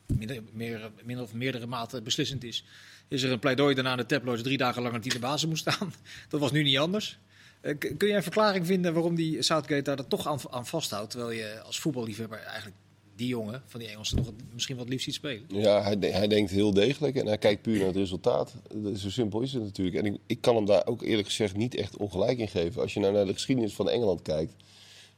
minder, 0.06 0.42
meer, 0.52 0.90
minder 1.04 1.24
of 1.24 1.34
meerdere 1.34 1.66
mate 1.66 2.02
beslissend 2.02 2.44
is, 2.44 2.64
is 3.08 3.22
er 3.22 3.30
een 3.32 3.38
pleidooi 3.38 3.74
daarna 3.74 3.96
de 3.96 4.06
tabloids 4.06 4.42
drie 4.42 4.56
dagen 4.58 4.82
lang 4.82 4.94
hij 5.04 5.12
de 5.12 5.18
basis 5.18 5.48
moest 5.48 5.70
staan. 5.70 5.92
Dat 6.28 6.40
was 6.40 6.52
nu 6.52 6.62
niet 6.62 6.78
anders. 6.78 7.18
Eh, 7.60 7.78
kun 7.78 8.08
jij 8.08 8.16
een 8.16 8.22
verklaring 8.22 8.66
vinden 8.66 8.92
waarom 8.94 9.14
die 9.14 9.42
Southgate 9.42 9.82
daar 9.82 10.06
toch 10.06 10.26
aan, 10.50 10.66
vasthoudt, 10.66 11.10
terwijl 11.10 11.30
je 11.30 11.60
als 11.62 11.80
voetballiefhebber 11.80 12.38
eigenlijk 12.38 12.76
die 13.16 13.28
jongen 13.28 13.62
van 13.66 13.80
die 13.80 13.88
Engelsen 13.88 14.18
het- 14.18 14.52
misschien 14.52 14.76
wat 14.76 14.88
liefst 14.88 15.04
ziet 15.04 15.14
spelen? 15.14 15.44
Ja, 15.48 15.82
hij, 15.82 15.96
hij 16.10 16.28
denkt 16.28 16.50
heel 16.50 16.72
degelijk 16.74 17.16
en 17.16 17.26
hij 17.26 17.38
kijkt 17.38 17.62
puur 17.62 17.76
naar 17.78 17.86
het 17.86 17.96
resultaat. 17.96 18.54
Zo 18.96 19.10
simpel 19.10 19.40
is 19.40 19.52
het 19.52 19.62
natuurlijk. 19.62 19.96
En 19.96 20.04
ik, 20.04 20.20
ik 20.26 20.40
kan 20.40 20.56
hem 20.56 20.66
daar 20.66 20.86
ook 20.86 21.02
eerlijk 21.02 21.26
gezegd 21.28 21.56
niet 21.56 21.74
echt 21.74 21.96
ongelijk 21.96 22.38
in 22.38 22.48
geven. 22.48 22.82
Als 22.82 22.94
je 22.94 23.00
nou 23.00 23.12
naar 23.12 23.26
de 23.26 23.32
geschiedenis 23.32 23.74
van 23.74 23.88
Engeland 23.90 24.22
kijkt. 24.22 24.54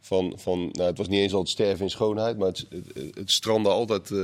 Van, 0.01 0.33
van, 0.37 0.59
nou, 0.72 0.88
het 0.88 0.98
was 0.98 1.09
niet 1.09 1.18
eens 1.20 1.33
al 1.33 1.40
het 1.40 1.48
sterven 1.48 1.85
in 1.85 1.90
schoonheid, 1.90 2.38
maar 2.38 2.48
het, 2.48 2.66
het, 2.70 3.14
het 3.14 3.31
strandde 3.31 3.68
altijd 3.70 4.11
eh, 4.11 4.16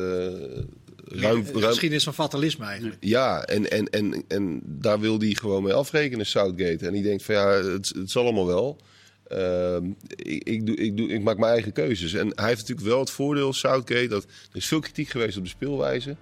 ruim, 1.05 1.45
De 1.45 1.53
ruim, 1.53 1.65
geschiedenis 1.65 2.05
van 2.05 2.15
fatalisme 2.15 2.65
eigenlijk. 2.65 2.97
ja, 3.01 3.43
en, 3.43 3.71
en, 3.71 3.91
en, 3.91 4.25
en 4.29 4.61
daar 4.65 5.01
wil 5.01 5.19
hij 5.19 5.35
gewoon 5.35 5.63
mee 5.63 5.73
afrekenen, 5.73 6.27
Southgate. 6.27 6.87
En 6.87 6.93
die 6.93 7.03
denkt 7.03 7.23
van 7.23 7.35
ja, 7.35 7.49
het, 7.49 7.93
het 7.97 8.11
zal 8.11 8.23
allemaal 8.23 8.47
wel. 8.47 8.81
Ehm, 9.29 9.85
ik, 10.09 10.49
ik, 10.49 10.67
doe, 10.67 10.77
ik, 10.77 10.97
doe, 10.97 11.09
ik 11.09 11.23
maak 11.23 11.39
mijn 11.39 11.53
eigen 11.53 11.73
keuzes. 11.73 12.13
En 12.13 12.33
hij 12.35 12.49
heeft 12.49 12.61
natuurlijk 12.61 12.87
wel 12.87 13.01
het 13.01 13.11
voordeel, 13.11 13.53
Southgate, 13.53 14.09
dat 14.09 14.25
er 14.25 14.57
is 14.57 14.67
veel 14.67 14.81
kritiek 14.81 15.09
geweest 15.09 15.37
op 15.37 15.43
de 15.43 15.49
speelwijze. 15.49 16.17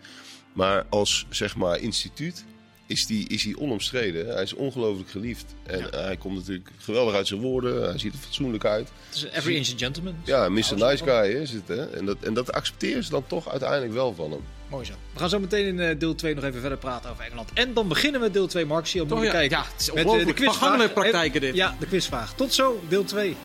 Maar 0.53 0.87
als 0.89 1.27
zeg 1.31 1.57
maar 1.57 1.81
instituut 1.81 2.45
is 2.93 3.07
die, 3.07 3.29
is 3.29 3.43
die 3.43 3.59
onomstreden. 3.59 4.27
Hij 4.27 4.43
is 4.43 4.55
ongelooflijk 4.55 5.11
geliefd. 5.11 5.55
En 5.67 5.85
hij 5.91 6.17
komt 6.17 6.37
natuurlijk 6.37 6.71
geweldig 6.79 7.15
uit 7.15 7.27
zijn 7.27 7.41
woorden. 7.41 7.83
Hij 7.83 7.99
ziet 7.99 8.13
er 8.13 8.19
fatsoenlijk 8.19 8.65
uit. 8.65 8.89
Het 9.09 9.17
is 9.17 9.25
every 9.25 9.57
inch 9.57 9.69
a 9.69 9.77
gentleman. 9.77 10.15
Ja, 10.25 10.49
Mr. 10.49 10.75
Nice 10.77 11.05
Guy 11.05 11.41
is 11.41 11.51
het. 11.51 11.69
Hè? 11.69 11.91
En, 11.91 12.05
dat, 12.05 12.17
en 12.21 12.35
dat 12.35 12.53
accepteren 12.53 13.05
ze 13.05 13.11
dan 13.11 13.27
toch 13.27 13.49
uiteindelijk 13.51 13.93
wel 13.93 14.15
van 14.15 14.31
hem. 14.31 14.41
Mooi 14.69 14.85
zo. 14.85 14.93
We 15.13 15.19
gaan 15.19 15.29
zo 15.29 15.41
meteen 15.41 15.67
in 15.67 15.81
eh, 15.81 15.99
deel 15.99 16.15
2 16.15 16.35
nog 16.35 16.45
even 16.45 16.61
verder 16.61 16.79
praten 16.79 17.11
over 17.11 17.25
Engeland. 17.25 17.51
En 17.55 17.75
dan 17.75 17.89
beginnen 17.89 18.21
we 18.21 18.31
deel 18.31 18.47
2, 18.47 18.67
Mark. 18.67 18.87
Zie 18.87 18.95
je 18.95 19.01
al 19.01 19.07
Toch, 19.07 19.19
moeten 19.19 19.41
ja. 19.41 19.49
kijken. 19.49 19.67
Ja, 19.67 19.73
het 19.73 19.81
is 19.81 19.93
Met, 19.93 20.05
eh, 20.05 20.11
ongelooflijk. 20.11 20.39
Vergangene 20.39 20.89
praktijken 20.89 21.41
dit. 21.41 21.55
Ja, 21.55 21.77
de 21.79 21.87
quizvraag. 21.87 22.35
Tot 22.35 22.55
zo, 22.55 22.81
deel 22.89 23.05
2. 23.05 23.37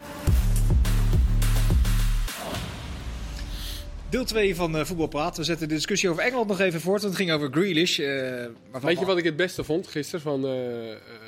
Deel 4.09 4.25
2 4.25 4.55
van 4.55 4.77
eh 4.77 4.85
Voetbal 4.85 5.07
Praat. 5.07 5.37
We 5.37 5.43
zetten 5.43 5.67
de 5.67 5.73
discussie 5.73 6.09
over 6.09 6.23
Engeland 6.23 6.47
nog 6.47 6.59
even 6.59 6.81
voort. 6.81 7.01
Want 7.01 7.13
het 7.17 7.23
ging 7.23 7.35
over 7.35 7.51
Grealish. 7.51 7.99
eh, 7.99 8.45
Weet 8.81 8.99
je 8.99 9.05
wat 9.05 9.17
ik 9.17 9.23
het 9.23 9.35
beste 9.35 9.63
vond 9.63 9.87
gisteren 9.87 10.21
van 10.21 10.47
eh, 10.47 10.53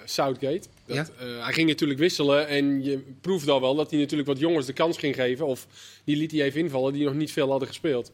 Southgate? 0.05 0.61
Dat, 0.85 0.95
Ja? 0.95 1.07
hij 1.43 1.53
ging 1.53 1.67
natuurlijk 1.67 1.99
wisselen 1.99 2.47
en 2.47 2.83
je 2.83 2.99
proefde 3.21 3.51
al 3.51 3.61
wel 3.61 3.75
dat 3.75 3.91
hij 3.91 3.99
natuurlijk 3.99 4.27
wat 4.29 4.39
jongens 4.39 4.65
de 4.65 4.73
kans 4.73 4.97
ging 4.97 5.15
geven. 5.15 5.45
Of 5.45 5.67
die 6.03 6.15
liet 6.15 6.31
hij 6.31 6.41
even 6.41 6.59
invallen 6.59 6.93
die 6.93 7.05
nog 7.05 7.13
niet 7.13 7.31
veel 7.31 7.49
hadden 7.49 7.67
gespeeld. 7.67 8.11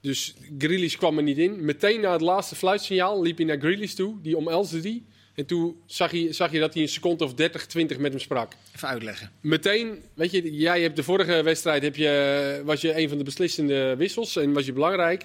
Dus 0.00 0.34
Grealish 0.58 0.96
kwam 0.96 1.16
er 1.16 1.22
niet 1.22 1.38
in. 1.38 1.64
Meteen 1.64 2.00
na 2.00 2.12
het 2.12 2.20
laatste 2.20 2.54
fluitsignaal 2.54 3.22
liep 3.22 3.36
hij 3.36 3.46
naar 3.46 3.58
Grealish 3.58 3.92
toe. 3.92 4.20
Die 4.22 4.36
omhelsde 4.36 4.80
die. 4.80 5.06
En 5.36 5.46
toen 5.46 5.76
zag 5.86 6.12
je, 6.12 6.32
zag 6.32 6.52
je 6.52 6.58
dat 6.60 6.72
hij 6.74 6.82
een 6.82 6.88
seconde 6.88 7.24
of 7.24 7.34
30, 7.34 7.66
20 7.66 7.98
met 7.98 8.10
hem 8.12 8.20
sprak. 8.20 8.52
Even 8.76 8.88
uitleggen. 8.88 9.30
Meteen, 9.40 10.02
weet 10.14 10.30
je, 10.30 10.54
jij 10.56 10.80
hebt 10.82 10.96
de 10.96 11.02
vorige 11.02 11.42
wedstrijd 11.42 11.82
heb 11.82 11.96
je, 11.96 12.62
was 12.64 12.80
je 12.80 12.98
een 12.98 13.08
van 13.08 13.18
de 13.18 13.24
beslissende 13.24 13.94
wissels 13.96 14.36
en 14.36 14.52
was 14.52 14.66
je 14.66 14.72
belangrijk. 14.72 15.24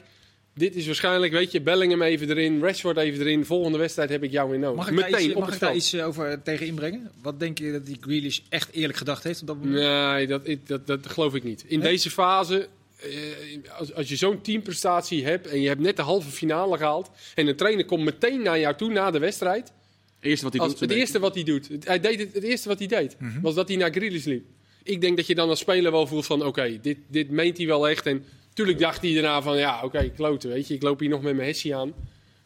Dit 0.55 0.75
is 0.75 0.85
waarschijnlijk, 0.85 1.31
weet 1.33 1.51
je, 1.51 1.61
Bellingham 1.61 2.01
even 2.01 2.29
erin, 2.29 2.61
Rashford 2.61 2.97
even 2.97 3.19
erin. 3.21 3.45
Volgende 3.45 3.77
wedstrijd 3.77 4.09
heb 4.09 4.23
ik 4.23 4.31
jou 4.31 4.49
weer 4.49 4.59
nodig. 4.59 4.75
Mag 4.77 4.89
ik, 4.89 4.95
daar 4.97 5.09
Meteen 5.09 5.25
iets, 5.25 5.33
op 5.35 5.41
mag 5.41 5.53
ik 5.53 5.59
daar 5.59 5.75
iets 5.75 5.95
over 5.95 6.41
tegen 6.43 6.65
inbrengen? 6.65 7.11
Wat 7.21 7.39
denk 7.39 7.57
je 7.57 7.71
dat 7.71 7.85
die 7.85 7.97
Grealish 8.01 8.39
echt 8.49 8.71
eerlijk 8.71 8.97
gedacht 8.97 9.23
heeft 9.23 9.41
op 9.41 9.47
dat 9.47 9.55
moment? 9.57 9.75
Nee, 9.75 10.27
dat, 10.27 10.47
ik- 10.47 10.67
dat, 10.67 10.87
dat 10.87 11.07
geloof 11.07 11.35
ik 11.35 11.43
niet. 11.43 11.63
In 11.67 11.79
Nee? 11.79 11.87
deze 11.91 12.09
fase, 12.09 12.67
eh, 13.01 13.09
als, 13.77 13.93
als 13.93 14.09
je 14.09 14.15
zo'n 14.15 14.41
teamprestatie 14.41 15.25
hebt 15.25 15.47
en 15.47 15.61
je 15.61 15.67
hebt 15.67 15.81
net 15.81 15.95
de 15.95 16.01
halve 16.01 16.29
finale 16.29 16.77
gehaald 16.77 17.09
en 17.35 17.47
een 17.47 17.55
trainer 17.55 17.85
komt 17.85 18.03
meteen 18.03 18.41
naar 18.41 18.59
jou 18.59 18.75
toe 18.75 18.91
na 18.91 19.11
de 19.11 19.19
wedstrijd. 19.19 19.71
Eerste 20.21 20.43
wat 20.45 20.53
hij 20.53 20.61
Als, 20.61 20.71
doet. 20.71 20.79
het 20.89 20.91
eerste 20.91 21.19
wat 21.19 21.35
hij 21.35 21.43
doet, 21.43 21.67
hij 21.83 21.99
deed 21.99 22.19
het, 22.19 22.33
het 22.33 22.43
eerste 22.43 22.67
wat 22.67 22.79
hij 22.79 22.87
deed, 22.87 23.15
Mhm. 23.19 23.41
was 23.41 23.55
dat 23.55 23.67
hij 23.67 23.77
naar 23.77 23.91
Grealish 23.91 24.25
liep. 24.25 24.43
Ik 24.83 25.01
denk 25.01 25.17
dat 25.17 25.27
je 25.27 25.35
dan 25.35 25.49
als 25.49 25.59
speler 25.59 25.91
wel 25.91 26.07
voelt 26.07 26.25
van, 26.25 26.45
oké, 26.45 26.79
dit, 26.81 26.97
dit 27.07 27.29
meent 27.29 27.57
hij 27.57 27.65
wel 27.67 27.89
echt. 27.89 28.05
En 28.05 28.23
natuurlijk 28.49 28.79
dacht 28.79 29.01
hij 29.01 29.13
daarna 29.13 29.41
van, 29.41 29.57
ja, 29.57 29.83
oké, 29.83 30.09
kloten, 30.09 30.49
weet 30.49 30.67
je, 30.67 30.73
ik 30.73 30.81
loop 30.81 30.99
hier 30.99 31.09
nog 31.09 31.21
met 31.21 31.35
mijn 31.35 31.47
hessie 31.47 31.75
aan. 31.75 31.93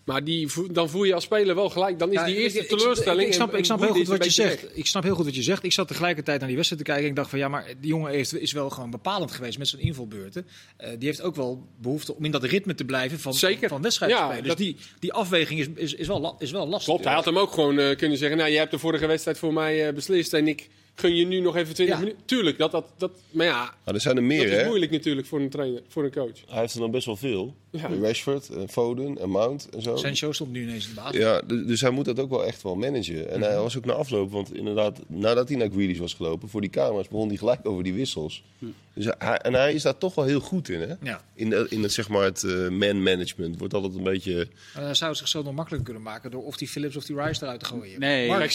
Maar 0.05 0.23
die, 0.23 0.47
dan 0.71 0.89
voel 0.89 1.03
je 1.03 1.13
als 1.13 1.23
speler 1.23 1.55
wel 1.55 1.69
gelijk, 1.69 1.99
dan 1.99 2.09
is 2.09 2.15
Ja, 2.15 2.25
die 2.25 2.35
eerste 2.35 2.59
ik- 2.59 2.67
teleurstelling. 2.67 3.27
Ik, 3.27 3.33
snap, 3.33 3.51
en- 3.53 3.57
ik 3.57 3.65
snap 3.65 3.79
heel 3.79 3.89
goed 3.93 4.07
wat 4.07 4.23
je 4.23 4.29
zegt. 4.31 4.77
Ik 4.77 4.85
snap 4.85 5.03
heel 5.03 5.15
goed 5.15 5.25
wat 5.25 5.35
je 5.35 5.41
zegt. 5.43 5.63
Ik 5.63 5.71
zat 5.71 5.87
tegelijkertijd 5.87 6.37
naar 6.39 6.47
die 6.47 6.55
wedstrijd 6.57 6.83
te 6.85 6.87
kijken 6.91 7.05
en 7.05 7.11
ik 7.11 7.17
dacht 7.17 7.29
van 7.29 7.39
ja, 7.39 7.47
maar 7.47 7.65
die 7.79 7.89
jongen 7.89 8.11
heeft, 8.11 8.39
is 8.39 8.51
wel 8.51 8.69
gewoon 8.69 8.89
bepalend 8.91 9.31
geweest 9.31 9.57
met 9.57 9.67
zijn 9.67 9.81
invalbeurten. 9.81 10.47
Eh, 10.77 10.89
die 10.97 11.07
heeft 11.07 11.21
ook 11.21 11.35
wel 11.35 11.67
behoefte 11.81 12.15
om 12.15 12.25
in 12.25 12.31
dat 12.31 12.43
ritme 12.43 12.75
te 12.75 12.85
blijven 12.85 13.19
van, 13.19 13.33
Zeker. 13.33 13.69
van 13.69 13.81
wedstrijd 13.81 14.11
Ja, 14.11 14.17
te 14.17 14.23
spelen. 14.25 14.41
Dus 14.43 14.51
dat- 14.51 14.57
die, 14.57 14.75
die 14.99 15.13
afweging 15.13 15.59
is, 15.59 15.67
is, 15.75 15.93
is, 15.93 16.07
wel, 16.07 16.35
is 16.39 16.51
wel 16.51 16.67
lastig. 16.67 16.87
Klopt, 16.89 17.03
hij 17.05 17.13
had 17.13 17.25
hem 17.25 17.37
ook 17.37 17.51
gewoon 17.51 17.79
eh, 17.79 17.95
kunnen 17.95 18.17
zeggen, 18.17 18.37
nou, 18.37 18.49
je 18.51 18.57
hebt 18.57 18.71
de 18.71 18.79
vorige 18.79 19.05
wedstrijd 19.07 19.37
voor 19.37 19.53
mij 19.53 19.87
eh, 19.87 19.93
beslist 19.93 20.33
en 20.33 20.47
ik 20.47 20.69
gun 20.95 21.15
je 21.15 21.25
nu 21.25 21.39
nog 21.39 21.55
even 21.55 21.73
20 21.73 21.95
Ja. 21.95 22.01
minuten. 22.01 22.25
Tuurlijk, 22.25 22.57
dat, 22.57 22.71
dat, 22.71 22.85
dat, 22.97 23.11
maar 23.31 23.45
ja, 23.45 23.73
Maar 23.85 23.93
er 23.93 24.01
zijn 24.01 24.15
er 24.17 24.23
meer, 24.23 24.43
dat 24.43 24.51
is 24.51 24.61
hè? 24.61 24.67
moeilijk 24.67 24.91
natuurlijk 24.91 25.27
voor 25.27 25.39
een 25.39 25.49
trainer, 25.49 25.81
voor 25.87 26.03
een 26.03 26.11
coach. 26.11 26.41
Hij 26.47 26.59
heeft 26.59 26.73
er 26.73 26.79
dan 26.79 26.91
best 26.91 27.05
wel 27.05 27.15
veel. 27.15 27.55
Ja. 27.69 27.89
Rashford, 28.01 28.49
en 28.49 28.69
Foden 28.69 29.17
en 29.17 29.29
Mount 29.29 29.69
en 29.73 29.81
zo. 29.81 29.95
Sancho 29.95 30.31
stond 30.31 30.51
nu 30.51 30.61
ineens 30.63 30.87
in 30.87 30.95
de 30.95 31.01
basis. 31.01 31.19
Ja, 31.19 31.41
dus 31.41 31.81
hij 31.81 31.89
moet 31.89 32.05
dat 32.05 32.19
ook 32.19 32.29
wel 32.29 32.45
echt 32.45 32.61
wel 32.61 32.75
managen. 32.75 33.29
En 33.31 33.41
hij 33.41 33.57
was 33.57 33.77
ook 33.77 33.85
na 33.85 33.93
afloop, 33.93 34.31
want 34.31 34.53
inderdaad, 34.55 34.99
nadat 35.07 35.47
hij 35.49 35.57
naar 35.57 35.69
Grealish 35.69 35.97
was 35.99 36.13
gelopen 36.13 36.49
voor 36.49 36.61
die 36.61 36.69
kamers, 36.69 37.07
begon 37.07 37.27
hij 37.27 37.37
gelijk 37.37 37.67
over 37.67 37.83
die 37.83 37.93
wissels. 37.93 38.43
Dus 38.95 39.05
hij, 39.17 39.37
en 39.37 39.53
hij 39.53 39.73
is 39.73 39.81
daar 39.81 39.97
toch 39.97 40.15
wel 40.15 40.25
heel 40.25 40.39
goed 40.39 40.69
in, 40.69 40.79
hè? 40.81 40.93
Ja. 41.01 41.21
In, 41.33 41.69
in 41.71 41.83
het, 41.83 41.91
zeg 41.93 42.09
maar, 42.09 42.23
het 42.23 42.43
eh, 42.43 42.51
man-management 42.69 43.57
wordt 43.59 43.73
altijd 43.73 43.95
een 43.95 44.03
beetje... 44.03 44.47
Maar 44.73 44.83
hij 44.83 44.93
zou 44.93 45.09
het 45.09 45.19
zichzelf 45.19 45.45
nog 45.45 45.53
makkelijker 45.53 45.91
kunnen 45.93 46.11
maken 46.11 46.31
door 46.31 46.43
of 46.43 46.57
die 46.57 46.67
Phillips 46.67 46.95
of 46.95 47.05
die 47.05 47.15
Rice 47.21 47.43
eruit 47.43 47.59
te 47.59 47.65
gooien. 47.65 47.99
Nee. 47.99 48.27
Maar- 48.29 48.49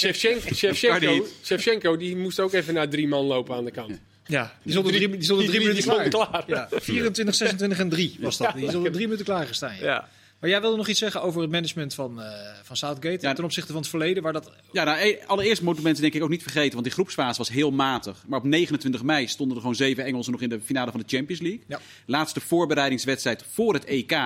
Shevchenko, 1.42 1.96
die 1.96 2.16
moest 2.16 2.40
ook 2.40 2.52
even 2.52 2.74
naar 2.74 2.88
drie 2.88 3.08
man 3.08 3.24
lopen 3.24 3.54
aan 3.54 3.64
de 3.64 3.70
kant. 3.70 3.98
Ja, 4.26 4.54
die 4.62 4.72
stonden 4.72 4.92
drie, 4.92 5.08
die 5.08 5.22
stonden 5.22 5.46
die 5.46 5.54
drie 5.60 5.72
drie- 5.72 5.86
minuten 5.86 6.10
klaar. 6.10 6.44
klaar. 6.44 6.68
Ja, 6.70 6.80
24, 6.80 7.34
26 7.34 7.78
en 7.78 7.88
3 7.88 8.16
was 8.20 8.36
dat. 8.36 8.54
Die 8.54 8.68
stonden 8.68 8.92
drie 8.92 9.04
minuten 9.04 9.24
klaar 9.26 9.46
gestaan. 9.46 9.76
Ja. 9.80 10.08
Maar 10.40 10.50
jij 10.50 10.60
wilde 10.60 10.76
nog 10.76 10.88
iets 10.88 10.98
zeggen 10.98 11.22
over 11.22 11.40
het 11.40 11.50
management 11.50 11.94
van, 11.94 12.22
eh, 12.22 12.28
van 12.62 12.76
Southgate 12.76 13.18
Ja. 13.26 13.32
ten 13.32 13.44
opzichte 13.44 13.72
van 13.72 13.80
het 13.80 13.90
verleden, 13.90 14.22
waar 14.22 14.32
dat 14.32 14.50
Ja, 14.72 14.84
nou, 14.84 14.98
e- 14.98 15.18
allereerst 15.26 15.62
moeten 15.62 15.82
mensen 15.84 16.02
denk 16.02 16.14
ik 16.14 16.22
ook 16.22 16.28
niet 16.28 16.42
vergeten, 16.42 16.72
want 16.72 16.84
die 16.84 16.92
groepsfase 16.92 17.38
was 17.38 17.48
heel 17.48 17.70
matig. 17.70 18.24
Maar 18.26 18.38
op 18.38 18.44
29 18.44 19.02
mei 19.02 19.26
stonden 19.26 19.54
er 19.56 19.60
gewoon 19.60 19.76
zeven 19.76 20.04
Engelsen 20.04 20.32
nog 20.32 20.40
in 20.42 20.48
de 20.48 20.60
finale 20.60 20.90
van 20.90 21.00
de 21.00 21.16
Champions 21.16 21.40
League. 21.42 21.60
Ja. 21.66 21.80
Laatste 22.06 22.40
voorbereidingswedstrijd 22.40 23.44
voor 23.50 23.74
het 23.74 23.84
EK 23.84 24.16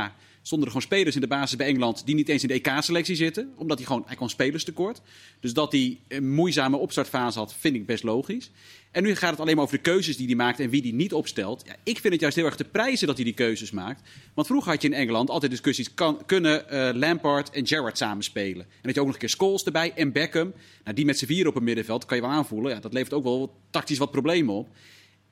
stonden 0.46 0.68
er 0.68 0.74
gewoon 0.74 0.90
spelers 0.90 1.14
in 1.14 1.20
de 1.20 1.26
basis 1.26 1.56
bij 1.56 1.66
Engeland 1.66 2.06
die 2.06 2.14
niet 2.14 2.28
eens 2.28 2.42
in 2.42 2.48
de 2.48 2.54
EK-selectie 2.54 3.16
zitten. 3.16 3.52
Omdat 3.56 3.78
hij 3.78 3.86
gewoon, 3.86 4.02
hij 4.06 4.16
kon 4.16 4.28
spelers 4.28 4.64
tekort. 4.64 5.00
Dus 5.40 5.52
dat 5.52 5.72
hij 5.72 5.98
een 6.08 6.34
moeizame 6.34 6.76
opstartfase 6.76 7.38
had, 7.38 7.54
vind 7.58 7.74
ik 7.74 7.86
best 7.86 8.02
logisch. 8.02 8.50
En 8.90 9.02
nu 9.02 9.14
gaat 9.14 9.30
het 9.30 9.40
alleen 9.40 9.54
maar 9.54 9.64
over 9.64 9.76
de 9.76 9.82
keuzes 9.82 10.16
die 10.16 10.26
hij 10.26 10.34
maakt 10.34 10.60
en 10.60 10.70
wie 10.70 10.82
die 10.82 10.94
niet 10.94 11.12
opstelt. 11.12 11.62
Ja, 11.66 11.76
ik 11.82 11.98
vind 11.98 12.12
het 12.12 12.22
juist 12.22 12.36
heel 12.36 12.44
erg 12.44 12.56
te 12.56 12.64
prijzen 12.64 13.06
dat 13.06 13.16
hij 13.16 13.24
die 13.24 13.34
keuzes 13.34 13.70
maakt. 13.70 14.08
Want 14.34 14.46
vroeger 14.46 14.70
had 14.70 14.82
je 14.82 14.88
in 14.88 14.94
Engeland 14.94 15.30
altijd 15.30 15.50
discussies, 15.50 15.94
kan, 15.94 16.22
kunnen 16.26 16.68
eh, 16.68 16.94
Lampard 16.94 17.50
en 17.50 17.66
Gerrard 17.66 17.98
samen 17.98 18.24
spelen? 18.24 18.66
En 18.66 18.80
dat 18.82 18.94
je 18.94 19.00
ook 19.00 19.06
nog 19.06 19.14
een 19.14 19.20
keer 19.20 19.28
Scholes 19.28 19.64
erbij 19.64 19.92
en 19.94 20.12
Beckham. 20.12 20.52
Nou, 20.84 20.96
die 20.96 21.04
met 21.04 21.18
z'n 21.18 21.26
vier 21.26 21.46
op 21.46 21.54
het 21.54 21.62
middenveld, 21.62 22.04
kan 22.04 22.16
je 22.16 22.22
wel 22.22 22.32
aanvoelen. 22.32 22.72
Ja, 22.72 22.80
dat 22.80 22.92
levert 22.92 23.12
ook 23.12 23.24
wel 23.24 23.54
tactisch 23.70 23.98
wat 23.98 24.10
problemen 24.10 24.54
op. 24.54 24.68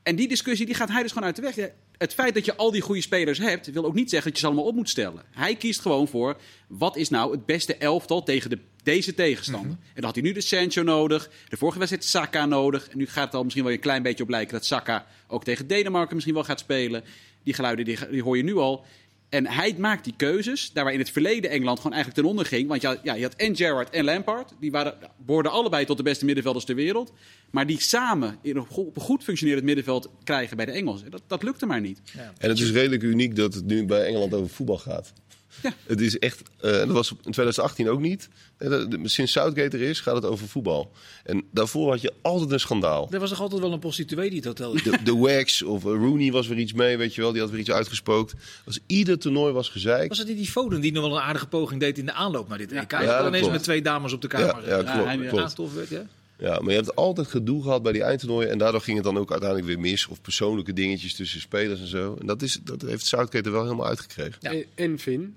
En 0.02 0.16
die 0.16 0.28
discussie 0.28 0.66
die 0.66 0.74
gaat 0.74 0.88
hij 0.88 1.02
dus 1.02 1.12
gewoon 1.12 1.26
uit 1.26 1.36
de 1.36 1.42
weg. 1.42 1.70
Het 1.98 2.14
feit 2.14 2.34
dat 2.34 2.44
je 2.44 2.56
al 2.56 2.70
die 2.70 2.80
goede 2.80 3.00
spelers 3.00 3.38
hebt, 3.38 3.72
wil 3.72 3.84
ook 3.84 3.94
niet 3.94 4.10
zeggen 4.10 4.30
dat 4.30 4.40
je 4.40 4.46
ze 4.46 4.52
allemaal 4.52 4.70
op 4.70 4.74
moet 4.74 4.88
stellen. 4.88 5.22
Hij 5.30 5.56
kiest 5.56 5.80
gewoon 5.80 6.08
voor 6.08 6.36
wat 6.66 6.96
is 6.96 7.08
nou 7.08 7.32
het 7.32 7.46
beste 7.46 7.76
elftal 7.76 8.22
tegen 8.22 8.50
de, 8.50 8.58
deze 8.82 9.14
tegenstander. 9.14 9.70
En 9.70 9.94
dan 9.94 10.04
had 10.04 10.14
hij 10.14 10.22
nu 10.22 10.32
de 10.32 10.40
Sancho 10.40 10.82
nodig, 10.82 11.30
de 11.48 11.56
vorige 11.56 11.78
wedstrijd 11.78 12.04
Saka 12.04 12.46
nodig. 12.46 12.88
En 12.88 12.98
nu 12.98 13.06
gaat 13.06 13.24
het 13.24 13.34
al 13.34 13.42
misschien 13.42 13.64
wel 13.64 13.72
een 13.72 13.78
klein 13.78 14.02
beetje 14.02 14.22
op 14.22 14.28
lijken 14.28 14.52
dat 14.52 14.66
Saka 14.66 15.06
ook 15.28 15.44
tegen 15.44 15.66
Denemarken 15.66 16.14
misschien 16.14 16.34
wel 16.34 16.44
gaat 16.44 16.60
spelen. 16.60 17.04
Die 17.42 17.54
geluiden 17.54 17.84
die, 17.84 17.98
die 18.10 18.22
hoor 18.22 18.36
je 18.36 18.42
nu 18.42 18.56
al. 18.56 18.84
En 19.32 19.46
hij 19.46 19.74
maakt 19.78 20.04
die 20.04 20.14
keuzes, 20.16 20.70
daar 20.72 20.84
waar 20.84 20.92
in 20.92 20.98
het 20.98 21.10
verleden 21.10 21.50
Engeland 21.50 21.76
gewoon 21.76 21.92
eigenlijk 21.92 22.22
ten 22.22 22.30
onder 22.30 22.46
ging. 22.46 22.68
Want 22.68 22.82
ja, 22.82 22.96
ja, 23.02 23.14
je 23.14 23.22
had 23.22 23.34
en 23.34 23.56
Gerrard 23.56 23.90
en 23.90 24.04
Lampard, 24.04 24.52
die 24.60 24.70
waren, 24.70 24.94
behoorden 25.26 25.52
allebei 25.52 25.84
tot 25.84 25.96
de 25.96 26.02
beste 26.02 26.24
middenvelders 26.24 26.64
ter 26.64 26.74
wereld. 26.74 27.12
Maar 27.50 27.66
die 27.66 27.80
samen 27.80 28.38
in 28.42 28.56
een 28.56 28.66
op 28.68 28.96
een 28.96 29.02
goed 29.02 29.22
functionerend 29.22 29.64
middenveld 29.64 30.10
krijgen 30.24 30.56
bij 30.56 30.66
de 30.66 30.72
Engelsen. 30.72 31.10
Dat, 31.10 31.22
dat 31.26 31.42
lukte 31.42 31.66
maar 31.66 31.80
niet. 31.80 32.00
En 32.38 32.48
het 32.48 32.60
is 32.60 32.70
redelijk 32.70 33.02
uniek 33.02 33.36
dat 33.36 33.54
het 33.54 33.66
nu 33.66 33.86
bij 33.86 34.06
Engeland 34.06 34.34
over 34.34 34.50
voetbal 34.50 34.78
gaat. 34.78 35.12
Ja. 35.62 35.72
Het 35.86 36.00
is 36.00 36.18
echt, 36.18 36.42
eh, 36.60 36.80
en 36.80 36.86
dat 36.86 36.96
was 36.96 37.10
in 37.10 37.16
2018 37.20 37.88
ook 37.88 38.00
niet. 38.00 38.28
Eh, 38.56 38.84
Sinds 39.02 39.32
Southgate 39.32 39.76
er 39.76 39.82
is, 39.82 40.00
gaat 40.00 40.14
het 40.14 40.24
over 40.24 40.48
voetbal. 40.48 40.92
En 41.24 41.44
daarvoor 41.50 41.90
had 41.90 42.00
je 42.00 42.12
altijd 42.22 42.50
een 42.50 42.60
schandaal. 42.60 43.08
Er 43.10 43.20
was 43.20 43.30
toch 43.30 43.40
altijd 43.40 43.60
wel 43.60 43.72
een 43.72 43.78
prostituee 43.78 44.28
die 44.30 44.38
het 44.38 44.46
hotel 44.46 44.72
De, 44.72 44.98
de 45.04 45.16
Wax 45.16 45.62
of 45.62 45.84
eh, 45.84 45.90
Rooney 45.90 46.32
was 46.32 46.46
weer 46.48 46.58
iets 46.58 46.72
mee, 46.72 46.96
weet 46.96 47.14
je 47.14 47.20
wel. 47.20 47.32
Die 47.32 47.40
had 47.40 47.50
weer 47.50 47.60
iets 47.60 47.70
uitgespookt. 47.70 48.34
Was, 48.64 48.78
ieder 48.86 49.18
toernooi 49.18 49.52
was 49.52 49.68
gezeik. 49.68 50.08
Was 50.08 50.18
het 50.18 50.28
niet 50.28 50.36
die 50.36 50.46
Foden 50.50 50.80
die 50.80 50.92
nog 50.92 51.02
wel 51.06 51.16
een 51.16 51.22
aardige 51.22 51.46
poging 51.48 51.80
deed 51.80 51.98
in 51.98 52.06
de 52.06 52.12
aanloop 52.12 52.48
naar 52.48 52.58
dit 52.58 52.72
EK? 52.72 52.90
Ja, 52.90 53.02
Ja, 53.02 53.16
dat 53.18 53.26
ineens 53.26 53.36
klopt. 53.38 53.52
met 53.52 53.62
twee 53.62 53.82
dames 53.82 54.12
op 54.12 54.20
de 54.22 54.28
kamer. 54.28 54.68
Ja, 54.68 54.76
ja, 54.76 54.82
klopt, 54.92 55.06
hij- 55.06 55.52
klopt. 55.54 55.74
werd, 55.74 55.88
ja. 55.88 56.06
Ja, 56.38 56.60
maar 56.60 56.70
je 56.70 56.76
hebt 56.76 56.96
altijd 56.96 57.26
gedoe 57.26 57.62
gehad 57.62 57.82
bij 57.82 57.92
die 57.92 58.02
eindtoernooien. 58.02 58.50
En 58.50 58.58
daardoor 58.58 58.80
ging 58.80 58.96
het 58.96 59.04
dan 59.06 59.18
ook 59.18 59.30
uiteindelijk 59.30 59.68
weer 59.68 59.80
mis. 59.80 60.06
Of 60.06 60.20
persoonlijke 60.20 60.72
dingetjes 60.72 61.14
tussen 61.14 61.40
spelers 61.40 61.80
en 61.80 61.86
zo. 61.86 62.16
En 62.20 62.26
dat, 62.26 62.42
is, 62.42 62.58
dat 62.64 62.82
heeft 62.82 63.06
Southgate 63.06 63.44
er 63.44 63.52
wel 63.52 63.62
helemaal 63.62 63.86
uitgekregen. 63.86 64.34
Ja. 64.40 64.50
En, 64.50 64.64
en 64.74 64.98
Finn, 64.98 65.22
ik 65.22 65.30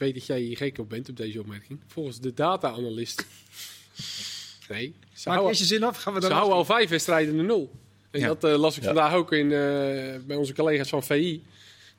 weet 0.00 0.14
dat 0.14 0.26
jij 0.26 0.40
hier 0.40 0.56
gek 0.56 0.78
op 0.78 0.88
bent 0.88 1.08
op 1.08 1.16
deze 1.16 1.40
opmerking. 1.40 1.78
Volgens 1.86 2.20
de 2.20 2.34
data-analyst. 2.34 3.24
Nee, 4.68 4.94
ze 5.12 5.28
Maak 5.28 5.38
houden, 5.38 5.58
je 5.58 5.64
zin 5.64 5.82
af, 5.82 5.96
gaan 5.96 6.14
we 6.14 6.20
ze 6.20 6.26
dan 6.28 6.36
houden 6.36 6.56
al 6.58 6.64
vijf 6.64 6.88
wedstrijden 6.90 7.36
de 7.36 7.42
nul. 7.42 7.70
En 8.10 8.20
Ja. 8.20 8.26
dat 8.26 8.44
eh, 8.44 8.58
las 8.58 8.76
ik 8.76 8.80
Ja. 8.82 8.86
vandaag 8.86 9.14
ook 9.14 9.32
in, 9.32 9.52
eh, 9.52 9.58
bij 10.26 10.36
onze 10.36 10.54
collega's 10.54 10.88
van 10.88 11.02
VI. 11.02 11.42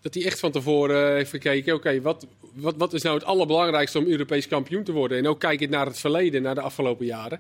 Dat 0.02 0.14
hij 0.14 0.26
echt 0.26 0.40
van 0.40 0.52
tevoren 0.52 1.08
eh, 1.08 1.14
heeft 1.14 1.30
gekeken, 1.30 1.74
oké, 1.74 2.02
wat, 2.02 2.26
wat, 2.54 2.76
wat 2.78 2.94
is 2.94 3.02
nou 3.02 3.16
het 3.16 3.26
allerbelangrijkste 3.26 3.98
om 4.00 4.06
Europees 4.06 4.48
kampioen 4.48 4.84
te 4.84 4.92
worden? 4.92 5.18
En 5.18 5.28
ook 5.28 5.40
kijkend 5.40 5.70
naar 5.70 5.86
het 5.86 6.00
verleden, 6.00 6.42
naar 6.42 6.56
de 6.56 6.62
afgelopen 6.62 7.06
jaren. 7.06 7.40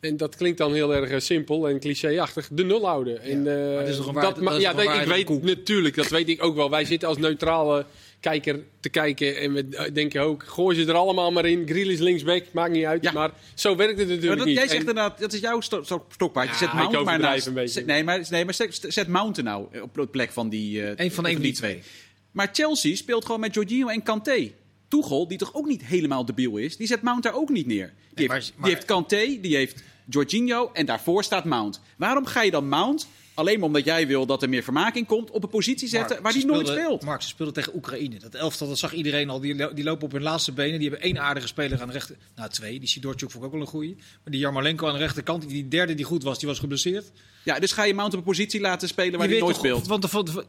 En 0.00 0.16
dat 0.16 0.36
klinkt 0.36 0.58
dan 0.58 0.72
heel 0.74 0.94
erg 0.94 1.22
simpel 1.22 1.68
en 1.68 1.80
clichéachtig, 1.80 2.48
de 2.52 2.64
nul 2.64 2.86
houden. 2.86 3.20
En, 3.22 3.46
eh, 3.72 3.78
het 3.78 3.88
is 3.88 3.96
toch 3.96 4.06
een 4.06 4.14
dat, 4.14 4.36
maar- 4.40 4.44
dat 4.44 4.54
is 4.54 4.62
ja, 4.62 4.70
toch 4.72 4.80
een 4.80 4.90
nee, 4.90 5.00
ik 5.00 5.06
weet 5.06 5.24
koek? 5.24 5.42
natuurlijk, 5.42 5.94
dat 5.94 6.08
weet 6.08 6.28
ik 6.28 6.42
ook 6.42 6.54
wel. 6.56 6.70
Wij 6.70 6.84
zitten 6.84 7.08
als 7.08 7.18
neutrale 7.18 7.84
kijker 8.24 8.62
te 8.80 8.88
kijken 8.88 9.36
en 9.40 9.52
we 9.52 9.66
eh, 9.70 9.94
denken 9.94 10.22
ook, 10.22 10.42
gooi 10.42 10.76
ze 10.76 10.86
er 10.86 10.94
allemaal 10.94 11.30
maar 11.32 11.44
in. 11.44 11.66
Grealish 11.68 11.98
linksback, 11.98 12.44
maakt 12.52 12.72
niet 12.72 12.84
uit. 12.84 13.02
Ja. 13.02 13.12
Maar 13.12 13.30
zo 13.54 13.76
werkt 13.76 13.98
het 13.98 14.08
natuurlijk 14.08 14.36
dat, 14.38 14.46
niet. 14.46 14.56
jij 14.56 14.68
zegt 14.68 14.72
En- 14.82 14.86
inderdaad, 14.88 15.18
dat 15.18 15.32
is 15.32 15.40
jouw 15.40 15.60
sto 15.60 15.82
sto- 15.82 16.06
stokpaardje. 16.08 16.52
Ja, 16.52 16.58
zet 16.58 16.68
ik 16.68 16.74
Mount 16.92 17.04
maar 17.04 17.18
naast. 17.18 17.46
een 17.46 17.54
beetje. 17.54 17.84
nee, 17.84 18.04
maar, 18.04 18.26
nee, 18.30 18.44
maar 18.44 18.54
zet, 18.54 18.84
zet 18.88 19.08
Mount 19.08 19.36
er 19.36 19.42
nou 19.44 19.80
op 19.82 19.94
de 19.94 20.06
plek 20.06 20.30
van 20.32 20.48
die, 20.48 20.82
eh, 20.82 20.88
Eén 21.04 21.12
van 21.12 21.24
één 21.26 21.34
van 21.34 21.42
die 21.42 21.52
twee. 21.52 21.82
Maar 22.30 22.48
Chelsea 22.52 22.94
speelt 22.96 23.24
gewoon 23.24 23.40
met 23.40 23.54
Jorginho 23.54 23.88
en 23.88 24.02
Kanté. 24.02 24.52
Tuchel, 24.88 25.28
die 25.28 25.38
toch 25.38 25.54
ook 25.54 25.66
niet 25.66 25.84
helemaal 25.84 26.24
debiel 26.24 26.56
is, 26.56 26.76
die 26.76 26.86
zet 26.86 27.02
Mount 27.02 27.22
daar 27.22 27.34
ook 27.34 27.48
niet 27.48 27.66
neer. 27.66 27.92
Die, 28.14 28.26
maar- 28.26 28.36
heeft, 28.36 28.52
maar- 28.56 28.64
die 28.66 28.74
heeft 28.74 28.86
Kanté, 28.86 29.38
die 29.40 29.56
heeft 29.56 29.82
Jorginho 30.08 30.70
en 30.72 30.86
daarvoor 30.86 31.24
staat 31.24 31.44
Mount. 31.44 31.80
Waarom 31.96 32.26
ga 32.26 32.42
je 32.42 32.50
dan 32.50 32.68
Mount, 32.68 33.06
alleen 33.34 33.58
maar 33.58 33.66
omdat 33.66 33.84
jij 33.84 34.06
wil 34.06 34.26
dat 34.26 34.42
er 34.42 34.48
meer 34.48 34.62
vermaak 34.62 34.94
in 34.94 35.06
komt, 35.06 35.30
op 35.30 35.42
een 35.42 35.48
positie 35.48 35.88
zetten 35.88 36.08
Mark, 36.08 36.22
waar 36.22 36.32
die 36.32 36.46
nooit 36.46 36.68
speelt? 36.68 37.04
Mark, 37.04 37.22
ze 37.22 37.28
speelden 37.28 37.54
tegen 37.54 37.74
Oekraïne. 37.74 38.18
Dat 38.18 38.34
elftal, 38.34 38.68
dat 38.68 38.78
zag 38.78 38.92
iedereen 38.92 39.30
al. 39.30 39.40
Die, 39.40 39.74
die 39.74 39.84
lopen 39.84 40.04
op 40.04 40.12
hun 40.12 40.22
laatste 40.22 40.52
benen. 40.52 40.78
Die 40.78 40.88
hebben 40.88 41.08
één 41.08 41.18
aardige 41.18 41.46
speler 41.46 41.80
aan 41.80 41.86
de 41.86 41.92
rechter... 41.92 42.16
Nou, 42.36 42.50
twee. 42.50 42.78
Die 42.78 42.88
Sidorchuk 42.88 43.30
vond 43.30 43.44
ik 43.44 43.44
ook 43.44 43.52
wel 43.52 43.60
een 43.60 43.66
goeie. 43.66 43.94
Maar 43.96 44.32
die 44.32 44.40
Jarmolenko 44.40 44.86
aan 44.86 44.92
de 44.92 44.98
rechterkant, 44.98 45.48
die 45.48 45.68
derde 45.68 45.94
die 45.94 46.04
goed 46.04 46.22
was, 46.22 46.38
die 46.38 46.48
was 46.48 46.58
geblesseerd. 46.58 47.10
Ja, 47.42 47.58
dus 47.58 47.72
ga 47.72 47.84
je 47.84 47.94
Mount 47.94 48.12
op 48.12 48.18
een 48.18 48.24
positie 48.24 48.60
laten 48.60 48.88
spelen 48.88 49.12
waar 49.12 49.20
hij 49.20 49.28
weet 49.28 49.40
nooit 49.40 49.56
speelt. 49.56 49.86
Want 49.86 50.02
de, 50.02 50.44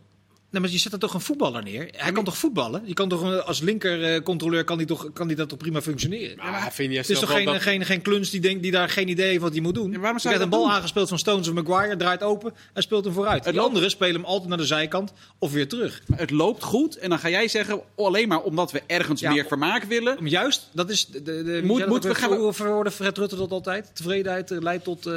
nee, 0.50 0.62
maar 0.62 0.72
je 0.72 0.78
zet 0.78 0.94
er 0.94 1.00
toch 1.00 1.14
een 1.14 1.22
voetballer 1.22 1.64
neer? 1.64 1.88
Hij 1.96 2.12
kan 2.12 2.24
toch 2.24 2.38
voetballen? 2.38 2.82
Je 2.86 2.94
kan 2.94 3.10
toch 3.10 3.46
als 3.46 3.60
linkercontroleur 3.62 4.64
kan 4.64 4.78
die 4.78 4.88
toch, 4.88 5.10
kan 5.14 5.28
die 5.28 5.36
dat 5.38 5.50
toch 5.50 5.58
prima 5.58 5.82
functioneren? 5.82 6.38
Maar 6.38 6.70
vind 6.74 6.92
je 6.92 6.98
Het 6.98 7.10
is 7.10 7.20
toch 7.20 7.32
geen, 7.32 7.46
dat- 7.46 7.62
geen, 7.62 7.86
geen 7.86 8.02
kluns 8.02 8.30
die, 8.30 8.40
denkt, 8.42 8.62
die 8.64 8.72
daar 8.72 8.90
geen 8.90 9.08
idee 9.08 9.28
heeft 9.30 9.42
wat 9.42 9.52
hij 9.52 9.62
moet 9.62 9.74
doen? 9.74 9.92
Ja, 9.92 10.00
waarom 10.00 10.20
zou 10.20 10.34
je 10.34 10.40
werd 10.40 10.52
een 10.52 10.58
bal 10.60 10.68
doen? 10.68 10.76
aangespeeld 10.78 11.10
van 11.10 11.20
Stones 11.20 11.48
of 11.48 11.54
Maguire, 11.54 11.96
draait 11.98 12.24
open 12.24 12.54
en 12.74 12.82
speelt 12.82 13.06
hem 13.06 13.14
vooruit. 13.14 13.44
Die 13.44 13.54
loopt- 13.54 13.68
anderen 13.68 13.90
spelen 13.90 14.16
hem 14.16 14.26
altijd 14.26 14.50
naar 14.50 14.58
de 14.58 14.66
zijkant 14.66 15.14
of 15.40 15.52
weer 15.52 15.68
terug. 15.68 16.02
Maar 16.08 16.20
het 16.20 16.32
loopt 16.32 16.64
goed 16.64 16.98
en 16.98 17.10
dan 17.10 17.20
ga 17.20 17.30
jij 17.30 17.48
zeggen, 17.48 17.82
alleen 17.96 18.28
maar 18.28 18.42
omdat 18.42 18.72
we 18.72 18.82
ergens 18.88 19.22
Ja, 19.22 19.32
meer 19.32 19.46
vermaak 19.46 19.84
willen. 19.84 20.18
Om 20.18 20.28
Juist, 20.28 20.70
dat 20.74 20.90
is 20.90 21.06
de, 21.06 21.22
de, 21.24 21.44
de 21.44 21.60
Moet- 21.64 21.78
moet, 21.80 21.88
moeten 21.88 22.10
we 22.10 22.16
gaan- 22.16 22.54
verwoorden 22.54 22.94
Fred 22.94 23.18
Rutte 23.18 23.36
dat 23.36 23.52
altijd? 23.52 23.90
Tevredenheid 23.94 24.52
eh, 24.52 24.58
leidt 24.62 24.84
tot, 24.84 25.06
eh, 25.06 25.14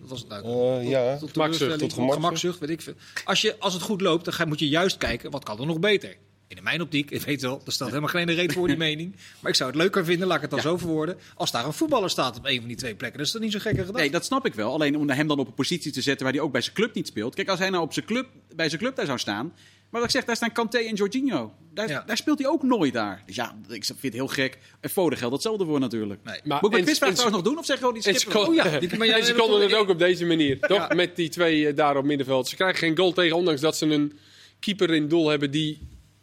wat 0.00 0.08
was 0.08 0.18
het 0.20 0.28
nou? 0.28 0.44
Eh, 0.80 0.88
ja, 0.88 1.16
tot 1.18 1.32
tot 1.32 1.32
tot 1.32 1.92
gemakzucht. 1.92 2.12
gemakzucht, 2.14 2.58
weet 2.58 2.70
ik 2.70 2.80
veel. 2.80 2.94
Als, 3.24 3.40
je, 3.40 3.56
als 3.58 3.72
het 3.72 3.82
goed 3.82 4.00
loopt, 4.00 4.24
dan 4.24 4.34
ga, 4.34 4.44
moet 4.44 4.58
je 4.58 4.65
juist 4.68 4.96
kijken, 4.96 5.30
wat 5.30 5.44
kan 5.44 5.60
er 5.60 5.66
nog 5.66 5.78
beter? 5.80 6.16
In 6.48 6.62
mijn 6.62 6.80
optiek, 6.82 7.10
ik 7.10 7.22
weet 7.22 7.42
wel, 7.42 7.62
er 7.66 7.72
staat 7.72 7.88
helemaal 7.88 8.08
geen 8.08 8.34
reden 8.34 8.52
voor 8.56 8.66
die 8.66 8.76
mening. 8.76 9.16
Maar 9.40 9.50
ik 9.50 9.56
zou 9.56 9.70
het 9.70 9.78
leuker 9.78 10.04
vinden, 10.04 10.26
laat 10.26 10.36
ik 10.36 10.42
het 10.42 10.50
dan 10.50 10.58
Ja. 10.62 10.64
zo 10.68 10.76
verwoorden, 10.76 11.16
als 11.34 11.50
daar 11.50 11.64
een 11.66 11.72
voetballer 11.72 12.10
staat 12.10 12.36
op 12.38 12.46
een 12.46 12.58
van 12.58 12.68
die 12.68 12.76
twee 12.76 12.94
plekken. 12.94 13.18
Dat 13.18 13.26
is 13.26 13.32
toch 13.32 13.42
niet 13.42 13.52
zo'n 13.52 13.60
gekke 13.60 13.78
gedachte? 13.78 14.00
Nee, 14.00 14.10
dat 14.10 14.24
snap 14.24 14.46
ik 14.46 14.54
wel. 14.54 14.72
Alleen 14.72 14.96
om 14.96 15.10
hem 15.10 15.26
dan 15.28 15.38
op 15.38 15.46
een 15.46 15.54
positie 15.54 15.92
te 15.92 16.00
zetten 16.00 16.24
waar 16.24 16.34
hij 16.34 16.42
ook 16.42 16.52
bij 16.52 16.60
zijn 16.60 16.74
club 16.74 16.94
niet 16.94 17.06
speelt. 17.06 17.34
Kijk, 17.34 17.48
als 17.48 17.58
hij 17.58 17.70
nou 17.70 17.82
op 17.82 17.92
zijn 17.92 18.04
club, 18.06 18.26
bij 18.54 18.68
zijn 18.68 18.80
club 18.80 18.96
daar 18.96 19.06
zou 19.06 19.18
staan. 19.18 19.52
Maar 19.90 20.00
wat 20.00 20.04
ik 20.04 20.10
zeg, 20.10 20.24
daar 20.24 20.36
staan 20.36 20.52
Kanté 20.52 20.78
en 20.78 20.94
Jorginho. 20.94 21.52
Daar, 21.74 21.88
Ja. 21.88 22.02
daar 22.06 22.16
speelt 22.16 22.38
hij 22.38 22.48
ook 22.48 22.62
nooit 22.62 22.92
daar. 22.92 23.22
Dus 23.26 23.36
ja, 23.36 23.56
ik 23.68 23.84
vind 23.84 24.02
het 24.02 24.12
heel 24.12 24.26
gek. 24.28 24.58
En 24.80 24.90
Foden 24.90 25.18
geldt 25.18 25.34
hetzelfde 25.34 25.64
voor 25.64 25.80
natuurlijk. 25.80 26.20
Nee. 26.24 26.40
Maar- 26.44 26.58
Moet 26.60 26.74
ik 26.76 26.84
mijn 26.84 26.96
trouwens 26.96 27.24
nog 27.30 27.42
doen? 27.42 27.58
Of 27.58 27.64
zeg 27.66 27.78
gewoon 27.78 27.94
die? 27.94 28.36
Oh 28.36 28.54
ja. 28.54 28.78
die- 28.78 28.96
maar 28.98 29.06
jij 29.06 29.22
ze 29.22 29.34
konden 29.34 29.60
het 29.60 29.74
ook 29.74 29.88
op 29.88 29.98
deze 29.98 30.24
manier. 30.24 30.58
Toch? 30.60 30.94
Met 30.94 31.16
die 31.16 31.28
twee 31.28 31.68
eh, 31.68 31.76
daar 31.76 31.96
op 31.96 32.04
middenveld. 32.04 32.48
Ze 32.48 32.54
krijgen 32.56 32.78
geen 32.78 32.96
goal 32.96 33.12
tegen, 33.12 33.36
ondanks 33.36 33.60
dat 33.60 33.76
ze 33.76 33.86
een 33.86 34.18
keeper 34.60 34.94
in 34.94 35.08
doel 35.08 35.28
hebben 35.28 35.50
die 35.50 35.78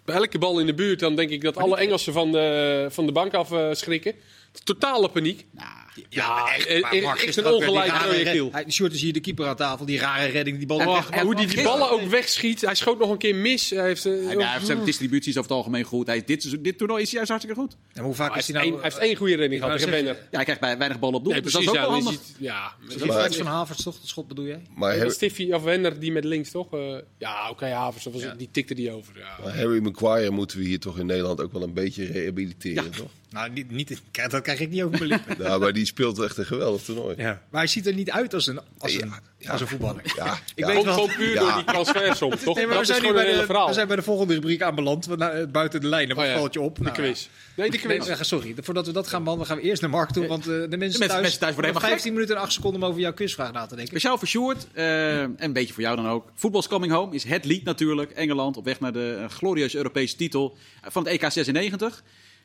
bij 0.06 0.16
elke 0.16 0.38
bal 0.38 0.60
in 0.60 0.66
de 0.66 0.74
buurt, 0.74 1.00
dan 1.00 1.16
denk 1.16 1.30
ik 1.30 1.42
dat 1.42 1.58
alle 1.58 1.78
Engelsen 1.78 2.14
van 2.14 2.32
de, 2.32 2.88
van 2.90 3.06
de 3.06 3.12
bank 3.12 3.34
af 3.34 3.52
eh, 3.52 3.68
schrikken. 3.72 4.16
Totale 4.64 5.10
paniek. 5.10 5.46
Nou, 5.52 5.68
Ja, 6.10 6.34
maar 6.44 6.54
echt, 6.56 6.66
eh, 6.68 6.82
maar 6.82 6.92
eh, 6.92 7.04
echt 7.10 7.24
is 7.28 7.36
een 7.36 7.46
ongelijk 7.46 7.94
projectiel. 7.94 8.50
Hij- 8.52 8.66
Sjoerd 8.70 8.94
is 8.94 9.02
hier 9.02 9.14
de 9.14 9.20
keeper 9.20 9.48
aan 9.48 9.56
tafel, 9.56 9.86
die 9.86 10.00
rare 10.00 10.26
redding, 10.28 10.58
die 10.58 10.68
bal 10.68 10.80
En- 10.80 10.88
weg. 10.88 11.10
en- 11.10 11.20
En 11.20 11.26
hoe 11.26 11.36
die 11.36 11.48
die 11.48 11.64
ballen 11.64 11.92
ook 11.92 12.02
wegschiet. 12.02 12.62
Hij 12.62 12.76
schoot 12.76 13.00
nog 13.00 13.10
een 13.10 13.18
keer 13.18 13.36
mis. 13.36 13.70
Hij 13.70 13.86
heeft, 13.86 14.06
eh, 14.06 14.30
Ja, 14.32 14.36
maar 14.38 14.60
zijn 14.64 14.84
distributie 14.86 15.30
is 15.32 15.38
over 15.38 15.50
het 15.50 15.58
algemeen 15.60 15.84
goed. 15.84 16.08
Hij, 16.08 16.24
dit, 16.26 16.64
dit 16.64 16.78
toernooi 16.78 17.02
is 17.02 17.08
hij 17.08 17.16
juist 17.16 17.30
hartstikke 17.30 17.62
goed. 17.62 17.72
Ja, 17.72 17.78
maar 17.94 18.04
hoe 18.04 18.14
vaak 18.16 18.30
hij, 18.30 18.40
is 18.40 18.48
heeft 18.48 18.60
hij 18.60 18.70
nou... 18.70 18.74
één, 18.82 18.82
hij 18.84 18.92
heeft 18.94 19.10
één 19.10 19.16
goede 19.18 19.36
redding 19.36 19.62
Ik 19.62 19.68
gehad 19.68 19.80
tegen. 19.80 20.06
Ja, 20.06 20.16
hij 20.32 20.44
krijgt 20.44 20.62
bij 20.62 20.78
weinig 20.78 21.00
ballen 21.00 21.16
op 21.16 21.24
doel. 21.24 21.34
Nee, 21.34 21.42
dus 21.42 21.52
precies. 21.52 21.72
dat 21.72 21.76
is 21.76 21.82
ook 21.82 21.86
ja, 21.88 21.94
wel 21.96 22.04
handig. 22.04 22.22
is 22.22 22.28
hij- 22.38 22.46
ja, 22.48 23.16
Maar- 23.16 23.32
van 23.34 23.46
Havertz 23.46 23.84
toch, 23.84 24.00
dat 24.00 24.08
schot 24.08 24.28
bedoel 24.28 24.46
jij? 24.46 24.62
Maar 24.76 25.12
Stiffy 25.12 25.52
of 25.52 25.64
Wenner, 25.64 26.00
die 26.00 26.12
met 26.12 26.24
links 26.24 26.52
toch? 26.52 26.74
Eh, 26.74 26.96
ja, 27.18 27.50
oké, 27.50 27.66
Havers, 27.66 28.04
dat 28.04 28.14
was, 28.14 28.22
Ja. 28.22 28.34
die 28.36 28.50
tikte 28.52 28.74
die 28.74 28.92
over. 28.92 29.14
Ja. 29.18 29.38
maar 29.44 29.56
Harry 29.58 29.80
Maguire 29.82 30.32
moeten 30.32 30.58
we 30.58 30.64
hier 30.66 30.80
toch 30.80 31.00
in 31.00 31.06
Nederland 31.06 31.42
ook 31.42 31.52
wel 31.54 31.64
een 31.64 31.74
beetje 31.74 32.06
rehabiliteren, 32.06 32.92
toch? 32.92 33.10
Nou, 33.34 33.50
niet, 33.52 33.72
niet, 33.72 34.02
dat 34.30 34.42
krijg 34.42 34.60
ik 34.60 34.70
niet 34.70 34.84
over 34.84 34.98
mijn 34.98 35.10
lippen. 35.10 35.36
Nou, 35.48 35.60
maar 35.60 35.74
die 35.74 35.86
speelt 35.86 36.20
echt 36.20 36.38
een 36.38 36.46
geweldig 36.46 36.82
toernooi. 36.82 37.16
Ja. 37.18 37.42
Maar 37.50 37.62
hij 37.62 37.68
ziet 37.68 37.88
er 37.88 37.94
niet 37.94 38.12
uit 38.12 38.34
als 38.34 38.48
een, 38.48 38.60
als 38.78 38.94
een, 38.94 39.08
Ja, 39.08 39.20
ja. 39.38 39.52
als 39.52 39.62
een 39.62 39.68
voetballer. 39.68 40.02
Ja, 40.16 40.34
Ik 40.34 40.40
ja. 40.56 40.68
weet 40.68 40.84
wel- 40.84 40.94
gewoon 40.94 41.10
puur 41.18 41.34
Ja. 41.34 41.40
door 41.40 41.54
die 41.56 41.64
transfersom, 41.64 42.30
toch? 42.30 42.56
Nee, 42.56 42.66
maar 42.68 42.76
dat 42.76 42.76
we 42.76 42.80
is 42.82 42.88
zijn, 42.88 43.02
nu 43.02 43.08
gewoon 43.08 43.14
bij 43.14 43.24
een 43.24 43.30
hele 43.30 43.40
de, 43.40 43.46
verhaal. 43.46 43.68
we 43.68 43.74
zijn 43.74 43.88
bij 43.88 43.96
de 43.96 44.02
volgende 44.02 44.34
rubriek 44.34 44.62
aanbeland. 44.62 45.18
Nou, 45.18 45.48
buiten 45.48 45.82
de 45.82 45.88
lijnen, 45.88 46.16
wat 46.16 46.26
Oh 46.26 46.32
ja, 46.32 46.38
valt 46.38 46.54
je 46.54 46.62
op? 46.62 46.76
De 46.76 46.82
Nou, 46.84 46.96
quiz. 46.96 47.28
Nee, 47.56 47.70
de 47.72 47.78
quiz. 47.78 48.22
sorry, 48.22 48.56
voordat 48.62 48.86
we 48.86 48.92
dat 48.92 49.08
gaan 49.08 49.24
behandelen, 49.24 49.52
gaan 49.54 49.62
we 49.62 49.70
eerst 49.70 49.82
naar 49.82 49.90
Mark 49.92 50.10
toe. 50.12 50.28
Want 50.28 50.42
eh, 50.48 50.48
de 50.70 50.78
mensen, 50.78 51.00
thuis, 51.08 51.22
mensen 51.22 51.40
thuis 51.40 51.54
worden 51.54 51.72
helemaal 51.72 51.90
15 51.90 52.14
minuten 52.14 52.36
en 52.36 52.42
8 52.42 52.52
seconden 52.54 52.82
om 52.82 52.88
over 52.88 53.02
jouw 53.02 53.14
quizvraag 53.14 53.52
na 53.52 53.62
te 53.62 53.68
denken. 53.76 53.88
Speciaal 53.88 54.18
voor 54.18 54.28
Sjoerd, 54.28 54.68
eh, 54.74 55.22
en 55.22 55.36
een 55.38 55.54
beetje 55.54 55.74
voor 55.74 55.84
jou 55.84 55.96
dan 55.96 56.08
ook. 56.08 56.32
Football's 56.36 56.68
Coming 56.68 56.92
Home 56.94 57.16
is 57.16 57.24
het 57.24 57.46
lied 57.46 57.64
natuurlijk. 57.64 58.12
Engeland 58.12 58.58
op 58.58 58.66
weg 58.66 58.80
naar 58.80 58.94
de 58.94 59.18
eh, 59.20 59.30
glorieuze 59.30 59.78
Europese 59.78 60.16
titel 60.16 60.58
eh, 60.82 60.92
van 60.92 61.04
het 61.08 61.14
EK 61.22 61.32
96. 61.32 62.04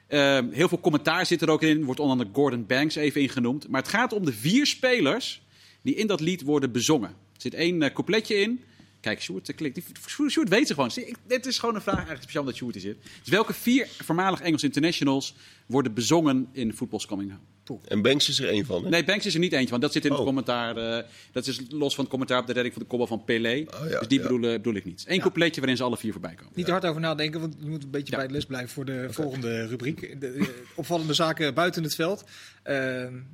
Eh, 0.09 0.39
heel 0.51 0.69
veel 0.69 0.81
commentaar 0.81 1.27
zit 1.27 1.43
er 1.43 1.51
ook 1.51 1.63
in. 1.63 1.85
Wordt 1.85 2.01
onder 2.01 2.17
andere 2.17 2.35
Gordon 2.35 2.67
Banks 2.67 2.95
even 2.95 3.21
ingenoemd. 3.21 3.69
Maar 3.69 3.81
het 3.81 3.91
gaat 3.91 4.13
om 4.13 4.25
de 4.25 4.33
vier 4.33 4.67
spelers 4.67 5.43
die 5.83 5.95
in 5.95 6.07
dat 6.07 6.21
lied 6.21 6.43
worden 6.43 6.73
bezongen. 6.73 7.09
Er 7.09 7.41
zit 7.41 7.55
één 7.55 7.83
eh, 7.83 7.95
coupletje 7.95 8.35
in. 8.35 8.61
Kijk, 9.01 9.23
Sjoerd, 9.23 9.49
eh, 9.49 9.57
klikt. 9.57 9.81
Sjoerd 10.29 10.49
weet 10.49 10.67
ze 10.67 10.75
gewoon. 10.75 10.91
Dit 11.27 11.47
is 11.47 11.59
gewoon 11.59 11.75
een 11.75 11.81
vraag, 11.81 11.95
eigenlijk 11.95 12.23
speciaal 12.23 12.43
omdat 12.43 12.59
Sjoerd 12.59 12.77
is 12.77 12.83
hier. 12.83 12.97
Dus 13.21 13.29
welke 13.29 13.53
vier 13.53 13.89
voormalig 14.03 14.41
Engels 14.41 14.63
internationals 14.63 15.35
worden 15.67 15.95
bezongen 15.95 16.49
in 16.53 16.75
Football's 16.75 17.07
Coming 17.07 17.31
Home? 17.31 17.43
En 17.89 18.03
Banks 18.03 18.29
is 18.29 18.41
er 18.41 18.49
één 18.49 18.65
van, 18.67 18.85
hè? 18.85 18.89
Nee, 18.91 19.05
Banks 19.05 19.27
is 19.27 19.35
er 19.35 19.41
niet 19.41 19.53
eentje, 19.53 19.71
want 19.71 19.83
dat 19.83 19.93
zit 19.93 20.05
in 20.05 20.11
het 20.11 20.21
Oh. 20.21 20.27
commentaar. 20.27 20.77
eh, 20.77 21.05
dat 21.33 21.47
is 21.47 21.61
los 21.71 21.95
van 21.95 22.01
het 22.05 22.13
commentaar 22.13 22.41
op 22.41 22.47
de 22.47 22.53
redding 22.53 22.75
van 22.75 22.83
de 22.83 22.89
kopbal 22.89 23.07
van 23.07 23.25
Pelé. 23.25 23.65
Oh, 23.83 23.91
ja, 23.91 23.99
dus 23.99 24.09
die 24.09 24.19
ja. 24.19 24.29
bedoel, 24.29 24.41
bedoel 24.41 24.75
ik 24.75 24.85
niet. 24.85 25.05
Eén 25.07 25.21
coupletje 25.21 25.61
waarin 25.61 25.77
ze 25.77 25.83
alle 25.83 25.97
vier 25.97 26.13
voorbij 26.13 26.35
komen. 26.35 26.53
Niet 26.55 26.65
te 26.65 26.71
hard 26.71 26.85
over 26.87 27.01
nadenken, 27.01 27.41
want 27.41 27.55
je 27.61 27.69
moet 27.69 27.83
een 27.83 27.91
beetje 27.91 28.13
Ja. 28.13 28.19
bij 28.19 28.27
de 28.27 28.33
les 28.33 28.45
blijven 28.47 28.69
voor 28.71 28.85
de 28.85 29.07
volgende 29.11 29.67
rubriek. 29.67 30.21
De, 30.21 30.27
eh, 30.27 30.47
opvallende 30.75 31.15
zaken 31.15 31.55
buiten 31.55 31.83
het 31.83 31.95
veld. 31.95 32.25
Eh, 32.63 32.77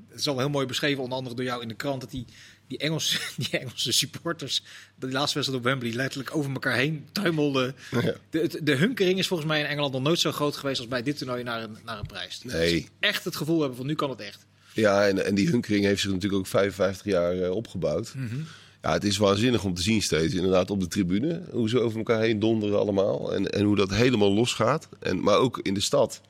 het 0.09 0.21
is 0.21 0.29
al 0.29 0.39
heel 0.39 0.49
mooi 0.51 0.67
beschreven, 0.67 1.03
onder 1.03 1.19
andere 1.19 1.37
door 1.37 1.45
jou 1.45 1.63
in 1.63 1.69
de 1.69 1.75
krant, 1.75 2.01
dat 2.01 2.11
die, 2.11 2.25
die, 2.67 2.79
Engelse, 2.79 3.19
die 3.37 3.59
Engelse 3.59 3.93
supporters, 3.93 4.63
de 4.99 5.11
laatste 5.11 5.35
wedstrijd 5.35 5.63
op 5.63 5.63
Wembley, 5.71 5.93
letterlijk 5.93 6.37
over 6.37 6.53
elkaar 6.53 6.77
heen 6.77 7.07
tuimelden. 7.13 7.75
Ja. 7.91 8.15
De, 8.31 8.61
de 8.63 8.75
hunkering 8.75 9.19
is 9.19 9.27
volgens 9.27 9.49
mij 9.49 9.61
in 9.61 9.67
Engeland 9.67 9.93
nog 9.93 10.03
nooit 10.03 10.21
zo 10.21 10.33
groot 10.33 10.57
geweest 10.57 10.79
als 10.79 10.89
bij 10.89 11.03
dit 11.03 11.19
toernooi 11.19 11.43
naar 11.43 11.63
een, 11.63 11.77
naar 11.85 11.99
een 11.99 12.07
prijs. 12.07 12.41
Nee. 12.43 12.89
Echt 13.01 13.25
het 13.25 13.37
gevoel 13.37 13.61
hebben 13.61 13.77
van 13.77 13.87
nu 13.87 13.95
kan 13.95 14.11
het 14.11 14.21
echt. 14.21 14.47
Ja, 14.73 15.07
en, 15.07 15.25
en 15.25 15.35
die 15.35 15.49
hunkering 15.49 15.85
heeft 15.85 16.01
zich 16.01 16.11
natuurlijk 16.11 16.41
ook 16.41 16.47
55 16.47 17.07
jaar 17.07 17.43
eh, 17.43 17.51
opgebouwd. 17.51 18.15
Ja, 18.85 18.93
het 18.93 19.05
is 19.05 19.17
waanzinnig 19.17 19.65
om 19.65 19.75
te 19.75 19.83
zien 19.83 20.03
steeds, 20.03 20.35
inderdaad, 20.35 20.71
op 20.71 20.81
de 20.81 20.89
tribune. 20.89 21.43
Hoe 21.51 21.69
ze 21.69 21.81
over 21.81 21.99
elkaar 21.99 22.21
heen 22.21 22.39
donderen 22.39 22.79
allemaal. 22.79 23.35
En, 23.35 23.51
en 23.51 23.65
hoe 23.65 23.77
dat 23.77 23.91
helemaal 23.91 24.33
losgaat. 24.33 24.89
En, 25.01 25.21
maar 25.21 25.37
ook 25.37 25.59
in 25.59 25.75
de 25.75 25.81
stad. 25.81 26.21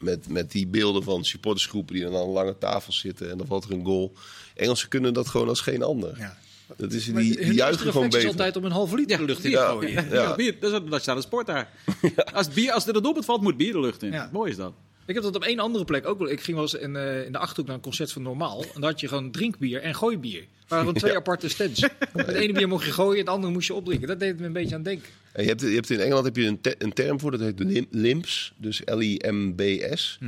Met, 0.00 0.28
met 0.28 0.50
die 0.50 0.66
beelden 0.66 1.02
van 1.02 1.24
supportersgroepen 1.24 1.94
die 1.94 2.04
dan 2.04 2.16
aan 2.16 2.28
lange 2.28 2.58
tafels 2.58 2.98
zitten. 2.98 3.30
En 3.30 3.38
dan 3.38 3.46
valt 3.46 3.64
er 3.64 3.72
een 3.72 3.84
goal. 3.84 4.12
Engelsen 4.56 4.88
kunnen 4.88 5.14
dat 5.14 5.28
gewoon 5.28 5.48
als 5.48 5.60
geen 5.60 5.82
ander. 5.82 6.14
Ja. 6.18 6.36
Dat 6.76 6.92
is, 6.92 7.04
die, 7.04 7.14
die 7.14 7.52
juichen 7.54 7.78
gewoon 7.90 8.02
reflex 8.02 8.06
is 8.06 8.12
beter. 8.22 8.28
altijd 8.30 8.56
om 8.56 8.64
een 8.64 8.70
halve 8.70 8.94
liter 8.96 9.18
de 9.18 9.24
lucht 9.24 9.44
in 9.44 9.50
te 9.50 9.56
Ja. 9.56 9.68
gooien. 9.68 9.92
Ja, 9.92 10.04
Ja. 10.12 10.34
bier, 10.34 10.56
dat 10.60 10.70
is 10.72 10.78
een 10.78 10.88
nationale 10.88 11.22
sport 11.22 11.46
daar. 11.46 11.70
Als, 12.34 12.46
het 12.46 12.54
bier, 12.54 12.72
als 12.72 12.86
er 12.86 12.96
een 12.96 13.02
doelpunt 13.02 13.24
valt, 13.24 13.42
moet 13.42 13.56
bier 13.56 13.72
de 13.72 13.80
lucht 13.80 14.02
in. 14.02 14.12
Ja. 14.12 14.28
Mooi 14.32 14.50
is 14.50 14.56
dat. 14.56 14.72
Ik 15.06 15.14
heb 15.14 15.22
dat 15.22 15.36
op 15.36 15.44
één 15.44 15.58
andere 15.58 15.84
plek 15.84 16.06
ook 16.06 16.18
wel. 16.18 16.30
Ik 16.30 16.40
ging 16.40 16.56
wel 16.56 16.64
eens 16.66 16.74
in, 16.74 16.96
eh, 16.96 17.24
in 17.24 17.32
de 17.32 17.38
Achterhoek 17.38 17.66
naar 17.66 17.74
een 17.74 17.82
concert 17.82 18.12
van 18.12 18.22
Normaal. 18.22 18.62
En 18.74 18.80
daar 18.80 18.90
had 18.90 19.00
je 19.00 19.08
gewoon 19.08 19.30
drinkbier 19.30 19.82
en 19.82 19.94
gooibier. 19.94 20.40
Er 20.40 20.46
waren 20.68 20.84
gewoon 20.86 21.00
twee 21.04 21.16
aparte 21.16 21.48
stands. 21.48 21.80
Het 22.12 22.28
ene 22.28 22.52
bier 22.52 22.68
mocht 22.68 22.84
je 22.84 22.92
gooien, 22.92 23.18
het 23.20 23.28
andere 23.28 23.52
moest 23.52 23.66
je 23.66 23.74
opdrinken. 23.74 24.08
Dat 24.08 24.18
deed 24.20 24.28
het 24.28 24.40
me 24.40 24.46
een 24.46 24.52
beetje 24.52 24.74
aan 24.74 24.82
denken. 24.82 25.08
En 25.32 25.42
je, 25.42 25.48
hebt, 25.48 25.60
je 25.60 25.66
hebt 25.66 25.90
in 25.90 26.00
Engeland 26.00 26.24
heb 26.24 26.36
je 26.36 26.46
een, 26.46 26.60
te- 26.60 26.74
een 26.78 26.92
term 26.92 27.20
voor, 27.20 27.30
dat 27.30 27.40
heet 27.40 27.58
lim- 27.58 27.86
limps. 27.90 28.52
Dus 28.56 28.82
L-I-M-B-S. 28.84 30.18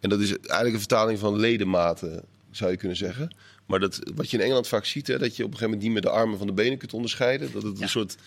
En 0.00 0.08
dat 0.08 0.20
is 0.20 0.28
eigenlijk 0.30 0.72
een 0.72 0.78
vertaling 0.78 1.18
van 1.18 1.38
ledematen, 1.38 2.22
zou 2.50 2.70
je 2.70 2.76
kunnen 2.76 2.96
zeggen. 2.96 3.34
Maar 3.72 3.80
dat, 3.80 3.98
wat 4.14 4.30
je 4.30 4.36
in 4.36 4.42
Engeland 4.42 4.68
vaak 4.68 4.84
ziet, 4.84 5.06
hè, 5.06 5.18
dat 5.18 5.36
je 5.36 5.44
op 5.44 5.50
een 5.50 5.56
gegeven 5.58 5.64
moment 5.64 5.82
niet 5.82 5.92
meer 5.92 6.00
de 6.12 6.18
armen 6.18 6.38
van 6.38 6.46
de 6.46 6.52
benen 6.52 6.78
kunt 6.78 6.92
onderscheiden. 6.94 7.52
Dat 7.52 7.62
het 7.62 7.80
een 7.80 7.88
soort... 7.88 8.16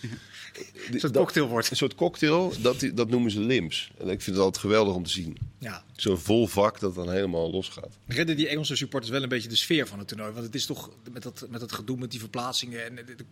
Een 0.90 1.00
soort 1.00 1.12
dat- 1.12 1.22
cocktail 1.22 1.48
wordt. 1.48 1.70
Een 1.70 1.76
soort 1.76 1.94
cocktail, 1.94 2.52
dat, 2.60 2.90
dat 2.94 3.08
noemen 3.10 3.30
ze 3.30 3.40
limps. 3.40 3.90
En 3.98 4.08
ik 4.08 4.20
vind 4.22 4.36
het 4.36 4.44
altijd 4.44 4.58
geweldig 4.64 4.94
om 4.94 5.02
te 5.02 5.10
zien. 5.10 5.36
Ja. 5.58 5.84
Zo'n 5.96 6.18
vol 6.18 6.46
vak 6.46 6.80
dat 6.80 6.94
dan 6.94 7.10
helemaal 7.10 7.50
losgaat. 7.50 7.98
Redden 8.06 8.36
die 8.36 8.48
Engelse 8.48 8.76
supporters 8.76 9.12
wel 9.12 9.22
een 9.22 9.28
beetje 9.28 9.48
de 9.48 9.56
sfeer 9.56 9.86
van 9.86 9.98
het 9.98 10.08
toernooi. 10.08 10.32
Want 10.32 10.44
het 10.44 10.54
is 10.54 10.66
toch 10.66 10.90
met 11.12 11.22
dat, 11.22 11.46
met 11.50 11.60
dat 11.60 11.72
gedoe 11.72 11.96
met 11.96 12.10
die 12.10 12.20
verplaatsingen. 12.20 12.84
En 12.84 12.94
de- 12.94 13.14
de- 13.14 13.24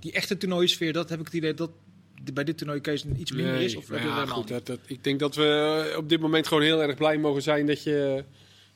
die 0.00 0.12
echte 0.12 0.36
toernooisfeer, 0.36 0.92
dat 0.92 1.08
heb 1.08 1.18
ik 1.18 1.24
het 1.24 1.34
idee 1.34 1.54
dat 1.54 1.70
bij 2.32 2.44
dit 2.44 2.58
toernooi 2.58 2.80
Kees 2.80 3.04
iets 3.16 3.32
minder 3.32 3.60
is. 3.60 3.76
Of 3.76 3.88
ja, 3.90 4.26
goed, 4.26 4.48
dat, 4.48 4.66
dat, 4.66 4.78
ik 4.86 5.04
denk 5.04 5.18
dat 5.20 5.34
we 5.34 5.94
op 5.96 6.08
dit 6.08 6.20
moment 6.20 6.46
gewoon 6.46 6.62
heel 6.62 6.82
erg 6.82 6.96
blij 6.96 7.18
mogen 7.18 7.42
zijn 7.42 7.66
dat, 7.66 7.82
je, 7.82 8.24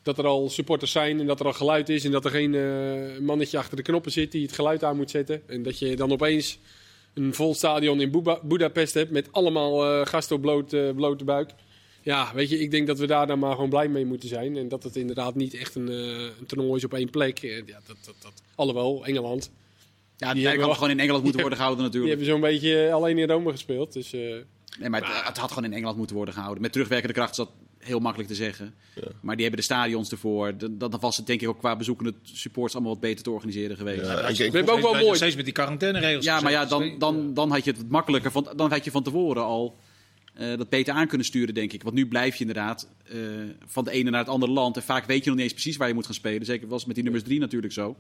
dat 0.02 0.18
er 0.18 0.26
al 0.26 0.50
supporters 0.50 0.90
zijn 0.92 1.20
en 1.20 1.26
dat 1.26 1.40
er 1.40 1.46
al 1.46 1.52
geluid 1.52 1.88
is. 1.88 2.04
En 2.04 2.10
dat 2.10 2.24
er 2.24 2.30
geen 2.30 2.54
eh, 2.54 3.18
mannetje 3.20 3.58
achter 3.58 3.76
de 3.76 3.82
knoppen 3.82 4.12
zit 4.12 4.32
die 4.32 4.42
het 4.42 4.52
geluid 4.52 4.84
aan 4.84 4.96
moet 4.96 5.10
zetten. 5.10 5.42
En 5.48 5.62
dat 5.62 5.78
je 5.78 5.96
dan 5.96 6.12
opeens 6.12 6.58
een 7.14 7.34
vol 7.34 7.54
stadion 7.54 8.00
in 8.00 8.10
Boeba- 8.10 8.40
Budapest 8.42 8.94
hebt 8.94 9.10
met 9.10 9.28
allemaal 9.32 9.84
eh, 9.84 10.06
gasten 10.06 10.36
op 10.36 10.42
bloot, 10.42 10.72
eh, 10.72 10.90
blote 10.94 11.24
buik. 11.24 11.50
Ja, 12.02 12.30
weet 12.34 12.48
je, 12.48 12.58
ik 12.58 12.70
denk 12.70 12.86
dat 12.86 12.98
we 12.98 13.06
daar 13.06 13.26
dan 13.26 13.38
maar 13.38 13.54
gewoon 13.54 13.68
blij 13.70 13.88
mee 13.88 14.04
moeten 14.06 14.28
zijn. 14.28 14.56
En 14.56 14.68
dat 14.68 14.82
het 14.82 14.96
inderdaad 14.96 15.34
niet 15.34 15.54
echt 15.54 15.74
een, 15.74 15.88
een 15.88 16.46
toernooi 16.46 16.76
is 16.76 16.84
op 16.84 16.94
één 16.94 17.10
plek. 17.10 17.38
Ja, 17.38 17.60
dat, 17.86 17.96
dat, 18.04 18.14
dat. 18.22 18.32
Alhoewel, 18.54 19.04
Engeland, 19.06 19.50
Ja, 20.16 20.32
Die 20.32 20.40
die 20.42 20.46
had 20.50 20.56
wel- 20.66 20.74
gewoon 20.74 20.90
in 20.90 21.00
Engeland 21.00 21.22
moeten 21.22 21.40
worden 21.46 21.58
gehouden 21.58 21.84
die 21.90 22.00
natuurlijk. 22.00 22.20
hebben 22.28 22.42
zo'n 22.42 22.50
beetje 22.50 22.92
alleen 22.92 23.18
in 23.18 23.28
Rome 23.28 23.50
gespeeld. 23.50 23.92
Dus... 23.92 24.10
Nee, 24.12 24.88
maar 24.88 25.00
het, 25.16 25.26
het 25.26 25.36
had 25.38 25.48
gewoon 25.48 25.64
in 25.64 25.72
Engeland 25.72 25.96
moeten 25.96 26.16
worden 26.16 26.34
gehouden. 26.34 26.62
Met 26.62 26.72
terugwerkende 26.72 27.14
kracht 27.14 27.36
dat 27.36 27.50
heel 27.84 27.98
makkelijk 27.98 28.30
te 28.30 28.36
zeggen. 28.36 28.74
Maar 29.20 29.34
die 29.34 29.44
hebben 29.44 29.60
de 29.60 29.66
stadions 29.66 30.10
ervoor. 30.10 30.58
Dan, 30.58 30.78
dan 30.78 30.96
was 31.00 31.16
het 31.16 31.26
denk 31.26 31.40
ik 31.40 31.48
ook 31.48 31.58
qua 31.58 31.76
bezoekende 31.76 32.14
supports 32.22 32.74
allemaal 32.74 32.92
wat 32.92 33.00
beter 33.00 33.24
te 33.24 33.30
organiseren 33.30 33.76
geweest. 33.76 34.00
Ja, 34.00 34.28
Ja, 34.28 34.50
We 34.50 34.56
hebben 34.56 34.74
ook 34.74 34.80
wel 34.80 34.94
mooi. 34.94 35.16
Steeds 35.16 35.36
met 35.36 35.44
die 35.44 35.54
quarantaineregels. 35.54 36.24
maar 36.40 36.52
ja, 36.52 36.64
dan, 36.64 36.98
dan, 36.98 37.34
dan 37.34 37.50
had 37.50 37.64
je 37.64 37.70
het 37.70 37.80
wat 37.80 37.88
makkelijker. 37.90 38.30
Van, 38.30 38.48
dan 38.56 38.70
had 38.70 38.84
je 38.84 38.90
van 38.90 39.02
tevoren 39.02 39.44
al 39.44 39.78
eh, 40.34 40.56
dat 40.56 40.68
beter 40.68 40.94
aan 40.94 41.06
kunnen 41.06 41.26
sturen, 41.26 41.54
denk 41.54 41.72
ik. 41.72 41.82
Want 41.82 41.94
nu 41.94 42.08
blijf 42.08 42.34
je 42.34 42.40
inderdaad 42.40 42.88
eh, 43.04 43.18
van 43.66 43.84
het 43.84 43.92
ene 43.92 44.10
naar 44.10 44.20
het 44.20 44.28
andere 44.28 44.52
land. 44.52 44.76
En 44.76 44.82
vaak 44.82 45.04
weet 45.06 45.24
je 45.24 45.26
nog 45.26 45.34
niet 45.34 45.44
eens 45.44 45.54
precies 45.54 45.76
waar 45.76 45.88
je 45.88 45.94
moet 45.94 46.06
gaan 46.06 46.14
spelen. 46.14 46.46
Zeker 46.46 46.68
was 46.68 46.78
het 46.78 46.86
met 46.86 46.94
die 46.94 47.04
nummers 47.04 47.24
drie 47.24 47.40
natuurlijk 47.40 47.72
zo. 47.72 47.96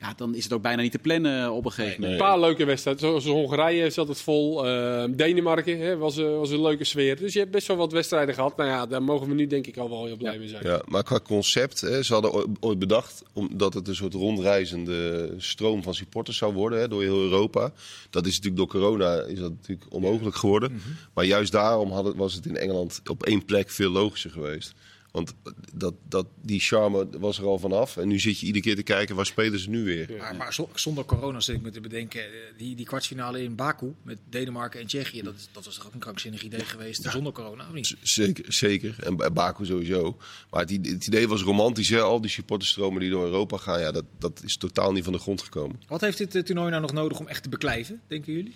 Ja, 0.00 0.14
dan 0.16 0.34
is 0.34 0.44
het 0.44 0.52
ook 0.52 0.62
bijna 0.62 0.82
niet 0.82 0.92
te 0.92 0.98
plannen 0.98 1.52
op 1.52 1.64
een 1.64 1.72
gegeven 1.72 2.00
moment. 2.00 2.20
Een 2.20 2.26
paar 2.26 2.40
leuke 2.40 2.64
wedstrijden. 2.64 3.02
Zoals 3.02 3.24
Hongarije 3.26 3.90
zat 3.90 4.08
het 4.08 4.20
vol. 4.20 4.66
Eh, 4.66 5.04
Denemarken 5.10 5.78
hè, 5.78 5.96
was, 5.96 6.16
eh, 6.16 6.36
was 6.36 6.50
een 6.50 6.62
leuke 6.62 6.84
sfeer. 6.84 7.16
Dus 7.16 7.32
je 7.32 7.38
hebt 7.38 7.50
best 7.50 7.66
wel 7.66 7.76
wat 7.76 7.92
wedstrijden 7.92 8.34
gehad. 8.34 8.56
Nou 8.56 8.68
ja, 8.68 8.86
daar 8.86 9.02
mogen 9.02 9.28
we 9.28 9.34
nu 9.34 9.46
denk 9.46 9.66
ik 9.66 9.76
al 9.76 9.88
wel 9.90 10.04
heel 10.06 10.16
blij 10.16 10.38
mee 10.38 10.48
zijn. 10.48 10.66
Ja, 10.66 10.82
maar 10.88 11.02
qua 11.02 11.20
concept, 11.20 11.80
hè, 11.80 12.02
ze 12.02 12.12
hadden 12.12 12.46
ooit- 12.60 12.78
bedacht 12.78 13.22
omdat 13.32 13.74
het 13.74 13.88
een 13.88 13.94
soort 13.94 14.14
rondreizende 14.14 15.34
stroom 15.36 15.82
van 15.82 15.94
supporters 15.94 16.36
zou 16.36 16.52
worden 16.54 16.78
hè, 16.78 16.88
door 16.88 17.02
heel 17.02 17.20
Europa. 17.20 17.72
Dat 18.10 18.26
is 18.26 18.30
natuurlijk 18.40 18.56
door 18.56 18.80
corona 18.80 19.20
is 19.22 19.38
dat 19.38 19.50
natuurlijk 19.50 19.92
onmogelijk 19.92 20.36
geworden. 20.36 20.80
Maar 21.14 21.24
juist 21.24 21.52
daarom 21.52 21.90
had 21.92 22.04
het, 22.04 22.16
was 22.16 22.34
het 22.34 22.46
in 22.46 22.56
Engeland 22.56 23.00
op 23.10 23.22
één 23.22 23.44
plek 23.44 23.70
veel 23.70 23.90
logischer 23.90 24.30
geweest. 24.30 24.74
Want 25.14 25.34
dat, 25.74 25.94
dat, 26.08 26.26
die 26.42 26.60
charme 26.60 27.08
was 27.18 27.38
er 27.38 27.44
al 27.44 27.58
vanaf. 27.58 27.96
En 27.96 28.08
nu 28.08 28.18
zit 28.18 28.38
je 28.40 28.46
iedere 28.46 28.64
keer 28.64 28.76
te 28.76 28.82
kijken, 28.82 29.16
waar 29.16 29.26
spelen 29.26 29.58
ze 29.58 29.70
nu 29.70 29.84
weer? 29.84 30.10
Maar, 30.18 30.36
maar 30.36 30.54
zo- 30.54 30.68
zonder 30.74 31.04
corona 31.04 31.40
zit 31.40 31.56
ik 31.56 31.62
me 31.62 31.70
te 31.70 31.80
bedenken. 31.80 32.20
eh, 32.24 32.28
Die, 32.58 32.76
die 32.76 32.86
kwartfinale 32.86 33.42
in 33.42 33.54
Baku 33.54 33.94
met 34.02 34.18
Denemarken 34.28 34.80
en 34.80 34.86
Tsjechië. 34.86 35.22
Dat, 35.22 35.34
dat 35.52 35.64
was 35.64 35.74
toch 35.74 35.86
ook 35.86 35.92
een 35.92 35.98
krankzinnig 35.98 36.42
idee 36.42 36.60
geweest 36.64 37.02
zonder 37.02 37.32
corona? 37.32 37.66
Of 37.68 37.72
niet? 37.72 37.96
Zeker, 38.02 38.52
zeker. 38.52 38.96
En 39.00 39.16
bij 39.16 39.32
Baku 39.32 39.64
sowieso. 39.66 40.16
Maar 40.50 40.60
het, 40.60 40.70
idee- 40.70 40.92
het 40.92 41.06
idee 41.06 41.28
was 41.28 41.42
romantisch. 41.42 41.88
Hè? 41.88 42.00
Al 42.00 42.20
die 42.20 42.30
supporterstromen 42.30 43.00
die 43.00 43.10
door 43.10 43.24
Europa 43.24 43.56
gaan, 43.56 43.80
ja, 43.80 43.92
dat, 43.92 44.04
dat 44.18 44.40
is 44.44 44.56
totaal 44.56 44.92
niet 44.92 45.04
van 45.04 45.12
de 45.12 45.18
grond 45.18 45.42
gekomen. 45.42 45.80
Wat 45.88 46.00
heeft 46.00 46.18
dit 46.18 46.34
eh, 46.34 46.42
toernooi 46.42 46.70
nou 46.70 46.82
nog 46.82 46.92
nodig 46.92 47.18
om 47.18 47.26
echt 47.28 47.42
te 47.42 47.48
beklijven, 47.48 48.00
denken 48.06 48.32
jullie? 48.32 48.54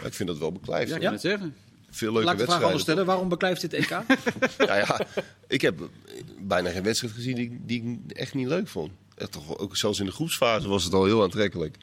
Ja, 0.00 0.04
ik 0.04 0.14
vind 0.14 0.28
dat 0.28 0.38
wel 0.38 0.52
beklijft. 0.52 0.88
Ja, 0.90 0.96
ik 0.96 1.02
kan 1.02 1.12
het 1.12 1.20
zeggen. 1.20 1.54
Veel 1.90 2.12
leuke 2.12 2.24
Laat 2.24 2.34
ik 2.34 2.40
de 2.40 2.44
vraag 2.52 2.58
wedstrijden. 2.60 2.64
anders 2.66 2.82
stellen. 2.82 3.06
Waarom 3.06 3.28
beklijft 3.28 3.60
dit 3.60 3.72
EK? 3.72 3.88
Ja, 4.68 4.76
ja, 4.76 5.00
ik 5.48 5.60
heb 5.60 5.78
bijna 6.40 6.70
geen 6.70 6.82
wedstrijd 6.82 7.14
gezien 7.14 7.34
die, 7.34 7.44
ik- 7.50 7.68
die 7.68 8.00
ik 8.06 8.16
echt 8.16 8.34
niet 8.34 8.46
leuk 8.46 8.68
vond. 8.68 8.90
Echt 9.14 9.32
toch, 9.32 9.58
ook 9.58 9.76
zelfs 9.76 9.98
in 9.98 10.04
de 10.06 10.12
groepsfase 10.12 10.68
was 10.68 10.84
het 10.84 10.92
al 10.92 11.04
heel 11.04 11.22
aantrekkelijk. 11.22 11.76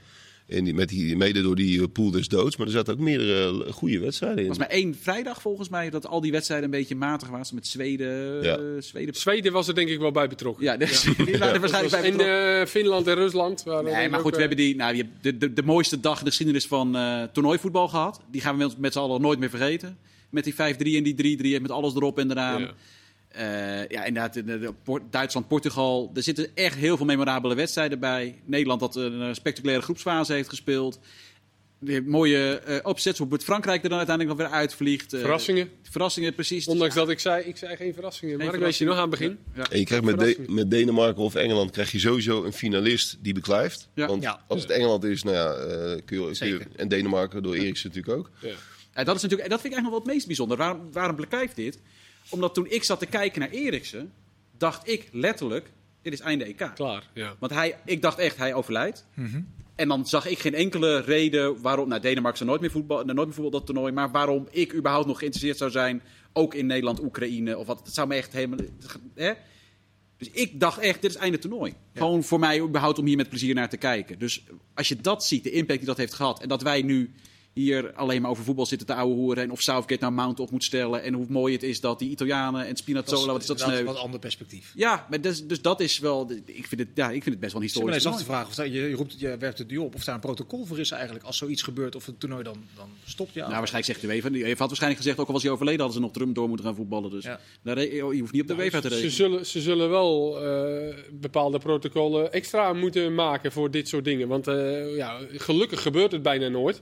En 0.48 0.64
die, 0.64 0.74
met 0.74 0.90
die, 0.90 1.16
mede 1.18 1.42
door 1.42 1.56
die 1.56 1.82
eh, 1.82 1.88
pool 1.94 2.12
des 2.12 2.28
doods. 2.28 2.58
Maar 2.58 2.68
er 2.68 2.74
zaten 2.74 2.94
ook 2.94 3.00
meerdere 3.00 3.64
eh, 3.66 3.72
goede 3.72 4.00
wedstrijden 4.00 4.38
in. 4.44 4.50
Het 4.50 4.58
was 4.58 4.68
maar 4.68 4.78
één 4.78 4.96
vrijdag 5.02 5.42
volgens 5.42 5.70
mij 5.70 5.90
dat 5.90 6.08
al 6.08 6.22
die 6.22 6.32
wedstrijden 6.32 6.66
een 6.66 6.72
beetje 6.72 6.96
matig 6.96 7.28
waren. 7.30 7.46
Met 7.54 7.68
Zweden. 7.68 8.44
Ja. 8.44 8.58
eh, 8.58 8.64
Zweden. 8.80 9.16
Zweden 9.16 9.52
was 9.52 9.68
er 9.68 9.76
denk 9.76 9.90
ik 9.90 10.00
wel 10.00 10.12
bij 10.12 10.28
betrokken. 10.28 10.64
Ja, 10.64 10.78
dus 10.78 11.06
er 11.08 11.40
waarschijnlijk 11.40 11.90
bij 11.90 12.04
En 12.04 12.12
betrokken. 12.12 12.60
eh, 12.60 12.66
Finland 12.66 13.08
en 13.08 13.16
Rusland. 13.16 13.64
waren 13.64 13.84
Nee, 13.94 14.10
maar 14.10 14.20
goed, 14.20 14.28
ook, 14.28 14.34
we 14.36 14.40
hebben 14.40 14.58
die, 14.58 14.76
nou, 14.76 14.96
je 14.96 15.02
hebt 15.02 15.24
de, 15.24 15.38
de, 15.38 15.54
de 15.54 15.64
mooiste 15.64 16.00
dag 16.00 16.18
in 16.18 16.24
de 16.24 16.30
geschiedenis 16.30 16.68
van 16.68 16.96
eh 16.96 17.24
toernooivoetbal 17.34 17.88
gehad. 17.88 18.22
Die 18.32 18.42
gaan 18.42 18.58
we 18.58 18.64
met, 18.64 18.78
met 18.78 18.94
z'n 18.94 19.00
allen 19.00 19.22
nooit 19.22 19.40
meer 19.40 19.50
vergeten. 19.50 19.98
Met 20.30 20.44
die 20.44 20.54
5-3 20.54 20.58
en 20.58 21.04
die 21.04 21.38
3-3 21.38 21.56
en 21.56 21.62
met 21.62 21.72
alles 21.72 21.96
erop 21.96 22.20
en 22.20 22.32
eraan. 22.32 22.70
Ja. 23.38 23.86
Ja, 23.90 24.04
inderdaad, 24.06 24.34
de, 24.34 24.44
de, 24.44 24.74
Port- 24.84 25.12
Duitsland, 25.12 25.48
Portugal. 25.48 26.12
Er 26.16 26.24
zitten 26.24 26.56
echt 26.56 26.76
heel 26.76 26.98
veel 26.98 27.06
memorabele 27.06 27.56
wedstrijden 27.56 28.00
bij. 28.00 28.42
Nederland 28.46 28.80
dat 28.80 28.96
een 28.96 29.22
eh, 29.22 29.34
spectaculaire 29.34 29.84
groepsfase 29.84 30.34
heeft 30.34 30.50
gespeeld. 30.50 31.00
Mooie 32.06 32.62
uh, 32.68 32.76
opzets 32.84 33.20
hoe 33.20 33.40
Frankrijk 33.40 33.84
er 33.84 33.90
dan 33.90 33.98
uiteindelijk 33.98 34.38
nog 34.38 34.48
weer 34.48 34.58
uitvliegt. 34.58 35.14
Eh, 35.14 35.20
Verrassingen. 35.20 35.70
Verrassingen, 35.82 36.34
precies. 36.34 36.68
Ondanks 36.68 36.96
dat 36.96 37.10
ik 37.10 37.20
zei, 37.20 37.44
ik 37.44 37.58
zei 37.58 37.76
geen 37.76 37.94
verrassingen. 37.94 38.38
Maar 38.38 38.54
ik 38.54 38.60
weet 38.60 38.78
je 38.78 38.86
nog 38.86 38.96
aan 38.96 39.02
het 39.02 39.10
begin. 39.10 39.38
Ja. 39.56 39.70
En 39.70 39.80
je 39.80 39.86
krijgt 39.86 40.06
met, 40.06 40.20
de- 40.20 40.44
met 40.48 40.72
Denemarken 40.72 41.24
of 41.24 41.36
Engeland 41.36 41.72
krijg 41.72 41.92
je 41.92 42.00
sowieso 42.00 42.44
een 42.44 42.54
finalist 42.54 43.18
die 43.22 43.34
beklijft. 43.34 43.90
Ja. 43.94 44.08
Want 44.08 44.24
Ja. 44.24 44.42
als 44.48 44.62
het 44.62 44.70
Engeland 44.72 45.04
is, 45.04 45.24
nou 45.24 45.36
ja, 45.36 45.52
eh, 45.54 45.68
kun 45.76 45.94
je, 45.96 46.02
kun 46.06 46.28
je- 46.28 46.36
Zeker. 46.36 46.68
en 46.76 46.88
Denemarken 46.88 47.44
door 47.44 47.56
Eriksen 47.56 47.90
natuurlijk 47.90 48.18
ook. 48.18 48.30
Ja. 48.42 48.50
Ja, 48.96 49.04
dat, 49.04 49.16
is 49.16 49.22
natuurlijk, 49.22 49.42
en 49.44 49.50
dat 49.50 49.62
vind 49.62 49.74
ik 49.74 49.80
eigenlijk 49.80 49.82
nog 49.84 49.92
wel 49.92 50.00
het 50.00 50.08
meest 50.08 50.26
bijzonder. 50.28 50.58
Waarom, 50.58 50.92
waarom 50.92 51.16
beklijft 51.16 51.56
dit? 51.56 51.80
Omdat 52.30 52.54
toen 52.54 52.70
ik 52.70 52.84
zat 52.84 53.00
te 53.00 53.06
kijken 53.06 53.40
naar 53.40 53.50
Eriksen, 53.50 54.14
dacht 54.58 54.88
ik 54.88 55.10
letterlijk, 55.12 55.72
dit 56.02 56.14
is 56.14 56.20
einde 56.20 56.46
EK. 56.46 56.72
Klaar, 56.76 57.10
ja. 57.14 57.36
Want 57.40 57.54
hij, 57.54 57.78
ik 57.86 58.02
dacht 58.02 58.18
echt, 58.18 58.38
hij 58.38 58.54
overlijdt. 58.54 59.08
En 59.76 59.88
dan 59.88 60.08
zag 60.08 60.28
ik 60.28 60.40
geen 60.40 60.54
enkele 60.54 61.00
reden 61.00 61.62
waarom... 61.62 61.88
Nou, 61.88 62.02
Denemarken 62.02 62.38
zou 62.38 62.50
nooit 62.50 62.62
meer 62.62 62.72
voetbal, 62.72 63.04
nou, 63.04 63.14
nooit 63.14 63.28
meer 63.28 63.36
voetbal 63.36 63.60
dat 63.60 63.66
toernooi. 63.66 63.92
Maar 63.92 64.12
waarom 64.12 64.48
ik 64.52 64.74
überhaupt 64.74 65.08
nog 65.08 65.18
geïnteresseerd 65.18 65.58
zou 65.58 65.72
zijn, 65.72 66.02
ook 66.34 66.54
in 66.54 66.66
Nederland, 66.66 67.04
Oekraïne 67.04 67.58
of 67.58 67.68
wat. 67.68 67.86
Dat 67.86 67.94
zou 67.94 68.08
me 68.08 68.16
echt 68.16 68.34
helemaal... 68.34 68.60
Hè? 69.16 69.34
Dus 70.18 70.30
ik 70.30 70.60
dacht 70.60 70.80
echt, 70.80 71.02
dit 71.02 71.12
is 71.12 71.18
einde 71.18 71.38
toernooi. 71.38 71.74
Gewoon 71.94 72.24
voor 72.24 72.40
mij 72.40 72.62
überhaupt 72.62 73.00
om 73.00 73.06
hier 73.06 73.18
met 73.18 73.30
plezier 73.30 73.56
naar 73.56 73.70
te 73.70 73.78
kijken. 73.78 74.20
Dus 74.20 74.44
als 74.74 74.88
je 74.88 74.96
dat 74.96 75.26
ziet, 75.26 75.44
de 75.44 75.52
impact 75.52 75.80
die 75.80 75.88
dat 75.88 75.98
heeft 75.98 76.14
gehad. 76.14 76.42
En 76.42 76.48
dat 76.48 76.62
wij 76.62 76.82
nu 76.82 77.14
hier 77.56 77.94
alleen 77.94 78.22
maar 78.22 78.32
over 78.32 78.44
voetbal 78.44 78.66
zitten 78.66 78.88
te 78.88 78.94
ouwe 78.94 79.14
hoeren. 79.14 79.44
En 79.44 79.52
of 79.52 79.62
Southgate 79.62 80.02
nou 80.02 80.14
Mount 80.14 80.40
op 80.40 80.52
moet 80.52 80.64
stellen. 80.64 81.04
En 81.04 81.14
hoe 81.14 81.26
mooi 81.30 81.54
het 81.54 81.64
is 81.64 81.80
dat 81.80 82.00
die 82.00 82.10
Italianen 82.10 82.66
en 82.66 82.76
Spinazzola, 82.76 83.32
wat 83.32 83.42
is 83.42 83.48
dat 83.48 83.60
sneu. 83.60 83.78
een 83.80 83.86
wat 83.86 83.98
ander 83.98 84.20
perspectief. 84.20 84.72
Ja, 84.76 85.06
maar 85.10 85.22
dus, 85.22 85.48
dus 85.48 85.62
dat 85.62 85.80
is 85.80 86.00
wel... 86.00 86.32
Ik 86.46 86.68
vind 86.68 86.82
het, 86.82 86.90
ja, 86.96 87.06
ik 87.06 87.24
vind 87.24 87.26
het 87.26 87.40
best 87.40 87.54
wel 87.54 87.62
Ik 87.62 87.68
historisch 87.68 87.96
te 87.96 88.02
toernooi. 88.04 88.26
vragen, 88.26 88.48
of 88.48 88.56
daar- 88.56 88.68
je, 88.68 88.82
je, 88.90 88.96
roept, 88.96 89.20
je 89.20 89.38
werpt 89.38 89.58
het 89.58 89.68
nu 89.70 89.78
op, 89.78 89.96
of 89.96 90.04
daar 90.04 90.16
een 90.16 90.22
protocol 90.22 90.66
voor 90.66 90.80
is 90.80 90.92
eigenlijk 90.92 91.26
als 91.26 91.38
zoiets 91.38 91.62
gebeurt, 91.62 91.96
of 91.96 92.06
het 92.06 92.20
toernooi 92.20 92.44
dan, 92.44 92.58
dan 92.76 92.90
stopt. 93.06 93.34
Ja, 93.34 93.42
Nou, 93.48 93.58
waarschijnlijk 93.58 93.94
zegt 94.00 94.02
de 94.12 94.16
UEFA. 94.16 94.30
UEFA 94.30 94.58
had 94.58 94.68
waarschijnlijk 94.68 95.02
gezegd, 95.02 95.20
ook 95.20 95.28
al 95.28 95.34
was 95.34 95.44
hij 95.44 95.52
overleden, 95.52 95.80
hadden 95.80 95.98
ze 96.00 96.04
nog 96.06 96.14
drum 96.16 96.34
door 96.34 96.48
moeten 96.48 96.66
gaan 96.66 96.76
voetballen. 96.76 97.10
Dus 97.12 97.24
Ja. 97.24 97.40
daar, 97.64 97.82
je 97.82 98.02
hoeft 98.02 98.32
niet 98.32 98.42
op 98.42 98.48
de 98.48 98.54
UEFA 98.64 98.80
te 98.80 98.88
Ze 98.88 98.94
rekenen. 98.94 99.12
zullen, 99.16 99.46
ze 99.46 99.62
zullen 99.62 99.90
wel 99.90 100.44
eh, 100.44 100.96
bepaalde 101.12 101.60
protocollen 101.60 102.32
extra 102.34 102.74
moeten 102.74 103.16
maken 103.16 103.52
voor 103.52 103.72
dit 103.72 103.88
soort 103.88 104.04
dingen. 104.04 104.28
Want 104.28 104.48
eh, 104.48 104.96
ja, 104.96 105.20
gelukkig 105.32 105.82
gebeurt 105.82 106.12
het 106.12 106.22
bijna 106.22 106.48
nooit. 106.48 106.82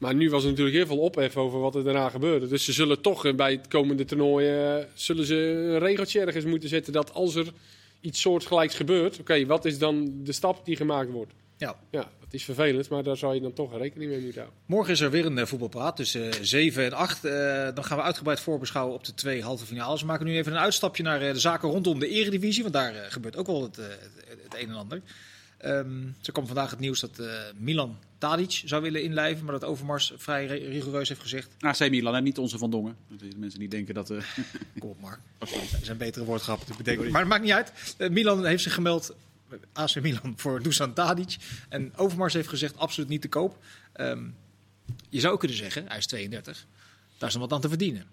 Maar 0.00 0.14
nu 0.14 0.30
was 0.30 0.42
er 0.42 0.48
natuurlijk 0.48 0.76
heel 0.76 0.86
veel 0.86 0.98
ophef 0.98 1.36
over 1.36 1.60
wat 1.60 1.74
er 1.74 1.84
daarna 1.84 2.08
gebeurde. 2.08 2.48
Dus 2.48 2.64
ze 2.64 2.72
zullen 2.72 3.00
toch 3.00 3.24
eh, 3.24 3.34
bij 3.34 3.52
het 3.52 3.68
komende 3.68 4.04
toernooi 4.04 4.48
eh, 4.48 4.84
zullen 4.94 5.24
ze 5.24 5.36
een 5.36 5.78
regeltje 5.78 6.20
ergens 6.20 6.44
moeten 6.44 6.68
zetten 6.68 6.92
dat 6.92 7.14
als 7.14 7.34
er 7.34 7.52
iets 8.00 8.20
soortgelijks 8.20 8.74
gebeurt, 8.74 9.20
oké, 9.20 9.46
wat 9.46 9.64
is 9.64 9.78
dan 9.78 10.20
de 10.24 10.32
stap 10.32 10.64
die 10.64 10.76
gemaakt 10.76 11.10
wordt? 11.10 11.32
Ja. 11.60 11.76
Ja, 11.90 12.10
dat 12.20 12.34
is 12.34 12.44
vervelend, 12.44 12.88
maar 12.88 13.02
daar 13.02 13.16
zou 13.16 13.34
je 13.34 13.40
dan 13.40 13.52
toch 13.52 13.78
rekening 13.78 14.10
mee 14.10 14.20
moeten 14.20 14.40
houden. 14.40 14.60
Morgen 14.66 14.92
is 14.92 15.00
er 15.00 15.10
weer 15.10 15.26
een 15.26 15.38
eh, 15.38 15.46
voetbalpraat 15.46 15.96
tussen 15.96 16.46
7 16.46 16.84
en 16.84 16.92
8. 16.92 17.24
Eh, 17.24 17.32
dan 17.74 17.84
gaan 17.84 17.96
we 17.96 18.02
uitgebreid 18.02 18.40
voorbeschouwen 18.40 18.94
op 18.94 19.04
de 19.04 19.14
twee 19.14 19.42
halve 19.42 19.66
finales. 19.66 20.00
We 20.00 20.06
maken 20.06 20.26
nu 20.26 20.36
even 20.36 20.52
een 20.52 20.58
uitstapje 20.58 21.02
naar 21.02 21.18
de 21.18 21.38
zaken 21.38 21.70
rondom 21.70 21.98
de 21.98 22.08
eredivisie. 22.08 22.62
Want 22.62 22.74
daar 22.74 22.94
gebeurt 23.08 23.36
ook 23.36 23.46
wel 23.46 23.62
het, 23.62 23.76
het, 23.76 24.10
het 24.42 24.62
een 24.62 24.68
en 24.68 24.74
ander. 24.74 25.02
Ehm 25.58 26.06
er 26.22 26.32
kwam 26.32 26.46
vandaag 26.46 26.70
het 26.70 26.80
nieuws 26.80 27.00
dat 27.00 27.22
Milan 27.56 27.98
Tadic 28.20 28.62
zou 28.64 28.82
willen 28.82 29.02
inlijven. 29.02 29.44
Maar 29.44 29.58
dat 29.60 29.68
Overmars 29.68 30.12
vrij 30.16 30.46
ri- 30.46 30.66
rigoureus 30.68 31.08
heeft 31.08 31.20
gezegd. 31.20 31.50
AC 31.60 31.78
Milan 31.78 32.14
en 32.14 32.22
niet 32.24 32.38
onze 32.38 32.58
Van 32.58 32.70
Dongen. 32.70 32.96
Dat 33.08 33.18
de 33.18 33.28
mensen 33.36 33.58
die 33.58 33.68
denken 33.68 33.94
dat... 33.94 34.10
eh, 34.10 34.22
Kom 34.78 34.90
op 34.90 35.00
Mark. 35.00 35.18
Zijn 35.82 35.96
betere 35.96 36.24
woordgrappen 36.24 36.66
te 36.66 36.74
bedenken. 36.76 37.10
Maar 37.10 37.20
het 37.20 37.28
maakt 37.30 37.42
niet 37.42 37.52
uit. 37.52 37.72
Eh, 37.96 38.10
Milan 38.10 38.46
heeft 38.46 38.62
zich 38.62 38.74
gemeld. 38.74 39.14
eh, 39.50 39.58
AC 39.72 40.00
Milan 40.00 40.32
voor 40.36 40.62
Dusan 40.62 40.92
Tadic. 40.94 41.36
En 41.68 41.92
Overmars 41.96 42.34
heeft 42.34 42.48
gezegd 42.48 42.76
absoluut 42.78 43.08
niet 43.08 43.20
te 43.22 43.28
koop. 43.28 43.58
Ehm, 43.92 44.24
je 45.08 45.20
zou 45.20 45.38
kunnen 45.38 45.56
zeggen, 45.56 45.84
hij 45.88 45.98
is 45.98 46.06
32. 46.06 46.66
Daar 47.18 47.28
is 47.28 47.34
nog 47.34 47.44
wat 47.44 47.52
aan 47.52 47.60
te 47.60 47.68
verdienen. 47.68 48.06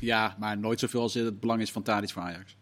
Ja, 0.00 0.36
maar 0.38 0.58
nooit 0.58 0.80
zoveel 0.80 1.00
als 1.00 1.14
het 1.14 1.40
belang 1.40 1.60
is 1.60 1.72
van 1.72 1.82
Tadic 1.82 2.10
voor 2.10 2.22
Ajax. 2.22 2.56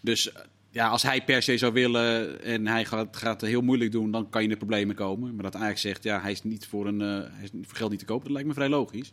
Dus 0.00 0.30
ja, 0.76 0.88
als 0.88 1.02
hij 1.02 1.24
per 1.24 1.42
se 1.42 1.58
zou 1.58 1.72
willen 1.72 2.42
en 2.42 2.66
hij 2.66 2.84
gaat, 2.84 3.16
gaat 3.16 3.40
het 3.40 3.50
heel 3.50 3.60
moeilijk 3.60 3.92
doen, 3.92 4.10
dan 4.10 4.28
kan 4.28 4.40
je 4.42 4.46
in 4.46 4.52
de 4.52 4.58
problemen 4.58 4.94
komen. 4.94 5.34
Maar 5.34 5.42
dat 5.42 5.54
Ajax 5.54 5.80
zegt, 5.80 6.02
ja, 6.02 6.20
hij 6.20 6.32
is 6.32 6.42
niet 6.42 6.66
voor, 6.66 6.86
een, 6.86 7.00
eh, 7.00 7.08
hij 7.08 7.44
is 7.44 7.50
voor 7.62 7.76
geld 7.76 7.90
niet 7.90 7.98
te 7.98 8.04
kopen, 8.04 8.24
dat 8.24 8.32
lijkt 8.32 8.48
me 8.48 8.54
vrij 8.54 8.68
logisch. 8.68 9.12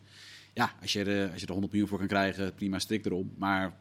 Ja, 0.54 0.74
als 0.82 0.94
je, 0.94 1.04
er, 1.04 1.32
als 1.32 1.40
je 1.40 1.46
er 1.46 1.52
100 1.52 1.72
miljoen 1.72 1.90
voor 1.90 1.98
kan 1.98 2.08
krijgen, 2.08 2.54
prima, 2.54 2.80
strik 2.80 3.06
erom. 3.06 3.34
Maar 3.38 3.74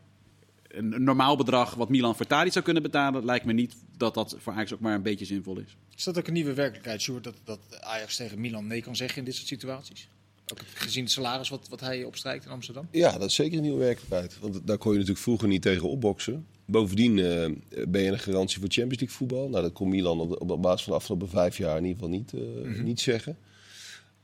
een, 0.69 0.93
een 0.93 1.05
normaal 1.05 1.37
bedrag 1.37 1.75
wat 1.75 1.89
Milan 1.89 2.17
voor 2.17 2.27
Tadic 2.27 2.53
zou 2.53 2.65
kunnen 2.65 2.83
betalen, 2.83 3.25
lijkt 3.25 3.45
me 3.45 3.53
niet 3.53 3.75
dat 3.97 4.15
dat 4.15 4.37
voor 4.39 4.53
Ajax 4.53 4.75
ook 4.75 4.81
maar 4.81 4.95
een 4.95 5.03
beetje 5.03 5.25
zinvol 5.25 5.59
is. 5.59 5.77
Is 5.97 6.05
dat 6.05 6.19
ook 6.19 6.27
een 6.27 6.33
nieuwe 6.33 6.55
werkelijkheid, 6.55 7.01
Sjoerd? 7.01 7.25
Dat, 7.25 7.37
dat 7.45 7.61
Ajax 7.81 8.17
tegen 8.17 8.41
Milan 8.41 8.67
nee 8.67 8.83
kan 8.83 8.97
zeggen 8.97 9.19
in 9.19 9.25
dit 9.25 9.35
soort 9.35 9.47
situaties? 9.47 10.09
Ook 10.53 10.59
gezien 10.75 11.03
het 11.03 11.13
salaris 11.13 11.49
wat, 11.49 11.69
wat 11.69 11.81
hij 11.81 12.05
opstrijkt 12.05 12.45
in 12.45 12.51
Amsterdam? 12.51 12.89
Ja, 12.91 13.19
dat 13.19 13.29
is 13.29 13.35
zeker 13.35 13.57
een 13.57 13.63
nieuwe 13.63 13.79
werkelijkheid. 13.79 14.39
Want 14.41 14.67
daar 14.67 14.79
kon 14.79 14.93
je 14.93 14.99
natuurlijk 14.99 15.25
vroeger 15.25 15.49
niet 15.49 15.63
tegen 15.63 15.89
opboksen. 15.89 16.47
Bovendien 16.73 17.19
eh, 17.19 17.51
ben 17.89 18.03
je 18.03 18.11
een 18.11 18.19
garantie 18.19 18.59
voor 18.61 18.69
Champions 18.69 19.01
League 19.01 19.17
voetbal. 19.17 19.49
Nou, 19.49 19.63
dat 19.63 19.73
kon 19.73 19.89
Milan 19.89 20.21
op, 20.21 20.29
de- 20.31 20.39
op 20.39 20.63
basis 20.63 20.83
van 20.83 20.93
de 20.93 20.99
afgelopen 20.99 21.29
vijf 21.29 21.57
jaar 21.59 21.77
in 21.77 21.85
ieder 21.85 22.03
geval 22.03 22.19
niet, 22.19 22.33
eh, 22.33 22.83
niet 22.83 23.01
zeggen. 23.01 23.39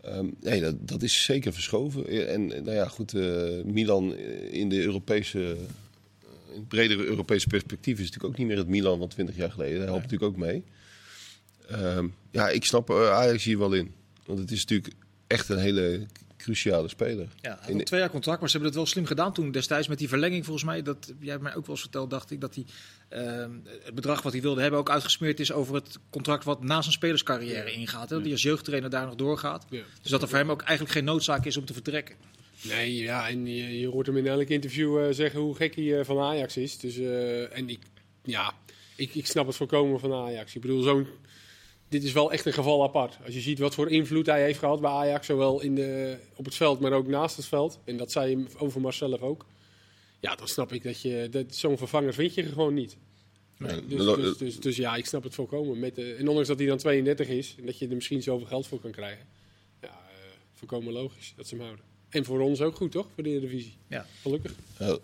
Ehm, 0.03 0.27
nee, 0.41 0.61
dat, 0.61 0.89
dat 0.89 1.03
is 1.03 1.25
zeker 1.25 1.53
verschoven. 1.53 2.07
Eh, 2.07 2.33
En 2.33 2.47
nou 2.47 2.71
ja, 2.71 2.89
goed, 2.89 3.13
Milan 3.65 4.17
in 4.51 4.69
de 4.69 4.83
Europese, 4.83 5.57
in 6.49 6.55
het 6.55 6.69
bredere 6.69 7.05
Europese 7.05 7.47
perspectief 7.47 7.99
is 7.99 8.05
natuurlijk 8.05 8.33
ook 8.33 8.39
niet 8.39 8.47
meer 8.47 8.57
het 8.57 8.69
Milan 8.69 8.99
van 8.99 9.09
20 9.09 9.37
jaar 9.37 9.51
geleden. 9.51 9.79
Daar 9.79 9.87
helpt 9.89 10.03
natuurlijk 10.03 10.31
ook 10.33 10.39
mee. 10.39 10.63
Ehm, 11.69 12.07
ja, 12.31 12.49
ik 12.49 12.65
snap 12.65 12.91
Ajax 12.91 13.45
hier 13.45 13.59
wel 13.59 13.73
in. 13.73 13.93
Want 14.27 14.39
het 14.39 14.51
is 14.51 14.61
natuurlijk 14.61 14.95
echt 15.27 15.49
een 15.49 15.59
hele 15.59 16.07
cruciale 16.49 16.89
speler. 16.89 17.29
Ja, 17.41 17.59
hij 17.61 17.75
had 17.75 17.87
twee 17.87 18.01
jaar 18.01 18.11
contract, 18.11 18.41
maar 18.41 18.49
ze 18.49 18.57
hebben 18.57 18.73
het 18.75 18.81
wel 18.81 18.91
slim 18.91 19.07
gedaan 19.07 19.33
toen 19.33 19.51
destijds 19.51 19.89
met 19.89 19.99
die 19.99 20.09
verlenging 20.09 20.45
volgens 20.45 20.65
mij. 20.65 20.83
Dat 20.83 21.13
jij 21.21 21.31
hebt 21.31 21.43
mij 21.43 21.55
ook 21.55 21.67
wel 21.67 21.75
eens 21.75 21.81
verteld, 21.81 22.11
dacht 22.11 22.31
ik, 22.31 22.41
dat 22.41 22.55
hij 22.55 22.65
ehm, 23.09 23.51
het 23.85 23.95
bedrag 23.95 24.23
wat 24.23 24.33
hij 24.33 24.43
wilde 24.43 24.61
hebben 24.61 24.81
ook 24.81 24.91
uitgesmeerd 24.91 25.41
is 25.41 25.53
over 25.53 25.75
het 25.75 25.99
contract 26.11 26.45
wat 26.45 26.63
na 26.63 26.81
zijn 26.81 26.93
spelerscarrière 26.93 27.73
ingaat. 27.73 28.09
Hè? 28.09 28.15
Dat 28.15 28.25
hij 28.25 28.33
als 28.33 28.43
jeugdtrainer 28.43 28.91
daar 28.91 29.07
nog 29.07 29.15
doorgaat. 29.15 29.67
Ja. 29.71 29.83
Dus 30.03 30.11
dat 30.11 30.23
er 30.23 30.29
voor 30.29 30.39
hem 30.39 30.51
ook 30.51 30.63
eigenlijk 30.63 30.93
geen 30.93 31.05
noodzaak 31.05 31.45
is 31.45 31.57
om 31.57 31.65
te 31.65 31.73
vertrekken. 31.73 32.17
Nee, 32.63 32.97
ja, 32.97 33.29
en 33.29 33.47
je, 33.47 33.79
je 33.79 33.89
hoort 33.89 34.07
hem 34.07 34.17
in 34.17 34.27
elk 34.27 34.49
interview 34.49 34.99
eh, 34.99 35.15
zeggen 35.15 35.41
hoe 35.41 35.55
gek 35.55 35.75
hij 35.75 35.99
eh, 35.99 36.05
van 36.05 36.19
Ajax 36.19 36.57
is. 36.57 36.79
Dus, 36.79 36.99
eh, 36.99 37.57
en 37.57 37.69
ik, 37.69 37.81
ja, 38.23 38.55
ik, 38.97 39.15
ik 39.15 39.27
snap 39.27 39.47
het 39.47 39.57
voorkomen 39.57 40.01
van 40.01 40.13
Ajax. 40.13 40.55
Ik 40.55 40.61
bedoel, 40.61 40.83
zo'n, 40.83 41.07
dit 41.89 42.05
is 42.05 42.13
wel 42.13 42.33
echt 42.33 42.47
een 42.47 42.53
geval 42.53 42.83
apart. 42.83 43.19
Als 43.25 43.35
je 43.35 43.41
ziet 43.41 43.59
wat 43.59 43.75
voor 43.75 43.91
invloed 43.91 44.27
hij 44.27 44.43
heeft 44.43 44.59
gehad 44.59 44.81
bij 44.81 44.91
Ajax, 44.91 45.27
zowel 45.27 45.61
in 45.61 45.75
de, 45.75 46.17
op 46.35 46.45
het 46.45 46.55
veld, 46.55 46.81
maar 46.81 46.93
ook 46.93 47.07
naast 47.07 47.37
het 47.37 47.47
veld. 47.47 47.79
En 47.85 47.97
dat 47.97 48.13
zei 48.13 48.35
hem 48.35 48.49
over 48.59 48.93
zelf 48.93 49.21
ook. 49.21 49.47
Ja, 50.21 50.35
dan 50.35 50.49
snap 50.49 50.73
ik 50.73 50.83
dat 50.83 51.01
je, 51.01 51.29
dat, 51.31 51.55
zo'n 51.55 51.79
vervanger 51.79 52.15
vind 52.15 52.35
je 52.35 52.43
gewoon 52.43 52.75
niet. 52.75 52.97
Nee, 53.57 53.87
Dus, 53.87 54.05
dus, 54.05 54.37
dus, 54.37 54.61
dus 54.61 54.77
ja, 54.77 54.97
ik 54.97 55.07
snap 55.07 55.23
het 55.23 55.35
volkomen. 55.35 55.79
Met, 55.79 55.99
eh, 55.99 56.19
en 56.19 56.29
ondanks 56.29 56.49
dat 56.49 56.59
hij 56.59 56.67
dan 56.67 56.79
32 56.79 57.29
is 57.29 57.55
en 57.59 57.67
dat 57.67 57.79
je 57.79 57.89
er 57.89 57.95
misschien 57.95 58.23
zoveel 58.23 58.47
geld 58.47 58.67
voor 58.67 58.81
kan 58.81 58.91
krijgen. 58.91 59.27
Ja, 59.81 59.89
eh 59.89 60.15
volkomen 60.55 60.93
logisch 60.93 61.33
dat 61.37 61.47
ze 61.47 61.55
hem 61.55 61.65
houden. 61.65 61.85
En 62.09 62.25
voor 62.25 62.41
ons 62.41 62.61
ook 62.61 62.77
goed, 62.77 62.93
toch? 62.93 63.07
Voor 63.15 63.23
de 63.23 63.31
Eredivisie. 63.31 63.77
Ja. 63.87 64.07
Gelukkig. 64.23 64.55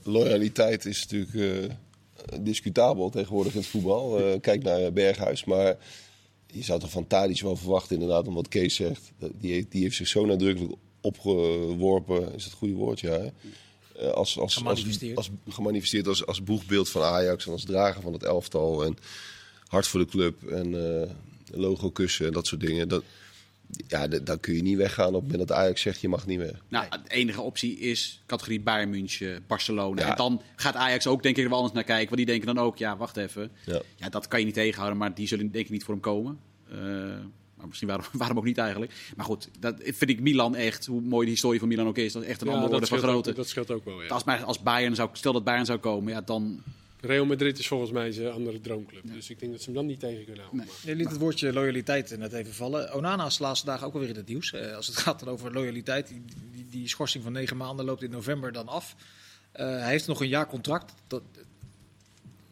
Loyaliteit 0.03 0.85
is 0.85 1.07
natuurlijk 1.07 1.35
eh, 1.35 2.41
discutabel 2.41 3.11
tegenwoordig 3.11 3.53
in 3.53 3.59
het 3.59 3.69
voetbal. 3.69 4.21
Eh, 4.21 4.41
kijk 4.41 4.63
naar 4.63 4.93
Berghuis. 4.93 5.45
Maar 5.45 5.77
je 6.55 6.63
zou 6.63 6.81
toch 6.81 6.91
van 6.91 7.07
Tadic 7.07 7.41
wel 7.41 7.57
verwachten, 7.57 7.95
inderdaad, 7.95 8.27
om 8.27 8.35
wat 8.35 8.49
Kees 8.49 8.75
zegt. 8.75 9.13
Die 9.39 9.53
heeft, 9.53 9.71
die 9.71 9.83
heeft 9.83 9.97
zich 9.97 10.09
zo 10.09 10.27
nadrukkelijk 10.27 10.75
opgeworpen, 11.01 12.35
is 12.35 12.45
het 12.45 12.53
goede 12.53 12.75
woord, 12.75 13.01
ja. 13.01 13.11
hè? 13.11 13.29
Eh, 13.97 14.11
als, 14.11 14.15
als, 14.15 14.39
als, 14.39 14.55
Gemanifesteerd. 14.55 15.17
als, 15.17 15.31
gemanifesteerd 15.49 16.07
als, 16.07 16.27
als 16.27 16.43
boegbeeld 16.43 16.89
van 16.89 17.03
Ajax 17.03 17.47
en 17.47 17.53
als 17.53 17.65
drager 17.65 18.03
van 18.03 18.13
het 18.13 18.23
elftal. 18.23 18.85
En 18.85 18.97
hart 19.67 19.87
voor 19.87 20.01
de 20.01 20.07
club 20.07 20.43
en 20.43 21.01
eh, 21.03 21.11
logo 21.53 21.91
kussen 21.91 22.27
en 22.27 22.33
dat 22.33 22.47
soort 22.47 22.61
dingen. 22.61 22.89
Dat, 22.89 23.03
ja, 23.87 24.09
d- 24.09 24.27
daar 24.27 24.39
kun 24.39 24.55
je 24.55 24.63
niet 24.63 24.77
weggaan 24.77 25.07
op 25.09 25.15
het 25.15 25.23
moment 25.31 25.49
dat 25.49 25.57
Ajax 25.57 25.81
zegt 25.81 26.01
je 26.01 26.09
mag 26.09 26.27
niet 26.27 26.39
weg. 26.39 26.63
Nou, 26.69 26.87
de 26.91 27.11
enige 27.11 27.41
optie 27.41 27.79
is 27.79 28.23
categorie 28.27 28.61
Bayern 28.61 28.91
München, 28.91 29.45
Barcelona. 29.47 30.03
Ja. 30.03 30.11
En 30.11 30.17
dan 30.17 30.43
gaat 30.57 30.75
Ajax 30.75 31.07
ook 31.07 31.23
denk 31.23 31.37
ik 31.37 31.43
er 31.43 31.49
wel 31.49 31.59
anders 31.59 31.75
naar 31.75 31.85
kijken. 31.85 32.05
Want 32.07 32.17
die 32.17 32.27
denken 32.27 32.55
dan 32.55 32.65
ook, 32.65 32.77
ja, 32.79 32.97
wacht 32.97 33.17
even. 33.17 33.51
Ja. 33.67 33.81
Ja, 33.97 34.09
dat 34.09 34.29
kan 34.29 34.39
je 34.39 34.45
niet 34.45 34.55
tegenhouden, 34.55 34.99
maar 34.99 35.15
die 35.15 35.27
zullen 35.27 35.51
denk 35.51 35.65
ik 35.65 35.71
niet 35.71 35.85
voor 35.85 35.95
hem 35.95 36.03
komen. 36.03 36.39
Eh, 36.71 36.77
maar 37.55 37.67
misschien 37.67 37.89
waarom, 37.89 38.07
waarom 38.23 38.39
ook 38.39 38.45
niet 38.45 38.59
eigenlijk. 38.59 38.93
Maar 39.17 39.25
goed, 39.27 39.49
dat 39.61 39.75
vind 39.83 40.11
ik 40.11 40.21
Milan 40.21 40.55
echt, 40.57 40.87
hoe 40.87 41.01
mooi 41.01 41.25
de 41.25 41.31
historie 41.33 41.59
van 41.59 41.69
Milan 41.69 41.87
ook 41.87 41.99
is. 41.99 42.13
Dat 42.13 42.23
is 42.23 42.29
echt 42.29 42.41
een 42.43 42.49
andere 42.49 42.75
orde 42.75 42.87
van 42.87 42.99
grootte. 42.99 43.31
ook, 43.31 43.37
dat 43.37 43.49
scheelt 43.49 43.71
ook 43.71 43.85
wel, 43.85 44.03
ja. 44.03 44.09
Als, 44.09 44.25
maar 44.25 44.45
als 44.45 44.63
Bayern 44.63 44.95
zou, 44.95 45.09
stel 45.13 45.33
dat 45.33 45.45
Bayern 45.45 45.67
zou 45.67 45.79
komen, 45.79 46.13
ja, 46.13 46.21
dan... 46.21 46.63
Real 47.05 47.25
Madrid 47.25 47.59
is 47.59 47.69
volgens 47.69 47.91
mij 47.91 48.13
zijn 48.13 48.33
andere 48.33 48.61
droomclub. 48.61 49.03
Dus 49.13 49.31
ik 49.31 49.39
denk 49.39 49.53
dat 49.53 49.61
ze 49.61 49.67
hem 49.67 49.75
dan 49.75 49.87
niet 49.87 50.01
tegen 50.01 50.25
kunnen 50.25 50.43
houden. 50.45 50.67
Nee. 50.67 50.95
Je 50.95 50.97
liet 50.97 51.09
het 51.11 51.19
woordje 51.19 51.53
loyaliteit 51.53 52.19
net 52.19 52.33
even 52.33 52.55
vallen. 52.55 52.95
Onana 52.95 53.27
is 53.27 53.37
de 53.37 53.43
laatste 53.43 53.67
dagen 53.67 53.87
ook 53.87 53.95
alweer 53.95 54.09
in 54.09 54.17
het 54.17 54.29
nieuws. 54.29 54.53
Eh, 54.53 54.77
als 54.77 54.87
het 54.87 54.97
gaat 55.05 55.21
dan 55.21 55.29
over 55.29 55.53
loyaliteit, 55.53 56.09
die, 56.09 56.25
die, 56.53 56.67
die 56.71 56.89
schorsing 56.89 57.25
van 57.25 57.33
negen 57.33 57.57
maanden 57.57 57.85
loopt 57.85 58.03
in 58.03 58.11
november 58.11 58.53
dan 58.53 58.69
af. 58.69 58.97
Eh, 59.53 59.67
hij 59.67 59.91
heeft 59.91 60.07
nog 60.07 60.21
een 60.21 60.29
jaar 60.29 60.47
contract. 60.47 60.93
Dat, 61.07 61.23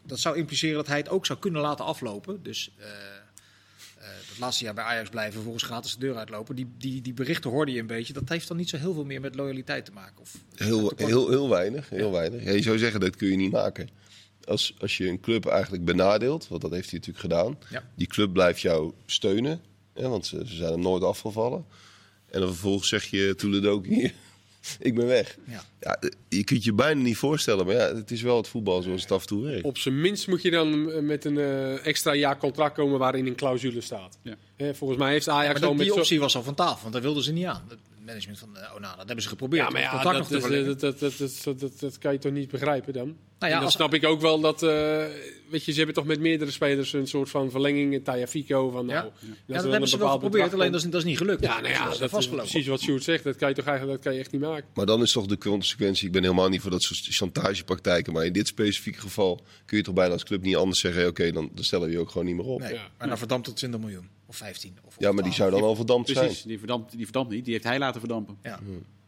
dat 0.05 0.19
zou 0.19 0.37
impliceren 0.37 0.75
dat 0.75 0.87
hij 0.87 0.97
het 0.97 1.09
ook 1.09 1.25
zou 1.25 1.39
kunnen 1.39 1.61
laten 1.61 1.85
aflopen. 1.85 2.43
Dus 2.43 2.73
eh, 2.77 2.87
eh, 2.87 4.09
het 4.29 4.39
laatste 4.39 4.63
jaar 4.63 4.73
bij 4.73 4.83
Ajax 4.83 5.09
blijven, 5.09 5.33
vervolgens 5.33 5.63
gratis 5.63 5.93
de 5.93 5.99
deur 5.99 6.15
uitlopen. 6.15 6.55
Die, 6.55 6.67
die, 6.77 7.01
die 7.01 7.13
berichten 7.13 7.49
hoorde 7.49 7.71
je 7.71 7.79
een 7.79 7.87
beetje. 7.87 8.13
Dat 8.13 8.29
heeft 8.29 8.47
dan 8.47 8.57
niet 8.57 8.69
zo 8.69 8.77
heel 8.77 8.93
veel 8.93 9.05
meer 9.05 9.21
met 9.21 9.35
loyaliteit 9.35 9.85
te 9.85 9.91
maken. 9.91 10.21
Of, 10.21 10.37
Heel, 10.55 10.93
heel, 10.95 11.29
heel 11.29 11.49
weinig. 11.49 11.89
Heel 11.89 12.11
weinig. 12.11 12.43
Ja, 12.43 12.51
je 12.51 12.61
zou 12.61 12.77
zeggen, 12.77 12.99
dat 12.99 13.15
kun 13.15 13.27
je 13.27 13.35
niet 13.35 13.51
maken. 13.51 13.89
Als, 14.45 14.73
als 14.79 14.97
je 14.97 15.07
een 15.07 15.19
club 15.19 15.45
eigenlijk 15.45 15.85
benadeelt, 15.85 16.47
want 16.47 16.61
dat 16.61 16.71
heeft 16.71 16.89
hij 16.91 16.99
natuurlijk 16.99 17.25
gedaan. 17.33 17.57
Ja. 17.69 17.83
Die 17.95 18.07
club 18.07 18.33
blijft 18.33 18.61
jou 18.61 18.91
steunen, 19.05 19.61
hè, 19.93 20.07
want 20.09 20.25
ze, 20.25 20.43
ze 20.47 20.55
zijn 20.55 20.71
hem 20.71 20.81
nooit 20.81 21.03
afgevallen. 21.03 21.65
En 22.29 22.39
dan 22.39 22.49
vervolgens 22.49 22.89
zeg 22.89 23.05
je, 23.05 23.35
Toeledoki, 23.37 24.13
ik 24.79 24.95
ben 24.95 25.05
weg. 25.07 25.37
Ja. 25.47 25.63
Ja, 25.79 25.99
je 26.29 26.43
kunt 26.43 26.63
je 26.63 26.73
bijna 26.73 27.01
niet 27.01 27.17
voorstellen, 27.17 27.65
maar 27.65 27.75
ja, 27.75 27.95
het 27.95 28.11
is 28.11 28.21
wel 28.21 28.37
het 28.37 28.47
voetbal 28.47 28.81
zoals 28.81 29.01
het 29.01 29.11
af 29.11 29.21
en 29.21 29.27
toe 29.27 29.43
werkt. 29.43 29.63
Op 29.65 29.77
zijn 29.77 30.01
minst 30.01 30.27
moet 30.27 30.41
je 30.41 30.51
dan 30.51 30.91
eh, 30.91 31.01
met 31.01 31.25
een 31.25 31.37
eh, 31.37 31.85
extra 31.85 32.13
jaar 32.13 32.37
contract 32.37 32.75
komen 32.75 32.99
waarin 32.99 33.27
een 33.27 33.35
clausule 33.35 33.81
staat. 33.81 34.17
Ja. 34.21 34.35
Hè, 34.55 34.75
volgens 34.75 34.99
mij 34.99 35.11
heeft 35.11 35.29
Ajax 35.29 35.53
Maar 35.53 35.53
al 35.53 35.59
dat, 35.61 35.71
met 35.77 35.79
die 35.85 35.93
zo- 35.93 35.99
optie 35.99 36.19
was 36.19 36.35
al 36.35 36.43
van 36.43 36.55
tafel, 36.55 36.81
want 36.81 36.93
daar 36.93 37.01
wilden 37.01 37.23
ze 37.23 37.31
niet 37.31 37.45
aan. 37.45 37.67
Management 38.05 38.39
van 38.39 38.49
uh, 38.55 38.75
Onana. 38.75 38.95
Dat 38.95 39.05
hebben 39.05 39.23
ze 39.23 39.29
geprobeerd. 39.29 39.63
Ja, 39.63 39.69
maar 39.69 39.81
ja, 39.81 40.03
dat, 40.03 40.31
is, 40.31 40.43
eh, 40.43 40.65
dat, 40.65 40.79
dat, 40.79 40.99
dat, 40.99 41.17
dat, 41.43 41.59
dat, 41.59 41.79
dat 41.79 41.97
kan 41.97 42.11
je 42.13 42.19
toch 42.19 42.31
niet 42.31 42.51
begrijpen 42.51 42.93
dan? 42.93 43.05
Nou 43.05 43.15
en 43.39 43.47
ja, 43.49 43.55
dan 43.55 43.63
als, 43.63 43.73
snap 43.73 43.93
ik 43.93 44.05
ook 44.05 44.21
wel 44.21 44.39
dat, 44.39 44.63
eh, 44.63 44.69
weet 45.49 45.65
je, 45.65 45.71
ze 45.71 45.77
hebben 45.77 45.95
toch 45.95 46.05
met 46.05 46.19
meerdere 46.19 46.51
spelers 46.51 46.93
een 46.93 47.07
soort 47.07 47.29
van 47.29 47.51
verlenging, 47.51 48.03
Taya 48.03 48.27
Fico, 48.27 48.69
van 48.69 48.87
Ja. 48.87 49.01
nou, 49.01 49.11
ja, 49.45 49.53
dat 49.53 49.61
dan 49.61 49.71
hebben 49.71 49.89
ze 49.89 49.97
wel 49.97 50.09
geprobeerd, 50.09 50.53
alleen 50.53 50.71
dat 50.71 50.83
is, 50.83 50.89
dat 50.89 50.99
is 51.01 51.07
niet 51.07 51.17
gelukt. 51.17 51.41
Ja, 51.43 51.59
nou 51.59 51.73
ja, 51.73 51.83
dat 51.85 52.01
is 52.01 52.09
vastgelopen. 52.09 52.49
precies 52.49 52.67
wat 52.67 52.81
Sjoerd 52.81 53.03
zegt, 53.03 53.23
dat 53.23 53.35
kan 53.35 53.49
je 53.49 53.55
toch 53.55 53.65
eigenlijk 53.65 53.97
dat 53.97 54.05
kan 54.05 54.15
je 54.15 54.23
echt 54.23 54.31
niet 54.31 54.41
maken. 54.41 54.65
Maar 54.73 54.85
dan 54.85 55.01
is 55.01 55.11
toch 55.11 55.25
de 55.25 55.37
consequentie, 55.37 56.05
ik 56.05 56.11
ben 56.11 56.21
helemaal 56.23 56.49
niet 56.49 56.61
voor 56.61 56.71
dat 56.71 56.81
soort 56.81 56.99
chantagepraktijken, 57.09 58.13
maar 58.13 58.25
in 58.25 58.33
dit 58.33 58.47
specifieke 58.47 58.99
geval 58.99 59.41
kun 59.65 59.77
je 59.77 59.83
toch 59.83 59.93
bijna 59.93 60.13
als 60.13 60.23
club 60.23 60.41
niet 60.41 60.55
anders 60.55 60.79
zeggen, 60.79 61.07
oké, 61.07 61.31
dan, 61.31 61.49
dan 61.53 61.63
stellen 61.63 61.87
we 61.87 61.93
je 61.93 61.99
ook 61.99 62.09
gewoon 62.09 62.25
niet 62.25 62.35
meer 62.35 62.45
op. 62.45 62.59
Nee, 62.59 62.73
Ja. 62.73 62.87
maar 62.97 63.07
dan 63.07 63.17
verdampt 63.17 63.45
het 63.47 63.55
20 63.55 63.79
miljoen. 63.79 64.09
Of 64.33 64.39
15. 64.39 64.77
Of, 64.83 64.95
Ja, 64.99 65.11
maar 65.11 65.23
die 65.23 65.33
zou 65.33 65.51
dan 65.51 65.61
al 65.61 65.75
verdampt 65.75 66.09
zijn. 66.09 66.25
Precies, 66.25 66.43
die 66.43 66.57
verdampt, 66.57 66.91
die 66.91 67.03
verdampt 67.05 67.31
niet. 67.31 67.43
Die 67.43 67.53
heeft 67.53 67.65
hij 67.65 67.79
laten 67.79 67.99
verdampen. 67.99 68.37
Ja. 68.43 68.59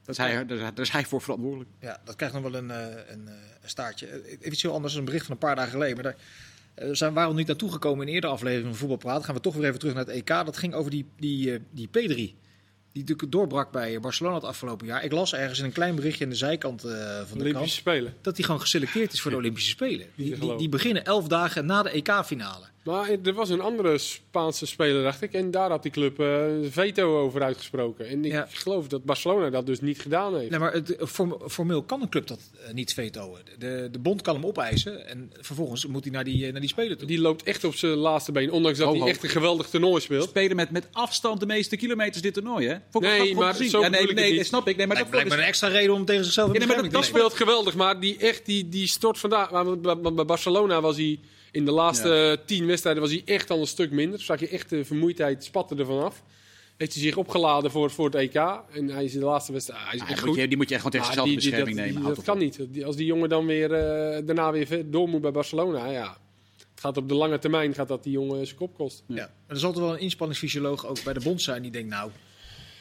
Dat 0.04 0.18
is 0.18 0.18
hij, 0.18 0.46
daar, 0.46 0.58
daar 0.58 0.80
is 0.80 0.92
hij 0.92 1.06
voor 1.06 1.22
verantwoordelijk. 1.22 1.70
Ja, 1.80 2.02
dat 2.04 2.16
krijgt 2.16 2.36
nog 2.36 2.44
wel 2.44 2.54
een, 2.56 2.72
eh, 2.72 2.78
een, 3.08 3.28
eh, 3.28 3.34
een 3.62 3.70
staartje. 3.70 4.08
Eh, 4.08 4.32
Even 4.32 4.52
iets 4.52 4.62
heel 4.62 4.74
anders, 4.74 4.96
een 4.96 5.06
bericht 5.06 5.26
van 5.26 5.34
een 5.34 5.40
paar 5.40 5.56
dagen 5.56 5.72
geleden. 5.72 5.96
Maar 5.96 6.04
daar 6.04 6.18
zijn, 6.76 7.14
we 7.14 7.34
niet 7.34 7.48
naartoe 7.48 7.72
gekomen 7.72 8.02
in 8.02 8.08
een 8.08 8.14
eerdere 8.14 8.34
aflevering 8.34 8.68
van 8.68 8.76
Voetbalpraat. 8.78 9.26
Gaan 9.26 9.36
we 9.36 9.42
toch 9.42 9.56
weer 9.56 9.66
even 9.68 9.80
terug 9.80 9.94
naar 9.96 10.06
het 10.06 10.16
EK. 10.16 10.28
Dat 10.28 10.58
ging 10.58 10.74
over 10.74 10.92
die, 10.92 11.06
die, 11.20 11.54
eh, 11.54 11.60
die 11.72 11.88
P3. 11.88 12.36
Die 12.92 13.04
natuurlijk 13.04 13.32
doorbrak 13.32 13.72
bij 13.72 14.00
Barcelona 14.00 14.36
het 14.36 14.44
afgelopen 14.44 14.88
jaar. 14.88 15.04
Ik 15.04 15.12
las 15.12 15.34
ergens 15.34 15.60
in 15.60 15.66
een 15.66 15.72
klein 15.72 15.96
berichtje 15.96 16.24
aan 16.24 16.30
de 16.30 16.36
zijkant 16.36 16.84
eh, 16.84 16.92
van 16.92 16.98
de 16.98 17.26
krant... 17.26 17.42
Olympische 17.42 17.78
Spelen. 17.78 18.14
dat 18.22 18.36
hij 18.36 18.46
gewoon 18.46 18.62
geselecteerd 18.62 19.14
is 19.14 19.22
voor 19.22 19.32
de 19.32 19.38
Olympische 19.38 19.70
Spelen. 19.70 20.08
Die, 20.16 20.40
die, 20.40 20.56
die 20.56 20.70
beginnen 20.70 21.06
elf 21.06 21.28
dagen 21.28 21.66
na 21.66 21.84
de 21.84 21.90
EK-finale. 21.90 22.66
Maar 22.86 23.10
er 23.24 23.34
was 23.34 23.50
een 23.50 23.62
andere 23.62 23.98
Spaanse 23.98 24.66
speler, 24.66 25.04
dacht 25.04 25.22
ik. 25.22 25.34
En 25.34 25.52
daar 25.52 25.70
had 25.70 25.84
die 25.84 25.92
club 25.92 26.20
eh, 26.20 26.44
veto 26.70 27.20
over 27.20 27.44
uitgesproken. 27.44 28.08
En 28.08 28.26
ik 28.26 28.32
Ja. 28.32 28.48
geloof 28.52 28.88
dat 28.88 29.04
Barcelona 29.04 29.50
dat 29.50 29.66
dus 29.66 29.82
niet 29.82 30.00
gedaan 30.02 30.36
heeft. 30.38 30.50
Nee, 30.50 30.60
maar 30.60 30.74
het, 30.74 30.96
eh, 30.96 31.08
form- 31.08 31.38
formeel 31.50 31.84
kan 31.84 32.02
een 32.02 32.10
club 32.10 32.28
dat 32.28 32.40
eh, 32.68 32.74
niet 32.74 32.94
vetoen. 32.94 33.38
De, 33.58 33.88
de 33.92 34.00
bond 34.00 34.22
kan 34.22 34.36
hem 34.36 34.46
opeisen 34.46 35.08
en 35.08 35.32
vervolgens 35.42 35.86
moet 35.86 36.04
hij 36.04 36.14
naar 36.14 36.24
die, 36.24 36.46
eh, 36.46 36.52
naar 36.52 36.62
die 36.62 36.70
Spelen 36.70 36.98
toe. 36.98 37.08
Die 37.08 37.20
loopt 37.20 37.44
echt 37.44 37.64
op 37.64 37.76
zijn 37.76 37.94
laatste 37.94 38.32
been. 38.32 38.52
Ondanks 38.52 38.78
dat 38.78 38.88
Ho, 38.88 39.00
hij 39.00 39.10
echt 39.10 39.24
een 39.24 39.30
geweldig 39.30 39.68
toernooi 39.70 40.02
speelt. 40.02 40.30
Spelen 40.30 40.56
met, 40.56 40.72
met 40.72 40.88
afstand 40.92 41.40
de 41.40 41.46
meeste 41.46 41.78
kilometers 41.78 42.22
dit 42.22 42.34
toernooi, 42.34 42.68
hè? 42.68 42.76
Vond 42.90 43.04
Nee, 43.04 43.14
grappig 43.14 43.36
om 43.38 43.44
maar 43.44 43.56
zo 43.56 43.82
ja, 43.82 43.88
nee, 43.88 44.14
nee, 44.14 44.36
dat 44.38 44.46
snap 44.46 44.68
ik. 44.68 44.76
Nee, 44.78 44.88
maar 44.88 44.96
dat 44.96 45.06
dat 45.06 45.12
blijkt 45.14 45.30
me 45.30 45.36
een 45.38 45.48
extra 45.48 45.68
reden 45.68 45.94
om 45.94 46.06
tegen 46.06 46.24
zichzelf 46.24 46.48
in 46.48 46.54
Ja, 46.54 46.60
nee, 46.68 46.76
maar 46.76 46.90
Dat 46.90 47.02
te 47.02 47.08
speelt 47.08 47.34
geweldig, 47.34 47.76
maar 47.76 48.00
die, 48.00 48.18
echt, 48.18 48.46
die, 48.46 48.70
die 48.70 48.88
stort 48.88 49.18
vandaag. 49.18 49.52
maar 49.52 49.80
bij 50.14 50.26
Barcelona 50.26 50.82
was 50.82 50.96
hij 50.98 51.20
in 51.56 51.66
de 51.66 51.72
laatste 51.72 52.40
tien 52.46 52.66
wedstrijden 52.66 53.02
was 53.02 53.12
hij 53.12 53.22
echt 53.26 53.50
al 53.50 53.60
een 53.60 53.68
stuk 53.68 53.92
minder. 53.92 54.22
Zag 54.22 54.40
je 54.40 54.48
echt 54.48 54.70
de 54.70 54.86
vermoeidheid 54.86 55.44
spatte 55.44 55.76
ervan 55.76 56.04
af. 56.04 56.24
Heeft 56.78 56.94
hij 56.94 57.02
zich 57.04 57.18
opgeladen 57.18 57.72
voor, 57.72 57.92
voor 57.92 58.06
het 58.06 58.16
EK. 58.16 58.36
En 58.72 58.90
hij 58.90 59.04
is 59.04 59.14
in 59.14 59.20
de 59.20 59.26
laatste 59.26 59.52
wedstrijd. 59.52 59.82
Hij 59.84 59.94
is 59.94 60.00
Ja, 60.00 60.08
echt 60.08 60.20
moet 60.20 60.30
goed. 60.30 60.40
je, 60.40 60.48
die 60.48 60.58
moet 60.58 60.70
je 60.70 60.76
echt 60.76 60.84
gewoon 60.84 61.00
tegen 61.02 61.16
zichzelf 61.16 61.36
bescherming 61.36 61.76
nemen. 61.78 61.96
die- 62.06 62.14
dat 62.14 62.24
kan 62.24 62.38
niet. 62.38 62.60
Als 62.86 62.96
die 62.96 63.06
jongen 63.06 63.30
dan 63.30 63.46
weer 63.46 63.74
eh, 63.74 64.26
daarna 64.26 64.52
weer 64.52 64.92
door 64.92 65.10
moet 65.10 65.22
bij 65.22 65.32
Barcelona, 65.32 65.86
ja. 65.90 66.18
Het 66.72 66.80
gaat 66.84 66.98
op 66.98 67.08
de 67.10 67.14
lange 67.16 67.40
termijn 67.40 67.74
gaat 67.74 67.88
dat 67.88 68.04
die 68.04 68.12
jongen 68.12 68.46
zijn 68.46 68.58
kop 68.58 68.76
kosten. 68.76 69.06
Ja. 69.08 69.16
Maar 69.16 69.30
er 69.48 69.60
zal 69.60 69.72
toch 69.72 69.82
wel 69.82 69.94
een 69.94 70.00
inspanningsfysioloog 70.00 70.86
ook 70.88 71.04
bij 71.04 71.14
de 71.14 71.20
bond 71.20 71.42
zijn 71.42 71.62
die 71.62 71.72
denkt, 71.72 71.90
nou, 71.90 72.12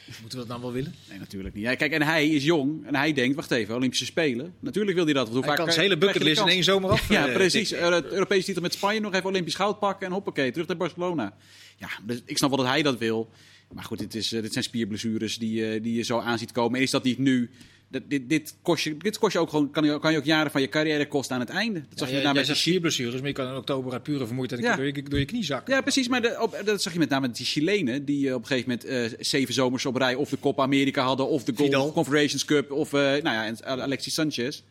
moeten 0.05 0.39
we 0.39 0.45
dat 0.45 0.47
nou 0.47 0.61
wel 0.61 0.71
willen? 0.71 0.95
Nee, 1.09 1.19
natuurlijk 1.19 1.55
niet. 1.55 1.63
Ja, 1.63 1.75
kijk, 1.75 1.91
en 1.91 2.01
hij 2.01 2.29
is 2.29 2.43
jong 2.43 2.85
en 2.85 2.95
hij 2.95 3.13
denkt, 3.13 3.35
wacht 3.35 3.51
even, 3.51 3.75
Olympische 3.75 4.05
Spelen. 4.05 4.53
Natuurlijk 4.59 4.95
wil 4.95 5.05
hij 5.05 5.13
dat. 5.13 5.23
want 5.23 5.35
hoe 5.35 5.45
Hij 5.45 5.55
vaak 5.55 5.65
kan 5.65 5.73
zijn 5.73 5.85
hele 5.85 5.97
bucketlist 5.97 6.41
in 6.41 6.47
één 6.47 6.63
zomer 6.63 6.89
af. 6.89 7.09
Ja, 7.15 7.27
eh, 7.27 7.33
precies. 7.33 7.71
Eh, 7.71 7.89
Het 7.89 8.05
Europese 8.05 8.45
titel 8.45 8.61
met 8.61 8.73
Spanje 8.73 8.99
nog 8.99 9.13
even 9.13 9.25
Olympisch 9.25 9.55
goud 9.55 9.79
pakken 9.79 10.07
en 10.07 10.13
hoppakee, 10.13 10.51
terug 10.51 10.67
naar 10.67 10.77
Barcelona. 10.77 11.33
Ja, 11.77 11.89
dus 12.03 12.21
ik 12.25 12.37
snap 12.37 12.49
wel 12.49 12.59
dat 12.59 12.67
hij 12.67 12.81
dat 12.81 12.97
wil. 12.97 13.29
Maar 13.73 13.83
goed, 13.83 13.99
dit, 13.99 14.15
is, 14.15 14.31
eh, 14.33 14.41
dit 14.41 14.51
zijn 14.51 14.63
spierblessures 14.63 15.37
die, 15.37 15.67
eh, 15.67 15.83
die 15.83 15.95
je 15.95 16.03
zo 16.03 16.19
aan 16.19 16.37
ziet 16.37 16.51
komen. 16.51 16.77
En 16.77 16.83
is 16.83 16.91
dat 16.91 17.03
niet 17.03 17.17
nu? 17.17 17.49
Dat, 17.87 18.01
dit, 18.07 18.29
dit, 18.29 18.55
kost 18.61 18.83
je, 18.83 18.97
dit 18.97 19.17
kost 19.17 19.33
je 19.33 19.39
ook 19.39 19.49
gewoon, 19.49 19.71
kan, 19.71 19.83
je, 19.85 19.99
kan 19.99 20.11
je 20.11 20.17
ook 20.17 20.25
jaren 20.25 20.51
van 20.51 20.61
je 20.61 20.69
carrière 20.69 21.07
kosten 21.07 21.35
aan 21.35 21.41
het 21.41 21.49
einde. 21.49 21.79
Dat 21.89 21.99
zag 21.99 22.07
Ja, 22.07 22.07
je 22.07 22.13
met 22.15 22.23
name 22.23 22.37
met 22.37 22.47
die 22.47 22.55
spierblessures, 22.55 23.19
maar 23.19 23.27
je 23.27 23.33
kan 23.33 23.47
in 23.47 23.55
oktober 23.55 23.93
uit 23.93 24.03
pure 24.03 24.25
vermoeidheid 24.25 24.61
Ja. 24.61 24.75
door, 24.75 24.85
je, 24.85 25.03
door 25.03 25.19
je 25.19 25.25
knie 25.25 25.43
zakken. 25.43 25.73
Ja, 25.73 25.81
precies. 25.81 26.07
Maar 26.07 26.21
de, 26.21 26.37
op, 26.41 26.61
dat 26.65 26.81
zag 26.81 26.93
je 26.93 26.99
met 26.99 27.09
name 27.09 27.27
met 27.27 27.35
die 27.37 27.45
Chilenen. 27.45 28.05
Die 28.05 28.27
eh, 28.29 28.33
op 28.35 28.41
een 28.41 28.47
gegeven 28.47 28.69
moment 28.69 29.13
eh, 29.13 29.19
zeven 29.19 29.53
zomers 29.53 29.85
op 29.85 29.95
rij. 29.95 30.15
of 30.15 30.29
de 30.29 30.39
Copa 30.39 30.63
America 30.63 31.03
hadden. 31.03 31.27
of 31.27 31.43
de. 31.43 31.53
Golf 31.73 31.93
Confederations 31.93 32.45
Cup. 32.45 32.71
of 32.71 32.93
eh, 32.93 32.99
nou 32.99 33.23
ja, 33.23 33.45
en 33.45 33.65
Alexis 33.81 34.13
Sanchez. 34.13 34.63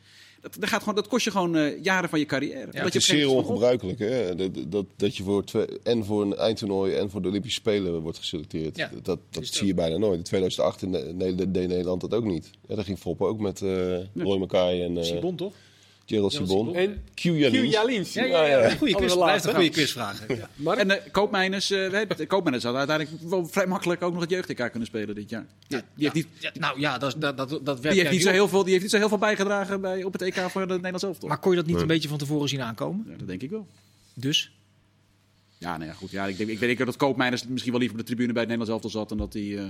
Dat, 0.44 0.56
dat, 0.58 0.68
gaat 0.68 0.78
gewoon, 0.80 0.94
dat 0.94 1.08
kost 1.08 1.24
je 1.24 1.30
gewoon 1.30 1.56
eh, 1.56 1.82
jaren 1.82 2.08
van 2.08 2.18
je 2.18 2.24
carrière. 2.24 2.68
Je 2.72 2.78
Het 2.78 2.94
is 2.94 3.04
zeer 3.06 3.28
ongebruikelijk 3.28 3.98
hè? 3.98 4.34
Dat, 4.34 4.50
dat, 4.68 4.86
dat 4.96 5.16
je 5.16 5.22
voor 5.22 5.44
twee, 5.44 5.66
en 5.82 6.04
voor 6.04 6.22
een 6.22 6.36
eindtoernooi 6.36 6.94
en 6.94 7.10
voor 7.10 7.22
de 7.22 7.28
Olympische 7.28 7.60
Spelen 7.60 8.00
wordt 8.00 8.18
geselecteerd. 8.18 8.76
Ja, 8.76 8.90
dat 9.02 9.18
dat 9.30 9.46
zie 9.46 9.66
je 9.66 9.74
bijna 9.74 9.96
nooit. 9.96 10.18
In 10.18 10.22
2008 10.24 10.82
in 10.82 10.90
Ne- 10.90 11.12
Ne- 11.12 11.50
deed 11.50 11.68
Nederland 11.68 12.00
dat 12.00 12.14
ook 12.14 12.24
niet. 12.24 12.50
Ja, 12.68 12.74
daar 12.74 12.84
ging 12.84 12.98
Foppen 12.98 13.26
ook 13.26 13.38
met 13.38 13.62
eh 13.62 13.96
Roy 14.14 14.38
Mackay 14.38 14.82
en 14.82 14.98
eh 14.98 15.04
Sibon 15.04 15.36
toch? 15.36 15.52
Gerald 16.06 16.32
Sibon. 16.32 16.74
En 16.74 17.04
Q 17.14 17.22
Jalins. 17.22 17.68
Q 17.68 17.72
Jalins. 17.72 18.12
Ja, 18.12 18.24
ja, 18.24 18.44
ja. 18.44 18.70
Goeie 18.70 18.94
quiz. 18.94 19.14
Blijft 19.14 19.44
een 19.44 19.54
goede 19.54 19.68
quizvragen. 19.68 20.48
Ja. 20.56 20.76
En 20.76 20.88
de 20.88 21.02
koopmijners, 21.10 21.70
eh 21.70 21.90
we 21.90 21.96
hebben, 21.96 22.26
koopmijners 22.26 22.64
hadden 22.64 22.88
uiteindelijk 22.88 23.30
wel 23.30 23.46
vrij 23.46 23.66
makkelijk 23.66 24.02
ook 24.02 24.12
nog 24.12 24.20
het 24.20 24.30
jeugd-EK 24.30 24.70
kunnen 24.70 24.86
spelen 24.86 25.14
dit 25.14 25.30
jaar. 25.30 25.46
Die, 25.66 25.80
die 25.94 26.10
heeft 26.10 26.14
niet, 26.14 26.54
nou 26.54 26.80
ja, 26.80 26.98
dat, 26.98 27.16
dat, 27.20 27.36
dat, 27.64 27.82
die 27.82 27.90
heeft 27.90 28.10
niet 28.10 28.22
zo 28.22 28.30
heel 28.30 28.48
veel, 28.48 28.62
die 28.62 28.70
heeft 28.70 28.82
niet 28.82 28.92
zo 28.92 28.98
heel 28.98 29.08
veel 29.08 29.18
bijgedragen 29.18 29.80
bij, 29.80 30.04
op 30.04 30.12
het 30.12 30.22
EK 30.22 30.34
voor 30.34 30.60
het 30.60 30.70
Nederlands 30.70 31.02
elftal. 31.02 31.28
Maar 31.28 31.38
kon 31.38 31.50
je 31.50 31.56
dat 31.56 31.66
niet 31.66 31.80
een 31.80 31.86
beetje 31.86 32.08
van 32.08 32.18
tevoren 32.18 32.48
zien 32.48 32.62
aankomen? 32.62 33.06
Ja, 33.08 33.16
dat 33.16 33.26
denk 33.26 33.42
ik 33.42 33.50
wel. 33.50 33.66
Dus? 34.14 34.52
Ja, 35.58 35.76
nou 35.76 35.90
ja, 35.90 35.96
goed. 35.96 36.10
Ja, 36.10 36.26
ik, 36.26 36.36
denk, 36.36 36.50
ik 36.50 36.58
weet 36.58 36.78
dat 36.78 36.96
koopmijners 36.96 37.46
misschien 37.46 37.70
wel 37.70 37.80
liever 37.80 37.98
op 37.98 38.06
de 38.06 38.12
tribune 38.12 38.32
bij 38.32 38.42
het 38.42 38.50
Nederlands 38.50 38.84
elftal 38.84 39.00
zat... 39.00 39.08
dan 39.08 39.18
dat 39.18 39.32
hij 39.32 39.58
eh, 39.58 39.64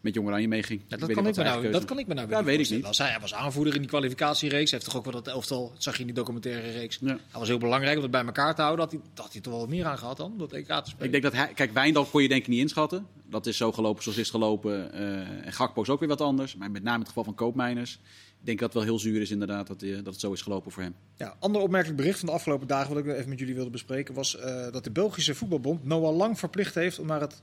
met 0.00 0.14
Jong 0.14 0.26
Oranje 0.26 0.48
meeging. 0.48 0.80
Ja, 0.80 0.94
Ik 0.94 1.00
dat, 1.00 1.12
kan 1.12 1.26
ik 1.26 1.36
me 1.36 1.42
nou, 1.42 1.70
dat 1.70 1.84
kan 1.84 1.98
ik 1.98 2.06
me 2.06 2.14
nou 2.14 2.28
Ja, 2.30 2.44
weet 2.44 2.60
ik 2.60 2.70
niet. 2.70 2.84
Als 2.84 2.98
hij, 2.98 3.08
hij 3.10 3.20
was 3.20 3.34
aanvoerder 3.34 3.74
in 3.74 3.80
die 3.80 3.88
kwalificatiereeks. 3.88 4.70
Heeft 4.70 4.84
toch 4.84 4.96
ook 4.96 5.04
wel 5.04 5.12
dat 5.12 5.26
elftal, 5.26 5.70
dat 5.72 5.82
zag 5.82 5.94
je 5.94 6.00
in 6.00 6.06
die 6.06 6.14
documentaire 6.14 6.70
reeks. 6.70 6.98
Ja. 7.00 7.06
Hij 7.06 7.38
was 7.38 7.48
heel 7.48 7.58
belangrijk 7.58 7.96
om 7.96 8.02
het 8.02 8.10
bij 8.10 8.24
elkaar 8.24 8.54
te 8.54 8.62
houden. 8.62 8.84
Dat 8.84 8.94
hij, 8.94 9.10
dat 9.14 9.32
hij 9.32 9.40
toch 9.40 9.52
wel 9.52 9.62
wat 9.62 9.70
meer 9.70 9.84
aan 9.84 9.98
gehad 9.98 10.16
dan, 10.16 10.34
dat 10.38 10.52
EK 10.52 10.66
te 10.66 10.82
spelen. 10.84 11.06
Ik 11.06 11.10
denk 11.10 11.22
dat 11.22 11.32
hij... 11.32 11.52
Kijk, 11.54 11.72
Wijndal 11.72 12.04
kon 12.04 12.22
je 12.22 12.28
denk 12.28 12.42
ik 12.42 12.48
niet 12.48 12.60
inschatten. 12.60 13.06
Dat 13.30 13.46
is 13.46 13.56
zo 13.56 13.72
gelopen 13.72 14.02
zoals 14.02 14.18
is 14.18 14.30
gelopen. 14.30 14.92
eh, 14.92 15.46
en 15.46 15.52
Gakpo 15.52 15.82
is 15.82 15.88
ook 15.88 16.00
weer 16.00 16.08
wat 16.08 16.20
anders. 16.20 16.56
Maar 16.56 16.70
met 16.70 16.82
name 16.82 16.98
het 16.98 17.08
geval 17.08 17.24
van 17.24 17.34
koopmijners... 17.34 17.98
Ik 18.40 18.46
denk 18.46 18.58
dat 18.58 18.68
het 18.68 18.76
wel 18.76 18.86
heel 18.92 18.98
zuur 18.98 19.20
is 19.20 19.30
inderdaad 19.30 19.66
dat, 19.66 19.82
eh, 19.82 19.94
dat 19.94 20.06
het 20.06 20.20
zo 20.20 20.32
is 20.32 20.42
gelopen 20.42 20.72
voor 20.72 20.82
hem. 20.82 20.94
Ja, 21.16 21.36
ander 21.38 21.62
opmerkelijk 21.62 21.98
bericht 21.98 22.18
van 22.18 22.28
de 22.28 22.34
afgelopen 22.34 22.66
dagen, 22.66 22.94
wat 22.94 23.04
ik 23.04 23.10
even 23.12 23.28
met 23.28 23.38
jullie 23.38 23.54
wilde 23.54 23.70
bespreken, 23.70 24.14
was 24.14 24.36
eh, 24.36 24.72
dat 24.72 24.84
de 24.84 24.90
Belgische 24.90 25.34
voetbalbond 25.34 25.84
Noah 25.84 26.16
Lang 26.16 26.38
verplicht 26.38 26.74
heeft 26.74 26.98
om 26.98 27.06
naar 27.06 27.20
het 27.20 27.40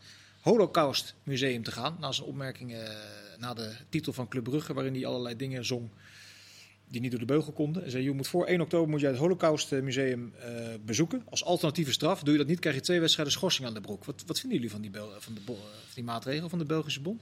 Holocaust 0.47 1.15
Museum 1.23 1.63
te 1.63 1.71
gaan. 1.71 1.97
Na 1.99 2.11
zijn 2.11 2.27
opmerking 2.27 2.73
eh, 2.73 2.89
na 3.37 3.53
de 3.53 3.75
titel 3.89 4.13
van 4.13 4.27
Club 4.27 4.43
Brugge, 4.43 4.73
waarin 4.73 4.93
hij 4.93 5.05
allerlei 5.05 5.35
dingen 5.35 5.65
zong 5.65 5.89
die 6.87 7.01
niet 7.01 7.11
door 7.11 7.19
de 7.19 7.25
beugel 7.25 7.51
konden. 7.51 7.83
En 7.83 7.91
zei, 7.91 8.03
je 8.03 8.11
moet 8.11 8.27
voor 8.27 8.45
1 8.45 8.61
oktober 8.61 8.89
moet 8.89 8.99
je 8.99 9.07
het 9.07 9.17
Holocaust 9.17 9.71
Museum 9.71 10.33
eh, 10.39 10.51
bezoeken. 10.85 11.21
Als 11.29 11.43
alternatieve 11.43 11.91
straf. 11.91 12.23
Doe 12.23 12.31
je 12.31 12.39
dat 12.39 12.47
niet, 12.47 12.59
krijg 12.59 12.75
je 12.75 12.81
twee 12.81 12.99
wedstrijden 12.99 13.33
schorsing 13.33 13.67
aan 13.67 13.73
de 13.73 13.81
broek. 13.81 14.05
Wat, 14.05 14.23
wat 14.25 14.39
vinden 14.39 14.57
jullie 14.57 14.71
van 14.71 14.81
die, 14.81 14.91
van, 15.17 15.33
de, 15.33 15.39
eh, 15.45 15.57
van 15.57 15.93
die 15.93 16.03
maatregel 16.03 16.49
van 16.49 16.59
de 16.59 16.65
Belgische 16.65 17.01
bond? 17.01 17.21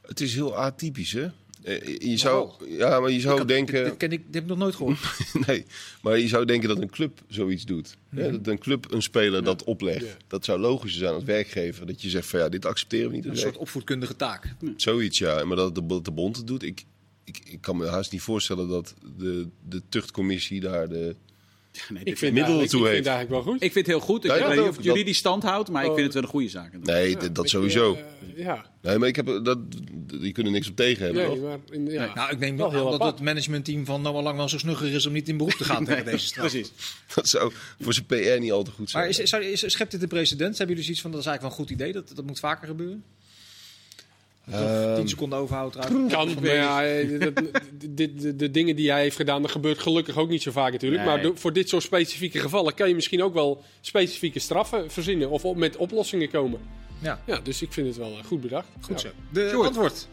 Het 0.00 0.20
is 0.20 0.34
heel 0.34 0.56
atypisch, 0.56 1.12
hè? 1.12 1.30
Eh, 1.62 1.98
Je 1.98 2.16
zou, 2.16 2.50
ja, 2.68 3.00
maar 3.00 3.10
je 3.10 3.16
Ik 3.16 3.22
zou 3.22 3.38
had- 3.38 3.48
denken... 3.48 3.74
Dit, 3.74 3.84
dit, 3.84 3.96
ken 3.96 4.12
ik, 4.12 4.22
dit 4.24 4.34
heb 4.34 4.42
ik 4.42 4.48
nog 4.48 4.58
nooit 4.58 4.74
gehoord. 4.74 4.98
Nee, 5.46 5.64
maar 6.02 6.18
je 6.18 6.28
zou 6.28 6.44
denken 6.44 6.68
dat 6.68 6.80
een 6.80 6.90
club 6.90 7.20
zoiets 7.28 7.64
doet. 7.64 7.96
Mhm. 8.08 8.22
Hè, 8.22 8.30
dat 8.30 8.46
een 8.46 8.58
club 8.58 8.92
een 8.92 9.02
speler 9.02 9.44
dat 9.44 9.64
oplegt. 9.64 10.04
Ja. 10.04 10.16
Dat 10.26 10.44
zou 10.44 10.60
logisch 10.60 10.96
zijn 10.98 11.14
als 11.14 11.24
werkgever. 11.24 11.86
Dat 11.86 12.02
je 12.02 12.08
zegt 12.10 12.26
van 12.28 12.40
ja, 12.40 12.48
dit 12.48 12.64
accepteren 12.66 13.10
we 13.10 13.16
niet. 13.16 13.24
Een 13.24 13.36
soort 13.36 13.56
opvoedkundige 13.56 14.16
taak. 14.16 14.54
Zoiets, 14.76 15.18
ja. 15.18 15.44
Maar 15.44 15.56
dat 15.56 15.74
de, 15.74 16.00
de 16.02 16.10
bond 16.10 16.36
het 16.36 16.46
doet, 16.46 16.62
ik, 16.62 16.84
ik, 17.24 17.40
ik 17.44 17.60
kan 17.60 17.76
me 17.76 17.86
haast 17.86 18.12
niet 18.12 18.20
voorstellen 18.22 18.68
dat 18.68 18.94
de, 19.18 19.48
de 19.68 19.82
tuchtcommissie 19.88 20.60
daar 20.60 20.88
de... 20.88 21.16
Nee, 21.88 22.04
ik 22.04 22.18
vind, 22.18 22.36
eigenlijk, 22.36 22.64
ik 22.64 22.70
vind 22.70 22.82
het 22.82 22.92
heeft. 22.92 23.06
eigenlijk 23.06 23.28
wel 23.44 23.52
goed. 23.52 23.62
ik 23.62 23.72
vind 23.72 23.86
het 23.86 23.96
heel 23.96 24.04
goed. 24.04 24.24
Ik 24.24 24.30
Ja, 24.30 24.36
weet 24.36 24.46
dat 24.46 24.56
niet 24.56 24.68
of 24.68 24.76
het 24.76 24.84
juridisch 24.84 25.18
stand 25.18 25.42
houdt, 25.42 25.70
maar 25.70 25.82
ik 25.84 25.88
Oh. 25.88 25.94
vind 25.94 26.04
het 26.06 26.14
wel 26.14 26.22
een 26.22 26.28
goede 26.28 26.48
zaak. 26.48 26.72
Nee, 26.82 27.10
Ja, 27.10 27.28
dat 27.28 27.42
je, 27.44 27.48
sowieso. 27.48 27.94
eh, 27.94 28.44
ja, 28.44 28.64
Nee, 28.82 28.98
maar 28.98 29.08
ik 29.08 29.16
heb 29.16 29.40
dat, 29.42 29.58
die 30.20 30.32
kunnen 30.32 30.52
niks 30.52 30.68
op 30.68 30.76
tegen 30.76 31.04
hebben, 31.04 31.28
nee, 31.28 31.40
maar 31.40 31.58
in, 31.70 31.86
ja. 31.90 32.14
Nou, 32.14 32.30
ik 32.32 32.38
denk 32.40 32.58
Wel 32.58 32.98
dat 32.98 33.02
het 33.04 33.20
managementteam 33.20 33.84
van 33.84 34.02
Noah 34.02 34.22
Lang 34.22 34.36
wel 34.36 34.48
zo 34.48 34.58
snugger 34.58 34.92
is 34.94 35.06
om 35.06 35.12
niet 35.12 35.28
in 35.28 35.36
beroep 35.36 35.52
te 35.52 35.64
gaan 35.64 35.84
tegen 35.84 36.04
deze 36.04 36.26
straf. 36.26 36.50
Precies. 36.50 36.72
Dat 37.14 37.28
zou 37.28 37.52
voor 37.80 37.92
zijn 37.94 38.06
PR 38.06 38.40
niet 38.40 38.52
al 38.52 38.62
te 38.62 38.70
goed 38.70 38.90
zijn. 38.90 39.02
Maar 39.02 39.12
is, 39.42 39.62
is, 39.62 39.72
schept 39.72 39.90
dit 39.90 40.02
een 40.02 40.08
precedent? 40.08 40.58
Hebben 40.58 40.68
jullie 40.68 40.82
zoiets 40.82 41.02
van 41.02 41.10
dat 41.10 41.20
is 41.20 41.26
eigenlijk 41.26 41.56
wel 41.56 41.64
een 41.64 41.68
goed 41.74 41.80
idee? 41.80 41.92
Dat, 41.92 42.16
dat 42.16 42.26
moet 42.26 42.38
vaker 42.38 42.66
gebeuren? 42.68 43.04
Ehm, 44.50 44.94
10 44.96 45.08
seconden 45.08 45.38
overhoud 45.38 45.72
trouwens. 45.72 46.12
Kan, 46.12 46.34
maar 46.42 46.54
ja, 46.54 46.84
eh, 46.86 47.20
dit- 47.90 48.20
de, 48.22 48.36
de 48.36 48.50
dingen 48.50 48.76
die 48.76 48.90
hij 48.90 49.00
heeft 49.00 49.16
gedaan, 49.16 49.42
dat 49.42 49.50
gebeurt 49.50 49.78
gelukkig 49.78 50.16
ook 50.16 50.28
niet 50.28 50.42
zo 50.42 50.50
vaak 50.50 50.72
natuurlijk. 50.72 51.04
Nee. 51.04 51.16
Maar 51.22 51.30
voor 51.34 51.52
dit 51.52 51.68
soort 51.68 51.82
specifieke 51.82 52.38
gevallen 52.38 52.74
kan 52.74 52.88
je 52.88 52.94
misschien 52.94 53.22
ook 53.22 53.34
wel 53.34 53.62
specifieke 53.80 54.38
straffen 54.38 54.90
verzinnen 54.90 55.30
of 55.30 55.44
op, 55.44 55.56
met 55.56 55.76
oplossingen 55.76 56.30
komen. 56.30 56.60
Ja, 57.02 57.20
Ja, 57.26 57.40
dus 57.42 57.62
ik 57.62 57.72
vind 57.72 57.86
het 57.86 57.96
wel 57.96 58.10
eh, 58.18 58.24
goed 58.24 58.40
bedacht. 58.40 58.68
goed 58.80 59.00
Ja. 59.02 59.08
zo. 59.08 59.14
De 59.32 59.50
antwoord. 59.64 60.08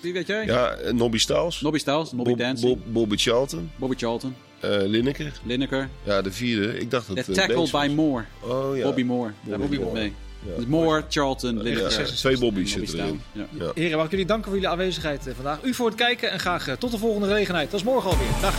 Wie 0.00 0.12
weet 0.12 0.26
jij? 0.26 0.44
Ja, 0.46 0.70
eh, 0.72 0.92
Nobby 0.92 1.18
Staals. 1.18 1.60
Nobby 1.60 1.78
Styles, 1.78 2.12
Nobby 2.12 2.30
Bob, 2.30 2.38
Dancing, 2.38 2.70
Bob- 2.84 2.92
Bobby 2.92 3.16
Charlton. 3.16 3.70
Bobby 3.76 3.94
Charlton, 3.96 4.34
eh 4.60 4.70
Lineker. 4.84 5.32
Lineker. 5.44 5.88
Ja, 6.02 6.22
de 6.22 6.32
vierde. 6.32 6.78
Ik 6.78 6.90
dacht 6.90 7.06
dat 7.14 7.24
The 7.24 7.32
Tackle 7.32 7.68
by. 7.70 7.92
Moore. 7.94 8.24
Oh 8.40 8.76
ja. 8.76 8.84
Bobby 8.84 9.02
Moore. 9.02 9.32
Daar 9.42 9.58
Bobby 9.58 9.76
Bobby 9.76 9.90
Moore. 9.92 10.00
mee. 10.00 10.12
Dus 10.56 10.66
Moore, 10.66 11.04
Charlton. 11.08 11.64
Ja, 11.64 11.88
twee 11.88 11.88
Bobby's 11.88 12.24
en 12.24 12.40
Bobby 12.40 12.64
zitten 12.64 12.98
erin. 12.98 13.20
Staan. 13.32 13.48
Ja. 13.58 13.64
Ja. 13.64 13.70
Heren, 13.74 13.96
mag 13.96 14.04
ik 14.04 14.10
jullie 14.10 14.26
danken 14.26 14.44
voor 14.44 14.54
jullie 14.54 14.68
aanwezigheid 14.68 15.26
eh, 15.26 15.34
vandaag. 15.34 15.62
U 15.62 15.74
voor 15.74 15.86
het 15.86 15.94
kijken 15.94 16.30
en 16.30 16.40
graag 16.40 16.68
eh, 16.68 16.74
tot 16.74 16.90
de 16.90 16.98
volgende 16.98 17.26
gelegenheid. 17.26 17.70
Dat 17.70 17.80
is 17.80 17.86
morgen 17.86 18.10
alweer. 18.10 18.28
Dag. 18.40 18.54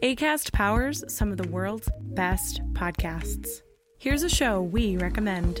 ACAST 0.00 0.50
powers 0.50 1.02
some 1.06 1.30
of 1.30 1.38
the 1.38 1.48
world's 1.50 1.88
best 2.14 2.60
podcasts. 2.72 3.62
Here's 3.98 4.22
a 4.22 4.28
show 4.28 4.60
we 4.72 4.96
recommend. 4.98 5.60